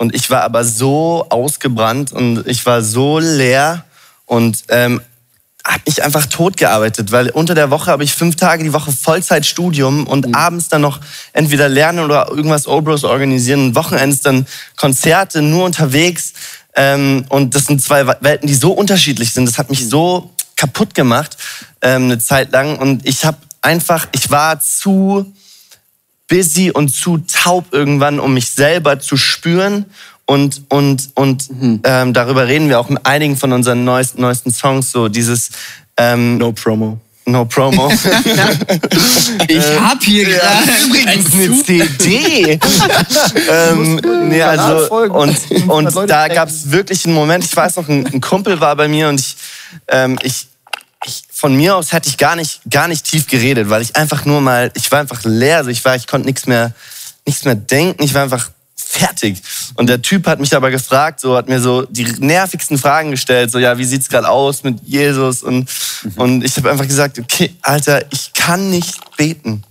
und 0.00 0.14
ich 0.14 0.30
war 0.30 0.44
aber 0.44 0.64
so 0.64 1.26
ausgebrannt 1.28 2.10
und 2.10 2.46
ich 2.46 2.64
war 2.64 2.80
so 2.80 3.18
leer 3.18 3.84
und 4.24 4.64
ähm, 4.70 5.02
habe 5.62 5.82
mich 5.86 6.02
einfach 6.02 6.24
tot 6.24 6.56
gearbeitet, 6.56 7.12
weil 7.12 7.28
unter 7.28 7.54
der 7.54 7.70
Woche 7.70 7.90
habe 7.90 8.02
ich 8.02 8.14
fünf 8.14 8.36
Tage 8.36 8.64
die 8.64 8.72
Woche 8.72 8.92
Vollzeitstudium 8.92 10.06
und 10.06 10.34
abends 10.34 10.68
dann 10.68 10.80
noch 10.80 11.00
entweder 11.34 11.68
lernen 11.68 11.98
oder 11.98 12.30
irgendwas 12.30 12.66
Obros 12.66 13.04
organisieren 13.04 13.66
und 13.66 13.74
Wochenends 13.74 14.22
dann 14.22 14.46
Konzerte 14.74 15.42
nur 15.42 15.66
unterwegs. 15.66 16.32
Ähm, 16.74 17.26
und 17.28 17.54
das 17.54 17.66
sind 17.66 17.82
zwei 17.82 18.06
Welten, 18.06 18.46
die 18.46 18.54
so 18.54 18.72
unterschiedlich 18.72 19.34
sind. 19.34 19.46
Das 19.46 19.58
hat 19.58 19.68
mich 19.68 19.86
so 19.86 20.30
kaputt 20.56 20.94
gemacht 20.94 21.36
ähm, 21.82 22.04
eine 22.04 22.18
Zeit 22.18 22.52
lang 22.52 22.78
und 22.78 23.06
ich 23.06 23.26
habe 23.26 23.36
einfach, 23.60 24.08
ich 24.12 24.30
war 24.30 24.60
zu 24.60 25.30
busy 26.30 26.70
und 26.70 26.88
zu 26.88 27.18
taub 27.18 27.66
irgendwann, 27.72 28.20
um 28.20 28.32
mich 28.32 28.50
selber 28.50 29.00
zu 29.00 29.18
spüren 29.18 29.84
Und, 30.24 30.62
und, 30.68 31.10
und 31.14 31.50
ähm, 31.82 32.12
darüber 32.12 32.46
reden 32.46 32.68
wir 32.68 32.78
auch 32.78 32.88
in 32.88 32.98
einigen 32.98 33.36
von 33.36 33.52
unseren 33.52 33.84
neuesten, 33.84 34.20
neuesten 34.22 34.52
Songs, 34.52 34.92
so 34.92 35.08
dieses 35.08 35.50
ähm, 35.96 36.38
No 36.38 36.52
Promo. 36.52 37.00
No 37.26 37.44
Promo. 37.44 37.92
Ich 39.48 39.64
hab 39.80 40.02
hier 40.02 40.24
gerade 40.26 40.70
Übrigens 40.86 41.32
eine 41.34 41.62
CD. 41.64 42.60
ähm, 43.50 44.00
nee, 44.28 44.42
also, 44.42 44.94
und, 44.94 45.36
500 45.36 45.96
und 45.96 46.08
da 46.08 46.22
denken. 46.22 46.34
gab 46.36 46.48
es 46.48 46.70
wirklich 46.70 47.04
einen 47.04 47.14
Moment, 47.14 47.44
ich 47.44 47.56
weiß 47.56 47.76
noch, 47.76 47.88
ein, 47.88 48.06
ein 48.06 48.20
Kumpel 48.20 48.60
war 48.60 48.76
bei 48.76 48.86
mir 48.86 49.08
und 49.08 49.18
ich, 49.18 49.36
ähm, 49.88 50.16
ich, 50.22 50.46
von 51.40 51.56
mir 51.56 51.74
aus 51.74 51.94
hätte 51.94 52.10
ich 52.10 52.18
gar 52.18 52.36
nicht, 52.36 52.60
gar 52.68 52.86
nicht 52.86 53.06
tief 53.06 53.26
geredet, 53.26 53.70
weil 53.70 53.80
ich 53.80 53.96
einfach 53.96 54.26
nur 54.26 54.42
mal, 54.42 54.70
ich 54.74 54.92
war 54.92 55.00
einfach 55.00 55.22
leer, 55.24 55.56
also 55.56 55.70
ich 55.70 55.82
war, 55.86 55.96
ich 55.96 56.06
konnte 56.06 56.26
nichts 56.26 56.46
mehr, 56.46 56.74
nichts 57.24 57.46
mehr 57.46 57.54
denken, 57.54 58.02
ich 58.02 58.12
war 58.12 58.24
einfach 58.24 58.50
fertig. 58.76 59.40
Und 59.74 59.86
der 59.88 60.02
Typ 60.02 60.26
hat 60.26 60.38
mich 60.38 60.54
aber 60.54 60.70
gefragt, 60.70 61.18
so 61.18 61.38
hat 61.38 61.48
mir 61.48 61.58
so 61.58 61.86
die 61.86 62.04
nervigsten 62.18 62.76
Fragen 62.76 63.10
gestellt, 63.10 63.50
so 63.50 63.58
ja, 63.58 63.78
wie 63.78 63.86
sieht's 63.86 64.10
gerade 64.10 64.28
aus 64.28 64.64
mit 64.64 64.82
Jesus 64.84 65.42
und 65.42 65.70
und 66.16 66.44
ich 66.44 66.58
habe 66.58 66.70
einfach 66.70 66.86
gesagt, 66.86 67.18
okay, 67.18 67.56
Alter, 67.62 68.04
ich 68.12 68.34
kann 68.34 68.68
nicht 68.68 69.16
beten. 69.16 69.62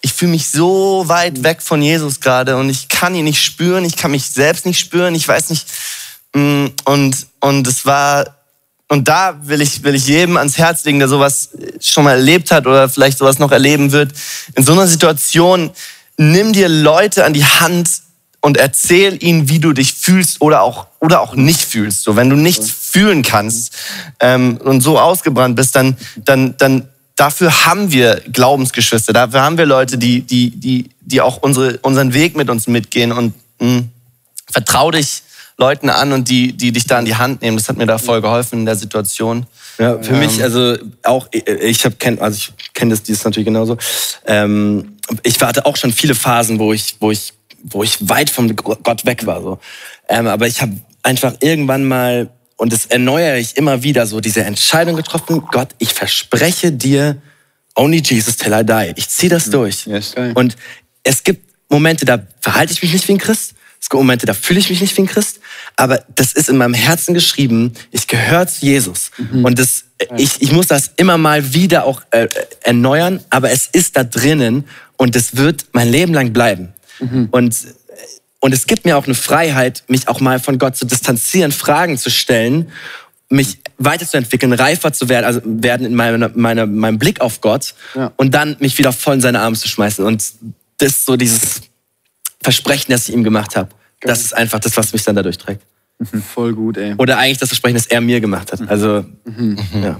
Ich 0.00 0.12
fühle 0.12 0.30
mich 0.30 0.48
so 0.48 1.02
weit 1.08 1.42
weg 1.42 1.60
von 1.60 1.82
Jesus 1.82 2.20
gerade 2.20 2.56
und 2.56 2.70
ich 2.70 2.88
kann 2.88 3.16
ihn 3.16 3.24
nicht 3.24 3.42
spüren, 3.42 3.84
ich 3.84 3.96
kann 3.96 4.12
mich 4.12 4.26
selbst 4.26 4.64
nicht 4.64 4.78
spüren, 4.78 5.16
ich 5.16 5.26
weiß 5.26 5.50
nicht 5.50 5.66
mm, 6.36 6.66
und 6.84 7.26
und 7.40 7.66
es 7.66 7.84
war 7.84 8.43
und 8.88 9.08
da 9.08 9.36
will 9.42 9.60
ich, 9.60 9.82
will 9.82 9.94
ich 9.94 10.06
jedem 10.06 10.36
ans 10.36 10.58
Herz 10.58 10.84
legen, 10.84 10.98
der 10.98 11.08
sowas 11.08 11.50
schon 11.80 12.04
mal 12.04 12.12
erlebt 12.12 12.50
hat 12.50 12.66
oder 12.66 12.88
vielleicht 12.88 13.18
sowas 13.18 13.38
noch 13.38 13.50
erleben 13.50 13.92
wird. 13.92 14.12
In 14.54 14.64
so 14.64 14.72
einer 14.72 14.86
Situation, 14.86 15.70
nimm 16.16 16.52
dir 16.52 16.68
Leute 16.68 17.24
an 17.24 17.32
die 17.32 17.44
Hand 17.44 17.88
und 18.40 18.58
erzähl 18.58 19.22
ihnen, 19.22 19.48
wie 19.48 19.58
du 19.58 19.72
dich 19.72 19.94
fühlst 19.94 20.42
oder 20.42 20.62
auch, 20.62 20.86
oder 21.00 21.22
auch 21.22 21.34
nicht 21.34 21.62
fühlst. 21.62 22.02
So, 22.02 22.14
wenn 22.14 22.28
du 22.28 22.36
nichts 22.36 22.70
fühlen 22.70 23.22
kannst 23.22 23.74
ähm, 24.20 24.58
und 24.58 24.82
so 24.82 24.98
ausgebrannt 24.98 25.56
bist, 25.56 25.74
dann, 25.74 25.96
dann, 26.16 26.54
dann 26.58 26.88
dafür 27.16 27.64
haben 27.64 27.90
wir 27.90 28.22
Glaubensgeschwister. 28.30 29.14
Dafür 29.14 29.40
haben 29.40 29.56
wir 29.56 29.64
Leute, 29.64 29.96
die, 29.96 30.20
die, 30.20 30.50
die, 30.50 30.90
die 31.00 31.20
auch 31.22 31.38
unsere, 31.38 31.78
unseren 31.78 32.12
Weg 32.12 32.36
mit 32.36 32.50
uns 32.50 32.66
mitgehen 32.66 33.12
und 33.12 33.32
mh, 33.60 33.84
vertrau 34.52 34.90
dich 34.90 35.23
Leuten 35.56 35.88
an 35.88 36.12
und 36.12 36.28
die, 36.28 36.52
die 36.52 36.72
dich 36.72 36.86
da 36.86 36.98
an 36.98 37.04
die 37.04 37.14
Hand 37.14 37.42
nehmen. 37.42 37.56
Das 37.56 37.68
hat 37.68 37.76
mir 37.76 37.86
da 37.86 37.98
voll 37.98 38.20
geholfen 38.20 38.60
in 38.60 38.66
der 38.66 38.76
Situation. 38.76 39.46
Ja, 39.78 40.00
für 40.02 40.14
mich, 40.14 40.42
also 40.42 40.76
auch, 41.02 41.28
ich 41.32 41.84
habe 41.84 41.96
kenn, 41.96 42.18
also 42.18 42.36
ich 42.36 42.52
kenne 42.74 42.90
das 42.90 43.02
dieses 43.02 43.24
natürlich 43.24 43.46
genauso. 43.46 43.76
Ähm, 44.26 44.96
ich 45.22 45.40
hatte 45.40 45.66
auch 45.66 45.76
schon 45.76 45.92
viele 45.92 46.14
Phasen, 46.14 46.58
wo 46.58 46.72
ich, 46.72 46.96
wo 47.00 47.10
ich, 47.10 47.32
wo 47.62 47.82
ich 47.82 48.08
weit 48.08 48.30
vom 48.30 48.54
Gott 48.56 49.04
weg 49.06 49.26
war. 49.26 49.42
So. 49.42 49.58
Ähm, 50.08 50.26
aber 50.26 50.46
ich 50.46 50.60
habe 50.60 50.72
einfach 51.02 51.34
irgendwann 51.40 51.84
mal, 51.84 52.30
und 52.56 52.72
das 52.72 52.86
erneuere 52.86 53.38
ich 53.38 53.56
immer 53.56 53.82
wieder, 53.82 54.06
so 54.06 54.20
diese 54.20 54.44
Entscheidung 54.44 54.96
getroffen, 54.96 55.42
Gott, 55.50 55.68
ich 55.78 55.92
verspreche 55.92 56.72
dir, 56.72 57.16
only 57.74 58.00
Jesus 58.04 58.36
till 58.36 58.52
I 58.52 58.64
die. 58.64 58.92
Ich 58.96 59.08
ziehe 59.08 59.30
das 59.30 59.50
durch. 59.50 59.86
Yes. 59.86 60.14
Und 60.34 60.56
es 61.02 61.22
gibt 61.22 61.52
Momente, 61.68 62.04
da 62.04 62.22
verhalte 62.40 62.72
ich 62.72 62.82
mich 62.82 62.92
nicht 62.92 63.08
wie 63.08 63.12
ein 63.12 63.18
Christ. 63.18 63.54
Es 63.84 63.90
gibt 63.90 63.98
Momente, 64.00 64.24
da 64.24 64.32
fühle 64.32 64.60
ich 64.60 64.70
mich 64.70 64.80
nicht 64.80 64.96
wie 64.96 65.02
ein 65.02 65.06
Christ. 65.06 65.40
Aber 65.76 66.02
das 66.14 66.32
ist 66.32 66.48
in 66.48 66.56
meinem 66.56 66.72
Herzen 66.72 67.12
geschrieben. 67.12 67.74
Ich 67.90 68.06
gehöre 68.08 68.46
zu 68.46 68.64
Jesus. 68.64 69.10
Und 69.42 69.58
das, 69.58 69.84
ich, 70.16 70.40
ich 70.40 70.52
muss 70.52 70.68
das 70.68 70.92
immer 70.96 71.18
mal 71.18 71.52
wieder 71.52 71.84
auch 71.84 72.00
äh, 72.10 72.28
erneuern. 72.62 73.20
Aber 73.28 73.50
es 73.50 73.66
ist 73.70 73.98
da 73.98 74.02
drinnen 74.04 74.64
und 74.96 75.14
es 75.16 75.36
wird 75.36 75.66
mein 75.72 75.90
Leben 75.90 76.14
lang 76.14 76.32
bleiben. 76.32 76.72
Und, 77.30 77.56
und 78.40 78.54
es 78.54 78.66
gibt 78.66 78.86
mir 78.86 78.96
auch 78.96 79.04
eine 79.04 79.14
Freiheit, 79.14 79.82
mich 79.88 80.08
auch 80.08 80.18
mal 80.20 80.40
von 80.40 80.56
Gott 80.58 80.76
zu 80.76 80.86
distanzieren, 80.86 81.52
Fragen 81.52 81.98
zu 81.98 82.08
stellen, 82.10 82.70
mich 83.28 83.58
weiterzuentwickeln, 83.76 84.54
reifer 84.54 84.94
zu 84.94 85.10
werden, 85.10 85.26
also 85.26 85.42
werden 85.44 85.84
in 85.84 85.94
meiner, 85.94 86.30
meiner, 86.34 86.64
meinem 86.64 86.98
Blick 86.98 87.20
auf 87.20 87.42
Gott 87.42 87.74
Ja. 87.94 88.12
und 88.16 88.32
dann 88.34 88.56
mich 88.60 88.78
wieder 88.78 88.92
voll 88.94 89.16
in 89.16 89.20
seine 89.20 89.40
Arme 89.40 89.56
zu 89.56 89.68
schmeißen. 89.68 90.02
Und 90.06 90.24
das 90.78 90.88
ist 90.88 91.04
so 91.04 91.16
dieses 91.18 91.60
Versprechen, 92.44 92.92
das 92.92 93.08
ich 93.08 93.14
ihm 93.14 93.24
gemacht 93.24 93.56
habe. 93.56 93.70
Das 94.00 94.20
ist 94.20 94.36
einfach 94.36 94.60
das, 94.60 94.76
was 94.76 94.92
mich 94.92 95.02
dann 95.02 95.16
dadurch 95.16 95.38
trägt. 95.38 95.62
Voll 96.34 96.52
gut, 96.54 96.76
ey. 96.76 96.94
Oder 96.98 97.18
eigentlich 97.18 97.38
das 97.38 97.48
Versprechen, 97.48 97.76
das 97.76 97.86
er 97.86 98.00
mir 98.00 98.20
gemacht 98.20 98.52
hat. 98.52 98.60
Also, 98.68 99.04
ja. 99.82 99.98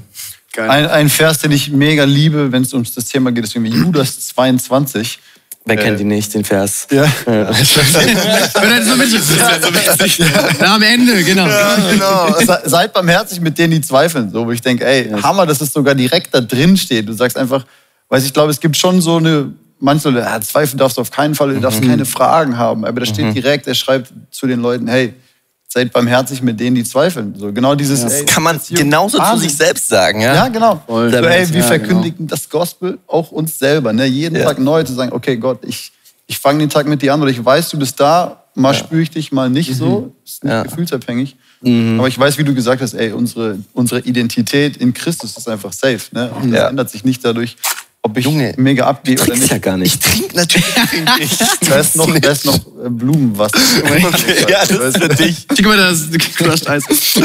Geil. 0.52 0.70
Ein, 0.70 0.86
ein 0.88 1.08
Vers, 1.08 1.38
den 1.38 1.50
ich 1.52 1.70
mega 1.70 2.04
liebe, 2.04 2.52
wenn 2.52 2.62
es 2.62 2.72
um 2.74 2.84
das 2.84 3.04
Thema 3.06 3.32
geht, 3.32 3.44
ist 3.44 3.56
irgendwie 3.56 3.76
Judas 3.76 4.28
22. 4.28 5.18
Wer 5.66 5.78
Äh, 5.78 5.82
kennt 5.82 6.00
ihn 6.00 6.08
nicht, 6.08 6.32
den 6.34 6.44
Vers? 6.44 6.86
Ja. 6.90 7.04
Oder 7.26 7.54
so 7.54 8.98
witzig. 9.00 10.18
Ja, 10.60 10.74
am 10.74 10.82
Ende, 10.82 11.24
genau. 11.24 11.46
genau. 11.90 12.38
Se- 12.38 12.62
Seid 12.66 12.92
barmherzig 12.92 13.40
mit 13.40 13.56
denen, 13.58 13.72
die 13.72 13.80
zweifeln. 13.80 14.30
So, 14.30 14.46
wo 14.46 14.50
ich 14.52 14.60
denke, 14.60 14.84
ey, 14.84 15.10
Hammer, 15.22 15.46
dass 15.46 15.60
es 15.60 15.72
sogar 15.72 15.94
direkt 15.94 16.34
da 16.34 16.40
drin 16.40 16.76
steht. 16.76 17.08
Du 17.08 17.12
sagst 17.14 17.36
einfach, 17.38 17.64
weiß 18.10 18.24
ich 18.24 18.32
glaube, 18.34 18.50
es 18.50 18.60
gibt 18.60 18.76
schon 18.76 19.00
so 19.00 19.16
eine, 19.16 19.52
manche 19.84 20.10
Leute, 20.10 20.26
ah, 20.26 20.40
zweifeln 20.40 20.78
darfst 20.78 20.96
du 20.96 21.02
auf 21.02 21.10
keinen 21.10 21.34
Fall, 21.34 21.54
du 21.54 21.60
darfst 21.60 21.82
keine 21.82 22.04
Fragen 22.06 22.56
haben. 22.58 22.84
Aber 22.84 23.00
da 23.00 23.06
steht 23.06 23.34
direkt, 23.34 23.66
er 23.66 23.74
schreibt 23.74 24.12
zu 24.30 24.46
den 24.46 24.60
Leuten, 24.60 24.88
hey, 24.88 25.14
seid 25.68 25.92
barmherzig 25.92 26.40
mit 26.42 26.58
denen, 26.58 26.76
die 26.76 26.84
zweifeln. 26.84 27.34
So, 27.36 27.52
genau 27.52 27.74
dieses, 27.74 28.00
ey, 28.02 28.24
Das 28.24 28.32
kann 28.34 28.42
man 28.44 28.60
genauso 28.70 29.18
zu 29.18 29.22
Wahnsinn. 29.24 29.48
sich 29.48 29.56
selbst 29.58 29.88
sagen, 29.88 30.20
ja? 30.20 30.34
Ja, 30.34 30.48
genau. 30.48 30.82
Voll. 30.86 31.10
So, 31.10 31.16
ey, 31.18 31.48
wir 31.50 31.60
Ja, 31.60 31.66
verkündigen 31.66 32.26
das 32.26 32.48
Gospel 32.48 32.98
auch 33.06 33.30
uns 33.32 33.58
selber. 33.58 33.92
Ne? 33.92 34.06
Jeden 34.06 34.36
Ja. 34.36 34.44
Tag 34.44 34.58
neu 34.58 34.82
zu 34.84 34.92
sagen, 34.94 35.12
okay, 35.12 35.36
Gott, 35.36 35.58
ich, 35.64 35.92
ich 36.26 36.38
fange 36.38 36.60
den 36.60 36.70
Tag 36.70 36.86
mit 36.86 37.02
dir 37.02 37.12
an 37.12 37.20
oder 37.20 37.30
ich 37.30 37.44
weiß, 37.44 37.68
du 37.70 37.78
bist 37.78 37.98
da, 38.00 38.44
mal 38.54 38.72
spüre 38.72 39.02
ich 39.02 39.10
dich, 39.10 39.32
mal 39.32 39.50
nicht 39.50 39.74
so. 39.76 40.14
Ist 40.24 40.44
nicht 40.44 40.52
Ja. 40.52 40.62
gefühlsabhängig. 40.62 41.36
Aber 41.98 42.06
ich 42.08 42.18
weiß, 42.18 42.38
wie 42.38 42.44
du 42.44 42.54
gesagt 42.54 42.80
hast, 42.82 42.92
ey, 42.94 43.10
unsere, 43.12 43.58
unsere 43.72 44.00
Identität 44.00 44.76
in 44.76 44.92
Christus 44.94 45.36
ist 45.36 45.48
einfach 45.48 45.72
safe. 45.72 46.00
Ne? 46.12 46.30
Und 46.40 46.50
das 46.52 46.60
Ja. 46.60 46.68
ändert 46.68 46.90
sich 46.90 47.04
nicht 47.04 47.24
dadurch, 47.24 47.56
ob 48.06 48.18
ich 48.18 48.24
Junge, 48.26 48.52
mega 48.58 48.86
abgehe 48.86 49.18
oder 49.18 49.34
nicht. 49.34 49.50
ja 49.50 49.56
gar 49.58 49.80
Ich 49.80 49.92
nicht. 49.94 50.02
trinke 50.02 50.36
natürlich 50.36 50.66
trink 50.66 51.10
ich. 51.20 51.38
Da 51.68 51.76
ist 51.80 51.96
noch, 51.96 52.18
da 52.18 52.30
ist 52.32 52.44
noch 52.44 52.54
äh, 52.56 52.90
Blumenwasser. 52.90 53.56
Okay, 53.82 54.44
ja, 54.50 54.66
das 54.66 54.94
ist 54.94 54.98
für 55.02 55.08
dich. 55.08 55.46
Guck 55.48 55.64
mal, 55.64 55.76
das 55.78 56.02
ist 56.02 56.18
Crushed 56.36 56.68
Eis. 56.68 56.84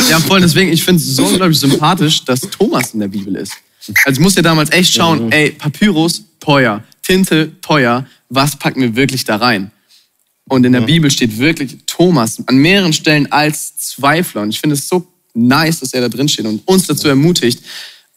Ja, 0.10 0.20
voll, 0.22 0.40
deswegen, 0.40 0.72
ich 0.72 0.82
finde 0.84 1.02
es 1.02 1.16
so 1.16 1.26
unglaublich 1.26 1.60
sympathisch, 1.60 2.24
dass 2.24 2.40
Thomas 2.42 2.94
in 2.94 3.02
der 3.02 3.10
Bibel 3.10 3.36
ist. 3.36 3.54
Also 4.06 4.20
ich 4.20 4.24
musste 4.24 4.42
damals 4.42 4.72
echt 4.72 4.94
schauen, 4.94 5.32
ey, 5.34 5.52
Papyrus, 5.52 6.24
teuer, 6.40 6.82
Tinte, 7.04 7.52
teuer, 7.62 8.06
was 8.30 8.56
packen 8.56 8.82
wir 8.82 8.96
wirklich 8.96 9.26
da 9.26 9.36
rein? 9.36 9.72
Und 10.48 10.66
in 10.66 10.72
der 10.72 10.82
Bibel 10.82 11.12
steht 11.12 11.38
wirklich 11.38 11.78
Thomas 11.88 12.42
an 12.48 12.56
mehreren 12.58 12.94
Stellen 12.94 13.30
als 13.32 13.76
Zweifler. 13.78 14.44
Und 14.44 14.50
ich 14.52 14.60
finde 14.62 14.76
es 14.76 14.88
so 14.88 15.06
nice, 15.34 15.82
dass 15.82 15.94
er 15.94 16.02
da 16.02 16.10
drin 16.10 16.30
steht 16.30 16.46
und 16.46 16.66
uns 16.68 16.88
dazu 16.88 17.08
ermutigt, 17.10 17.62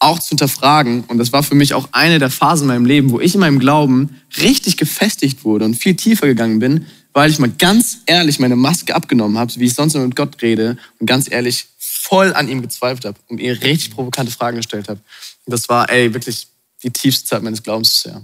auch 0.03 0.19
zu 0.19 0.29
hinterfragen. 0.29 1.03
Und 1.05 1.17
das 1.17 1.31
war 1.31 1.43
für 1.43 1.55
mich 1.55 1.73
auch 1.73 1.89
eine 1.91 2.19
der 2.19 2.29
Phasen 2.29 2.63
in 2.63 2.67
meinem 2.67 2.85
Leben, 2.85 3.11
wo 3.11 3.19
ich 3.19 3.33
in 3.33 3.39
meinem 3.39 3.59
Glauben 3.59 4.21
richtig 4.39 4.77
gefestigt 4.77 5.43
wurde 5.43 5.65
und 5.65 5.75
viel 5.75 5.95
tiefer 5.95 6.27
gegangen 6.27 6.59
bin, 6.59 6.85
weil 7.13 7.29
ich 7.29 7.39
mal 7.39 7.49
ganz 7.49 7.99
ehrlich 8.05 8.39
meine 8.39 8.55
Maske 8.55 8.95
abgenommen 8.95 9.37
habe, 9.37 9.51
so 9.51 9.59
wie 9.59 9.65
ich 9.65 9.73
sonst 9.73 9.95
immer 9.95 10.05
mit 10.05 10.15
Gott 10.15 10.41
rede 10.41 10.77
und 10.99 11.07
ganz 11.07 11.31
ehrlich 11.31 11.67
voll 11.77 12.33
an 12.33 12.49
ihm 12.49 12.61
gezweifelt 12.61 13.05
habe 13.05 13.17
und 13.29 13.39
ihr 13.39 13.61
richtig 13.61 13.91
provokante 13.91 14.31
Fragen 14.31 14.57
gestellt 14.57 14.89
habe. 14.89 14.99
Und 15.45 15.51
das 15.51 15.69
war, 15.69 15.89
ey, 15.89 16.13
wirklich 16.13 16.47
die 16.83 16.91
tiefste 16.91 17.29
Zeit 17.29 17.43
meines 17.43 17.63
Glaubens 17.63 17.89
bisher. 17.89 18.21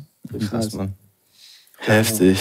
Heftig. 1.78 2.38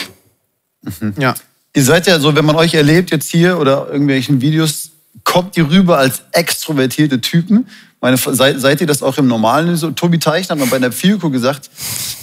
Ja. 1.16 1.35
Ihr 1.74 1.85
seid 1.85 2.07
ja 2.07 2.18
so, 2.18 2.35
wenn 2.35 2.44
man 2.44 2.57
euch 2.57 2.74
erlebt 2.74 3.11
jetzt 3.12 3.31
hier 3.31 3.59
oder 3.59 3.88
irgendwelchen 3.88 4.40
Videos, 4.40 4.90
kommt 5.22 5.57
ihr 5.57 5.70
rüber 5.70 5.98
als 5.98 6.22
extrovertierte 6.33 7.20
Typen. 7.20 7.68
Meine, 8.00 8.16
seid, 8.16 8.61
seid 8.61 8.80
ihr 8.80 8.87
das 8.87 9.02
auch 9.02 9.18
im 9.18 9.26
Normalen 9.26 9.76
so? 9.76 9.90
Tobi 9.90 10.18
Teichner 10.18 10.54
hat 10.54 10.61
mal 10.61 10.68
bei 10.68 10.78
der 10.78 10.92
FIUCO 10.92 11.30
gesagt, 11.30 11.68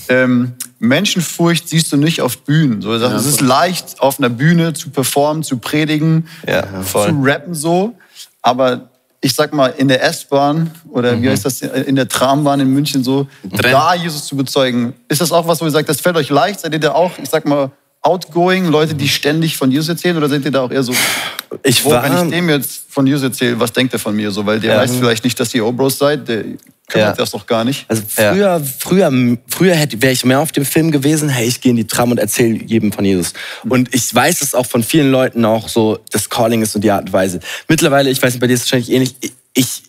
ähm, 0.08 0.54
Menschenfurcht 0.80 1.68
siehst 1.68 1.92
du 1.92 1.98
nicht 1.98 2.22
auf 2.22 2.38
Bühnen. 2.40 2.82
So, 2.82 2.94
er 2.94 3.00
sagt, 3.00 3.16
es 3.16 3.26
ist 3.26 3.42
leicht, 3.42 4.00
auf 4.00 4.20
einer 4.20 4.30
Bühne 4.30 4.74
zu 4.74 4.90
performen, 4.90 5.44
zu 5.44 5.58
predigen, 5.58 6.28
Ja, 6.48 6.64
zu 6.84 7.20
rappen 7.22 7.54
so. 7.54 7.96
Aber 8.42 8.90
ich 9.22 9.34
sag 9.34 9.54
mal, 9.54 9.74
in 9.78 9.88
der 9.88 10.04
S-Bahn 10.04 10.72
oder 10.92 11.20
wie 11.22 11.30
heißt 11.30 11.46
das, 11.46 11.62
in 11.62 11.96
der 11.96 12.08
Trambahn 12.08 12.60
in 12.60 12.70
München 12.70 13.04
so, 13.04 13.28
da 13.44 13.96
Jesus 13.96 14.28
zu 14.28 14.38
bezeugen, 14.38 14.94
ist 15.10 15.20
das 15.20 15.32
auch 15.32 15.48
was, 15.48 15.62
wo 15.62 15.66
ihr 15.66 15.72
sagt, 15.72 15.90
das 15.90 16.00
fällt 16.00 16.16
euch 16.16 16.30
leicht? 16.30 16.60
Seid 16.60 16.74
ihr 16.74 16.80
da 16.80 16.92
auch, 16.92 17.18
ich 17.18 17.30
sag 17.30 17.46
mal, 17.46 17.72
outgoing, 18.06 18.66
Leute, 18.66 18.94
die 18.94 19.08
ständig 19.10 19.58
von 19.58 19.72
Jesus 19.72 19.90
erzählen? 19.90 20.16
Oder 20.18 20.30
seid 20.30 20.46
ihr 20.46 20.52
da 20.52 20.62
auch 20.62 20.72
eher 20.72 20.84
so, 20.84 20.94
Ich 21.64 21.84
war, 21.86 22.04
wenn 22.04 22.14
ich 22.14 22.32
dem 22.36 22.50
jetzt 22.50 22.84
von 22.90 23.08
Jesus 23.08 23.24
erzähle, 23.24 23.60
was 23.60 23.74
denkt 23.74 23.94
er 23.94 24.00
von 24.00 24.16
mir 24.16 24.30
so? 24.32 24.46
Weil 24.46 24.60
der 24.60 24.76
Ja. 24.76 24.82
weiß 24.82 24.96
vielleicht 24.98 25.24
nicht, 25.24 25.40
dass 25.40 25.54
ihr 25.56 25.66
O-Bros 25.66 25.98
seid, 25.98 26.28
der 26.28 26.44
kümmert 26.44 26.58
Ja. 27.10 27.14
das 27.14 27.32
doch 27.32 27.46
gar 27.48 27.64
nicht. 27.64 27.86
Also 27.88 28.04
Ja. 28.18 28.32
früher, 28.34 28.62
früher, 28.80 29.38
früher 29.48 29.74
hätte, 29.76 30.00
wäre 30.02 30.14
ich 30.14 30.24
mehr 30.24 30.40
auf 30.40 30.52
dem 30.52 30.66
Film 30.66 30.92
gewesen, 30.92 31.30
hey, 31.30 31.48
ich 31.48 31.60
gehe 31.62 31.72
in 31.72 31.78
die 31.78 31.88
Tram 31.88 32.12
und 32.12 32.20
erzähle 32.20 32.60
jedem 32.64 32.92
von 32.92 33.04
Jesus. 33.06 33.34
Und 33.68 33.94
ich 33.94 34.14
weiß 34.14 34.42
es 34.42 34.54
auch 34.54 34.66
von 34.68 34.84
vielen 34.84 35.10
Leuten 35.12 35.44
auch 35.46 35.68
so, 35.68 35.98
das 36.12 36.30
Calling 36.30 36.62
ist 36.62 36.76
und 36.76 36.84
die 36.84 36.92
Art 36.92 37.06
und 37.08 37.14
Weise. 37.14 37.40
Mittlerweile, 37.68 38.10
ich 38.12 38.22
weiß 38.22 38.34
nicht, 38.34 38.42
bei 38.42 38.48
dir 38.48 38.54
ist 38.54 38.66
es 38.66 38.72
wahrscheinlich 38.72 38.92
ähnlich, 38.92 39.16
ich, 39.22 39.32
ich 39.56 39.84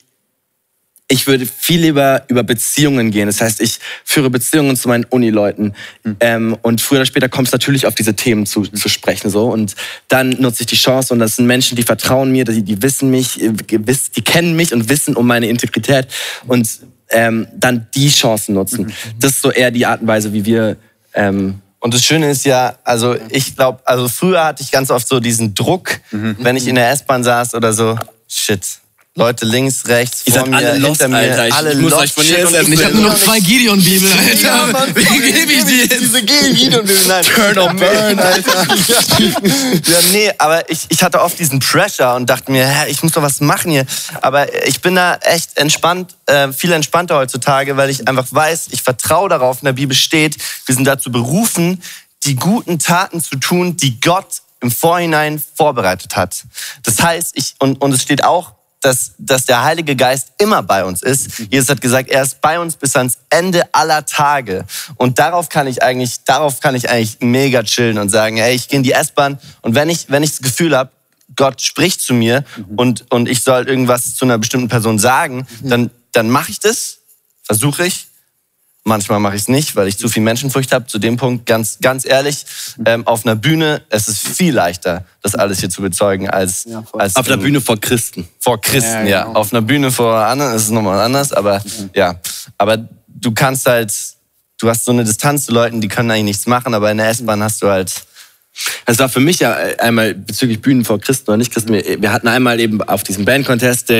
würde 1.27 1.47
viel 1.47 1.81
lieber 1.81 2.25
über 2.29 2.43
Beziehungen 2.43 3.11
gehen. 3.11 3.27
Das 3.27 3.41
heißt, 3.41 3.61
ich 3.61 3.79
führe 4.05 4.29
Beziehungen 4.29 4.77
zu 4.77 4.89
meinen 4.89 5.05
Unileuten. 5.05 5.75
Mhm. 6.03 6.17
Ähm, 6.21 6.57
und 6.63 6.81
früher 6.81 6.99
oder 6.99 7.07
später 7.07 7.29
kommt 7.29 7.49
es 7.49 7.53
natürlich 7.53 7.87
auf 7.87 7.95
diese 7.95 8.15
Themen 8.15 8.47
zu, 8.47 8.61
mhm. 8.61 8.75
zu 8.75 8.89
sprechen. 8.89 9.31
So. 9.31 9.47
Und 9.47 9.77
dann 10.09 10.31
nutze 10.31 10.63
ich 10.63 10.67
die 10.67 10.77
Chance 10.77 11.13
und 11.13 11.21
das 11.21 11.37
sind 11.37 11.47
Menschen, 11.47 11.77
die 11.77 11.85
vertrauen 11.85 12.33
mir, 12.33 12.45
die, 12.45 12.63
die 12.63 12.83
wissen 12.83 13.11
mich, 13.11 13.41
äh, 13.41 13.53
die 13.53 14.23
kennen 14.23 14.57
mich 14.57 14.73
und 14.73 14.89
wissen 14.89 15.15
um 15.17 15.27
meine 15.27 15.49
Integrität. 15.49 16.09
Und 16.47 16.81
ähm, 17.11 17.47
dann 17.55 17.87
die 17.95 18.09
Chancen 18.09 18.55
nutzen. 18.55 18.87
Mhm. 18.87 18.93
Das 19.21 19.33
ist 19.33 19.43
so 19.43 19.53
eher 19.53 19.71
die 19.71 19.87
Art 19.87 20.01
und 20.01 20.09
Weise, 20.09 20.33
wie 20.33 20.45
wir 20.45 20.77
ähm, 21.15 21.61
und 21.79 21.95
das 21.95 22.05
Schöne 22.05 22.31
ist 22.31 22.45
ja, 22.45 22.75
also 22.83 23.15
ich 23.31 23.55
glaube, 23.55 23.81
also 23.85 24.09
früher 24.09 24.45
hatte 24.45 24.61
ich 24.61 24.73
ganz 24.73 24.91
oft 24.91 25.07
so 25.07 25.21
diesen 25.21 25.55
Druck, 25.55 26.01
mhm. 26.11 26.37
wenn 26.41 26.57
ich 26.57 26.67
in 26.67 26.75
der 26.75 26.91
S-Bahn 26.91 27.23
saß 27.23 27.55
oder 27.55 27.73
so, 27.73 27.97
shit, 28.27 28.81
Leute 29.19 29.47
links, 29.47 29.87
rechts, 29.87 30.25
vor 30.31 30.47
mir, 30.47 30.59
alle 30.59 30.77
lost, 30.77 31.01
hinter 31.01 31.09
mir, 31.09 31.17
Alter. 31.17 31.49
Ich, 31.49 31.55
alle 31.55 31.73
ich 31.73 31.79
muss 31.79 31.93
euch 31.95 32.13
von 32.13 32.23
hier 32.23 32.45
Ich, 32.45 32.69
ich 32.69 32.85
habe 32.85 32.95
nur 32.97 33.11
noch 33.11 33.19
zwei 33.19 33.41
Gideon-Bibel, 33.41 34.11
Alter. 34.13 34.35
Ja, 34.43 34.67
Mann, 34.67 34.95
Wie 34.95 35.33
gebe 35.33 35.53
ich 35.53 35.65
die 35.65 35.77
jetzt? 35.79 36.01
Diese 36.03 36.23
Gideon-Bibel, 36.23 37.07
nein. 37.09 37.25
Turn 37.25 37.59
or 37.59 37.73
burn, 37.73 38.19
Alter. 38.19 38.67
ja, 39.49 39.99
nee, 40.13 40.31
aber 40.37 40.69
ich, 40.71 40.81
ich 40.91 41.03
hatte 41.03 41.23
oft 41.23 41.39
diesen 41.39 41.61
Pressure 41.61 42.15
und 42.15 42.29
dachte 42.29 42.53
mir, 42.53 42.69
hä, 42.69 42.91
ich 42.91 43.03
muss 43.03 43.13
doch 43.13 43.23
was 43.23 43.41
machen 43.41 43.71
hier. 43.71 43.87
Aber 44.21 44.67
ich 44.67 44.83
bin 44.83 44.95
da 44.97 45.15
echt 45.23 45.57
entspannt, 45.57 46.15
äh, 46.27 46.53
viel 46.53 46.73
entspannter 46.73 47.17
heutzutage, 47.17 47.79
weil 47.79 47.89
ich 47.89 48.07
einfach 48.07 48.27
weiß, 48.31 48.67
ich 48.73 48.83
vertraue 48.83 49.31
darauf, 49.31 49.63
in 49.63 49.65
der 49.65 49.73
Bibel 49.73 49.97
steht, 49.97 50.37
wir 50.67 50.75
sind 50.75 50.85
dazu 50.85 51.11
berufen, 51.11 51.83
die 52.25 52.35
guten 52.35 52.79
Taten 52.79 53.23
zu 53.23 53.37
tun, 53.37 53.79
die 53.79 53.99
Gott 53.99 54.43
im 54.61 54.71
Vorhinein 54.71 55.43
vorbereitet 55.55 56.17
hat. 56.17 56.45
Das 56.83 57.03
heißt, 57.03 57.33
ich, 57.35 57.55
und, 57.61 57.81
und 57.81 57.93
es 57.93 58.03
steht 58.03 58.23
auch, 58.23 58.53
dass, 58.87 59.15
dass 59.19 59.47
der 59.47 59.65
Heilige 59.65 59.97
Geist 59.97 60.29
immer 60.39 60.63
bei 60.63 60.85
uns 60.85 61.03
ist. 61.03 61.41
Jesus 61.51 61.69
hat 61.69 61.81
gesagt, 61.81 62.09
er 62.09 62.23
ist 62.23 62.41
bei 62.41 62.61
uns 62.61 62.77
bis 62.77 62.95
ans 62.95 63.19
Ende 63.31 63.65
aller 63.75 64.07
Tage. 64.07 64.65
Und 64.95 65.19
darauf 65.19 65.49
kann 65.49 65.67
ich 65.67 65.83
eigentlich, 65.83 66.23
darauf 66.25 66.61
kann 66.61 66.77
ich 66.77 66.89
eigentlich 66.89 67.19
mega 67.19 67.65
chillen 67.65 67.99
und 67.99 68.11
sagen, 68.11 68.37
hey, 68.37 68.55
ich 68.55 68.69
gehe 68.69 68.77
in 68.77 68.85
die 68.85 68.93
S-Bahn 68.93 69.41
und 69.63 69.75
wenn 69.75 69.89
ich, 69.89 70.09
wenn 70.09 70.23
ich 70.23 70.31
das 70.31 70.41
Gefühl 70.41 70.77
habe, 70.77 70.91
Gott 71.35 71.61
spricht 71.63 72.01
zu 72.01 72.15
mir 72.15 72.45
mhm. 72.57 72.79
und, 72.79 73.11
und 73.11 73.29
ich 73.29 73.43
soll 73.43 73.69
irgendwas 73.69 74.15
zu 74.15 74.25
einer 74.25 74.39
bestimmten 74.39 74.69
Person 74.69 75.01
sagen, 75.01 75.49
mhm. 75.63 75.69
dann, 75.69 75.91
dann 76.13 76.31
mache 76.31 76.53
ich 76.53 76.61
das, 76.61 76.99
versuche 77.43 77.87
ich 77.87 78.07
Manchmal 78.89 79.19
mache 79.19 79.35
ich 79.35 79.43
es 79.43 79.49
nicht, 79.49 79.75
weil 79.75 79.89
ich 79.89 79.99
zu 79.99 80.09
viel 80.09 80.23
Menschenfurcht 80.23 80.73
habe. 80.73 80.87
Zu 80.87 81.01
dem 81.01 81.17
Punkt, 81.17 81.45
ganz, 81.45 81.79
ganz 81.83 82.07
ehrlich, 82.07 82.47
ähm, 82.85 83.05
auf 83.05 83.27
einer 83.27 83.35
Bühne, 83.35 83.83
es 83.91 84.07
ist 84.07 84.29
viel 84.29 84.55
leichter, 84.55 85.05
das 85.23 85.35
alles 85.35 85.59
hier 85.59 85.71
zu 85.71 85.83
bezeugen, 85.83 86.31
als, 86.31 86.67
ja, 86.67 86.85
als 86.93 87.17
auf 87.17 87.27
einer 87.27 87.37
Bühne 87.37 87.61
vor 87.61 87.81
Christen. 87.81 88.29
Vor 88.39 88.61
Christen, 88.61 89.09
ja. 89.09 89.25
Genau. 89.25 89.33
ja. 89.33 89.35
Auf 89.35 89.53
einer 89.53 89.63
Bühne 89.63 89.91
vor 89.91 90.15
anderen 90.15 90.55
ist 90.55 90.63
es 90.63 90.71
nochmal 90.71 91.01
anders, 91.01 91.33
aber 91.33 91.59
mhm. 91.59 91.91
ja. 91.95 92.21
Aber 92.59 92.89
du 93.09 93.33
kannst 93.33 93.67
halt, 93.67 93.93
du 94.61 94.69
hast 94.69 94.85
so 94.85 94.93
eine 94.93 95.03
Distanz 95.03 95.47
zu 95.47 95.53
Leuten, 95.53 95.81
die 95.81 95.89
können 95.89 96.13
eigentlich 96.13 96.37
nichts 96.37 96.47
machen, 96.47 96.73
aber 96.73 96.89
in 96.93 96.99
der 96.99 97.09
S-Bahn 97.09 97.43
hast 97.43 97.63
du 97.63 97.69
halt 97.69 97.93
es 98.87 98.99
war 98.99 99.09
für 99.09 99.21
mich 99.21 99.41
ja 99.41 99.53
einmal 99.53 100.15
bezüglich 100.15 100.63
Bühnen 100.63 100.85
vor 100.85 100.99
Christen 100.99 101.31
oder 101.31 101.37
nicht 101.37 101.53
Christen. 101.53 101.75
Wir 101.75 102.13
hatten 102.13 102.27
einmal 102.29 102.59
eben 102.59 102.81
auf 102.81 103.03
diesem 103.03 103.25
Band 103.25 103.47
Contest 103.47 103.91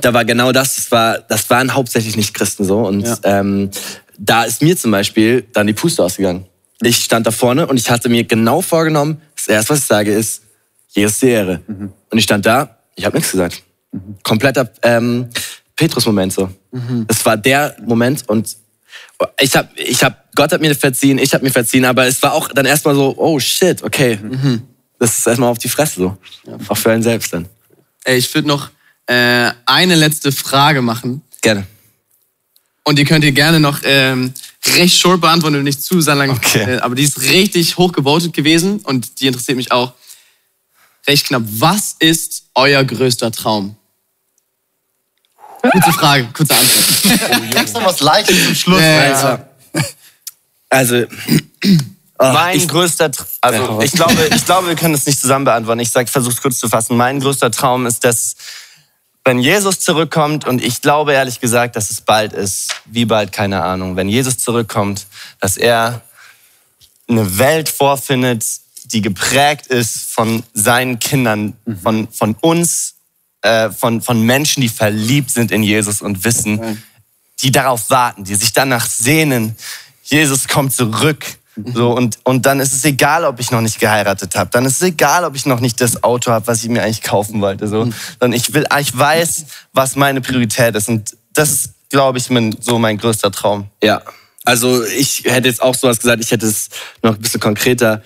da 0.00 0.14
war 0.14 0.24
genau 0.24 0.52
das, 0.52 0.76
das, 0.76 0.90
war, 0.90 1.18
das 1.18 1.48
waren 1.50 1.74
hauptsächlich 1.74 2.16
nicht 2.16 2.34
Christen 2.34 2.64
so. 2.64 2.80
Und 2.80 3.02
ja. 3.02 3.16
ähm, 3.24 3.70
da 4.18 4.44
ist 4.44 4.62
mir 4.62 4.76
zum 4.76 4.90
Beispiel 4.90 5.46
dann 5.52 5.66
die 5.66 5.72
Puste 5.72 6.02
ausgegangen. 6.02 6.46
Ich 6.82 7.04
stand 7.04 7.26
da 7.26 7.30
vorne 7.30 7.66
und 7.66 7.76
ich 7.76 7.90
hatte 7.90 8.08
mir 8.08 8.24
genau 8.24 8.60
vorgenommen, 8.60 9.20
das 9.34 9.48
erste, 9.48 9.70
was 9.70 9.80
ich 9.80 9.84
sage, 9.86 10.12
ist, 10.12 10.42
Jesus 10.88 11.20
die 11.20 11.28
Ehre. 11.28 11.60
Mhm. 11.66 11.92
Und 12.10 12.18
ich 12.18 12.24
stand 12.24 12.46
da, 12.46 12.78
ich 12.94 13.04
habe 13.04 13.16
nichts 13.16 13.32
gesagt. 13.32 13.62
Mhm. 13.92 14.16
Kompletter 14.22 14.70
ähm, 14.82 15.28
Petrus-Moment 15.76 16.32
so. 16.32 16.50
Mhm. 16.72 17.06
Das 17.06 17.24
war 17.24 17.36
der 17.36 17.76
Moment 17.84 18.28
und 18.28 18.56
ich 19.40 19.56
habe, 19.56 19.68
ich 19.74 20.04
hab, 20.04 20.32
Gott 20.34 20.52
hat 20.52 20.60
mir 20.60 20.74
verziehen, 20.74 21.18
ich 21.18 21.34
habe 21.34 21.44
mir 21.44 21.50
verziehen, 21.50 21.84
aber 21.84 22.06
es 22.06 22.22
war 22.22 22.32
auch 22.32 22.48
dann 22.48 22.66
erstmal 22.66 22.94
so, 22.94 23.14
oh 23.16 23.38
shit, 23.40 23.82
okay. 23.82 24.18
Mhm. 24.22 24.62
Das 24.98 25.18
ist 25.18 25.26
erstmal 25.26 25.50
auf 25.50 25.58
die 25.58 25.68
Fresse 25.68 26.00
so. 26.00 26.18
Ja. 26.46 26.56
Auch 26.68 26.76
für 26.76 26.90
einen 26.90 27.02
selbst 27.02 27.32
dann. 27.32 27.46
Ey, 28.04 28.18
ich 28.18 28.32
würde 28.34 28.48
noch 28.48 28.70
äh, 29.08 29.50
eine 29.66 29.94
letzte 29.94 30.32
Frage 30.32 30.82
machen. 30.82 31.22
Gerne. 31.40 31.66
Und 32.84 32.98
die 32.98 33.04
könnt 33.04 33.24
ihr 33.24 33.32
gerne 33.32 33.58
noch 33.58 33.80
ähm, 33.84 34.32
recht 34.74 34.98
short 34.98 35.20
beantworten, 35.20 35.62
nicht 35.62 35.82
zu 35.82 36.00
sehr 36.00 36.14
lang. 36.14 36.30
Okay. 36.30 36.76
Äh, 36.76 36.78
aber 36.78 36.94
die 36.94 37.02
ist 37.02 37.20
richtig 37.22 37.76
hoch 37.76 37.92
gewotet 37.92 38.32
gewesen 38.32 38.80
und 38.80 39.20
die 39.20 39.26
interessiert 39.26 39.56
mich 39.56 39.72
auch 39.72 39.92
recht 41.06 41.26
knapp. 41.26 41.42
Was 41.46 41.96
ist 41.98 42.44
euer 42.54 42.84
größter 42.84 43.32
Traum? 43.32 43.76
Kurze 45.62 45.92
Frage, 45.92 46.28
kurze 46.32 46.54
Antwort. 46.54 47.50
Gibt's 47.50 47.72
noch 47.72 47.84
was 47.84 48.00
Leichtes 48.00 48.44
zum 48.44 48.54
Schluss? 48.54 48.80
Äh, 48.80 49.12
also, 49.12 49.38
also 50.68 51.04
Oh, 52.20 52.32
mein 52.32 52.56
ich, 52.56 52.66
größter, 52.66 53.12
also 53.40 53.80
ich 53.80 53.92
glaube, 53.92 54.28
ich 54.34 54.44
glaube, 54.44 54.66
wir 54.66 54.74
können 54.74 54.94
es 54.94 55.06
nicht 55.06 55.20
zusammen 55.20 55.44
beantworten. 55.44 55.78
Ich 55.78 55.90
sag, 55.90 56.08
versuch's 56.08 56.42
kurz 56.42 56.58
zu 56.58 56.68
fassen. 56.68 56.96
Mein 56.96 57.20
größter 57.20 57.52
Traum 57.52 57.86
ist, 57.86 58.02
dass 58.02 58.34
wenn 59.28 59.40
Jesus 59.40 59.80
zurückkommt, 59.80 60.46
und 60.46 60.64
ich 60.64 60.80
glaube 60.80 61.12
ehrlich 61.12 61.38
gesagt, 61.38 61.76
dass 61.76 61.90
es 61.90 62.00
bald 62.00 62.32
ist, 62.32 62.74
wie 62.86 63.04
bald, 63.04 63.30
keine 63.30 63.62
Ahnung, 63.62 63.94
wenn 63.94 64.08
Jesus 64.08 64.38
zurückkommt, 64.38 65.06
dass 65.38 65.58
er 65.58 66.00
eine 67.10 67.36
Welt 67.36 67.68
vorfindet, 67.68 68.46
die 68.84 69.02
geprägt 69.02 69.66
ist 69.66 70.14
von 70.14 70.44
seinen 70.54 70.98
Kindern, 70.98 71.52
mhm. 71.66 71.78
von, 71.78 72.08
von 72.10 72.36
uns, 72.40 72.94
äh, 73.42 73.68
von, 73.68 74.00
von 74.00 74.22
Menschen, 74.22 74.62
die 74.62 74.70
verliebt 74.70 75.28
sind 75.28 75.50
in 75.50 75.62
Jesus 75.62 76.00
und 76.00 76.24
wissen, 76.24 76.82
die 77.42 77.52
darauf 77.52 77.90
warten, 77.90 78.24
die 78.24 78.34
sich 78.34 78.54
danach 78.54 78.88
sehnen, 78.88 79.56
Jesus 80.04 80.48
kommt 80.48 80.72
zurück 80.72 81.26
so, 81.74 81.90
und, 81.90 82.18
und 82.24 82.46
dann 82.46 82.60
ist 82.60 82.72
es 82.72 82.84
egal, 82.84 83.24
ob 83.24 83.40
ich 83.40 83.50
noch 83.50 83.60
nicht 83.60 83.78
geheiratet 83.80 84.36
habe. 84.36 84.50
Dann 84.50 84.64
ist 84.64 84.76
es 84.76 84.82
egal, 84.82 85.24
ob 85.24 85.34
ich 85.34 85.46
noch 85.46 85.60
nicht 85.60 85.80
das 85.80 86.02
Auto 86.02 86.30
habe, 86.30 86.46
was 86.46 86.62
ich 86.62 86.68
mir 86.68 86.82
eigentlich 86.82 87.02
kaufen 87.02 87.40
wollte. 87.40 87.68
So. 87.68 87.86
Mhm. 87.86 87.94
Dann 88.18 88.32
ich 88.32 88.52
will, 88.54 88.66
ich 88.80 88.96
weiß, 88.96 89.46
was 89.72 89.96
meine 89.96 90.20
Priorität 90.20 90.74
ist. 90.74 90.88
Und 90.88 91.16
das 91.32 91.50
ist, 91.50 91.74
glaube 91.90 92.18
ich, 92.18 92.30
mein, 92.30 92.56
so 92.60 92.78
mein 92.78 92.98
größter 92.98 93.30
Traum. 93.30 93.68
Ja. 93.82 94.02
Also 94.44 94.84
ich 94.84 95.24
hätte 95.24 95.48
jetzt 95.48 95.62
auch 95.62 95.74
sowas 95.74 95.98
gesagt, 95.98 96.22
ich 96.22 96.30
hätte 96.30 96.46
es 96.46 96.68
noch 97.02 97.14
ein 97.14 97.20
bisschen 97.20 97.40
konkreter. 97.40 98.02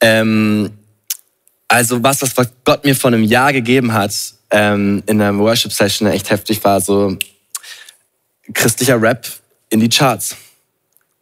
Ähm, 0.00 0.70
also 1.68 2.02
was, 2.02 2.22
was 2.22 2.48
Gott 2.64 2.84
mir 2.84 2.94
vor 2.94 3.08
einem 3.08 3.22
Jahr 3.22 3.52
gegeben 3.52 3.92
hat, 3.92 4.14
ähm, 4.50 5.02
in 5.06 5.20
einer 5.20 5.38
Worship-Session 5.38 6.08
echt 6.08 6.30
heftig 6.30 6.62
war, 6.62 6.80
so 6.80 7.16
christlicher 8.52 9.00
Rap 9.00 9.26
in 9.70 9.80
die 9.80 9.88
Charts. 9.88 10.36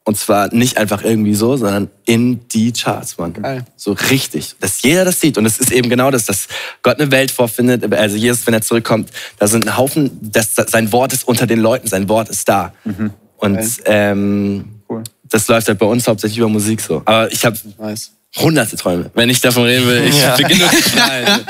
Und 0.07 0.19
zwar 0.19 0.53
nicht 0.53 0.77
einfach 0.77 1.03
irgendwie 1.03 1.35
so, 1.35 1.57
sondern 1.57 1.89
in 2.05 2.47
die 2.49 2.73
Charts, 2.73 3.17
Mann. 3.17 3.33
Geil. 3.33 3.65
So 3.75 3.93
richtig. 3.93 4.55
Dass 4.61 4.83
jeder 4.83 5.07
das 5.07 5.19
sieht. 5.19 5.39
Und 5.39 5.47
es 5.47 5.59
ist 5.59 5.73
eben 5.73 5.89
genau 5.89 6.11
das, 6.11 6.27
dass 6.27 6.47
Gott 6.83 7.01
eine 7.01 7.11
Welt 7.11 7.31
vorfindet. 7.31 7.91
Also 7.95 8.17
Jesus, 8.17 8.47
wenn 8.47 8.53
er 8.53 8.61
zurückkommt, 8.61 9.11
da 9.39 9.47
sind 9.47 9.67
ein 9.67 9.79
Haufen, 9.79 10.11
das, 10.21 10.55
sein 10.55 10.93
Wort 10.93 11.15
ist 11.15 11.27
unter 11.27 11.47
den 11.47 11.59
Leuten, 11.59 11.89
sein 11.89 12.07
Wort 12.11 12.29
ist 12.29 12.47
da. 12.47 12.75
Mhm. 12.85 13.15
Und 13.39 13.67
ähm, 13.87 14.83
cool. 14.91 15.05
das 15.25 15.49
läuft 15.49 15.69
halt 15.69 15.79
bei 15.79 15.87
uns 15.87 16.07
hauptsächlich 16.07 16.39
über 16.39 16.51
Musik 16.51 16.83
so. 16.83 17.01
Aber 17.07 17.33
ich 17.33 17.45
habe 17.47 17.57
nice 17.79 18.13
hunderte 18.37 18.77
Träume. 18.77 19.11
Wenn 19.15 19.29
ich 19.31 19.41
davon 19.41 19.65
reden 19.65 19.87
will, 19.87 20.05
ich 20.05 20.21
ja. 20.21 20.37
beginne 20.37 20.69
zu 20.69 20.77
schreien. 20.91 21.41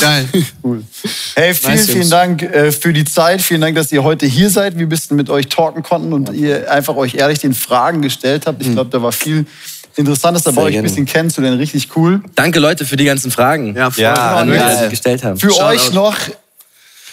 Geil. 0.00 0.28
Cool. 0.62 0.84
Hey, 1.34 1.54
vielen, 1.54 1.74
nice, 1.74 1.90
vielen 1.90 2.10
Dank 2.10 2.42
äh, 2.42 2.72
für 2.72 2.92
die 2.92 3.04
Zeit. 3.04 3.40
Vielen 3.40 3.60
Dank, 3.60 3.76
dass 3.76 3.90
ihr 3.92 4.02
heute 4.02 4.26
hier 4.26 4.50
seid. 4.50 4.76
Wir 4.76 4.86
ein 4.86 4.88
bisschen 4.88 5.16
mit 5.16 5.30
euch 5.30 5.48
talken 5.48 5.82
konnten 5.82 6.12
und 6.12 6.32
ihr 6.32 6.70
einfach 6.70 6.96
euch 6.96 7.14
ehrlich 7.14 7.38
den 7.38 7.54
Fragen 7.54 8.02
gestellt 8.02 8.46
habt. 8.46 8.60
Ich 8.60 8.68
hm. 8.68 8.74
glaube, 8.74 8.90
da 8.90 9.02
war 9.02 9.12
viel 9.12 9.46
Interessantes 9.96 10.42
dabei, 10.44 10.62
euch 10.62 10.76
ein 10.76 10.82
bisschen 10.82 11.06
kennenzulernen. 11.06 11.58
Richtig 11.58 11.88
cool. 11.96 12.22
Danke, 12.34 12.60
Leute, 12.60 12.84
für 12.84 12.96
die 12.96 13.04
ganzen 13.04 13.30
Fragen, 13.30 13.74
ja, 13.74 13.90
voll 13.90 14.02
ja, 14.02 14.44
die 14.44 14.52
ja. 14.52 14.88
gestellt 14.88 15.24
haben. 15.24 15.38
Für 15.38 15.50
Shout 15.50 15.62
euch 15.62 15.92
noch 15.92 16.16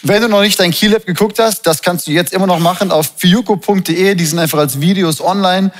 wenn 0.07 0.21
du 0.21 0.29
noch 0.29 0.41
nicht 0.41 0.59
dein 0.59 0.69
Keylab 0.69 1.07
geguckt 1.07 1.39
hast, 1.39 1.65
das 1.65 1.81
kannst 1.81 2.05
du 2.05 2.11
jetzt 2.11 2.31
immer 2.31 2.45
noch 2.45 2.59
machen 2.59 2.91
auf 2.91 3.13
fiuko.de. 3.17 4.13
Die 4.13 4.25
sind 4.25 4.37
einfach 4.37 4.59
als 4.59 4.79
Videos 4.79 5.19
online. 5.19 5.71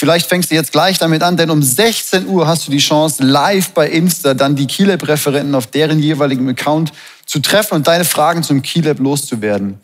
Vielleicht 0.00 0.30
fängst 0.30 0.50
du 0.50 0.54
jetzt 0.54 0.72
gleich 0.72 0.96
damit 0.96 1.22
an, 1.22 1.36
denn 1.36 1.50
um 1.50 1.62
16 1.62 2.26
Uhr 2.26 2.46
hast 2.46 2.66
du 2.66 2.70
die 2.70 2.78
Chance, 2.78 3.22
live 3.22 3.72
bei 3.72 3.86
Insta 3.86 4.32
dann 4.32 4.56
die 4.56 4.66
Keylab-Referenten 4.66 5.54
auf 5.54 5.66
deren 5.66 5.98
jeweiligen 5.98 6.48
Account 6.48 6.90
zu 7.26 7.40
treffen 7.40 7.74
und 7.74 7.86
deine 7.86 8.06
Fragen 8.06 8.42
zum 8.42 8.62
Keylab 8.62 8.98
loszuwerden. 8.98 9.78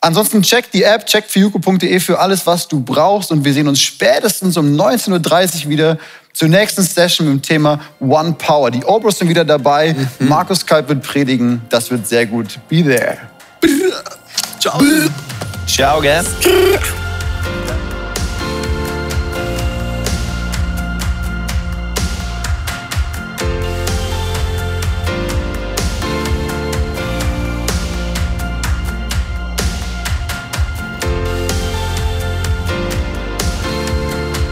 Ansonsten 0.00 0.42
check 0.42 0.72
die 0.72 0.82
App, 0.82 1.06
check 1.06 1.26
fiuko.de 1.28 2.00
für 2.00 2.18
alles, 2.18 2.44
was 2.44 2.66
du 2.66 2.80
brauchst 2.80 3.30
und 3.30 3.44
wir 3.44 3.52
sehen 3.52 3.68
uns 3.68 3.80
spätestens 3.80 4.56
um 4.56 4.74
19.30 4.74 5.66
Uhr 5.66 5.70
wieder 5.70 5.98
zur 6.32 6.48
nächsten 6.48 6.82
Session 6.82 7.28
mit 7.28 7.36
dem 7.36 7.42
Thema 7.42 7.80
One 8.00 8.32
Power. 8.36 8.72
Die 8.72 8.84
Obros 8.84 9.18
sind 9.18 9.28
wieder 9.28 9.44
dabei, 9.44 9.94
mhm. 10.18 10.26
Markus 10.26 10.66
Kalb 10.66 10.88
wird 10.88 11.04
predigen, 11.04 11.62
das 11.68 11.88
wird 11.88 12.04
sehr 12.08 12.26
gut. 12.26 12.58
Be 12.68 12.82
there. 12.82 13.18
Ciao. 14.58 14.82
Ciao, 15.68 16.00
guys. 16.00 16.26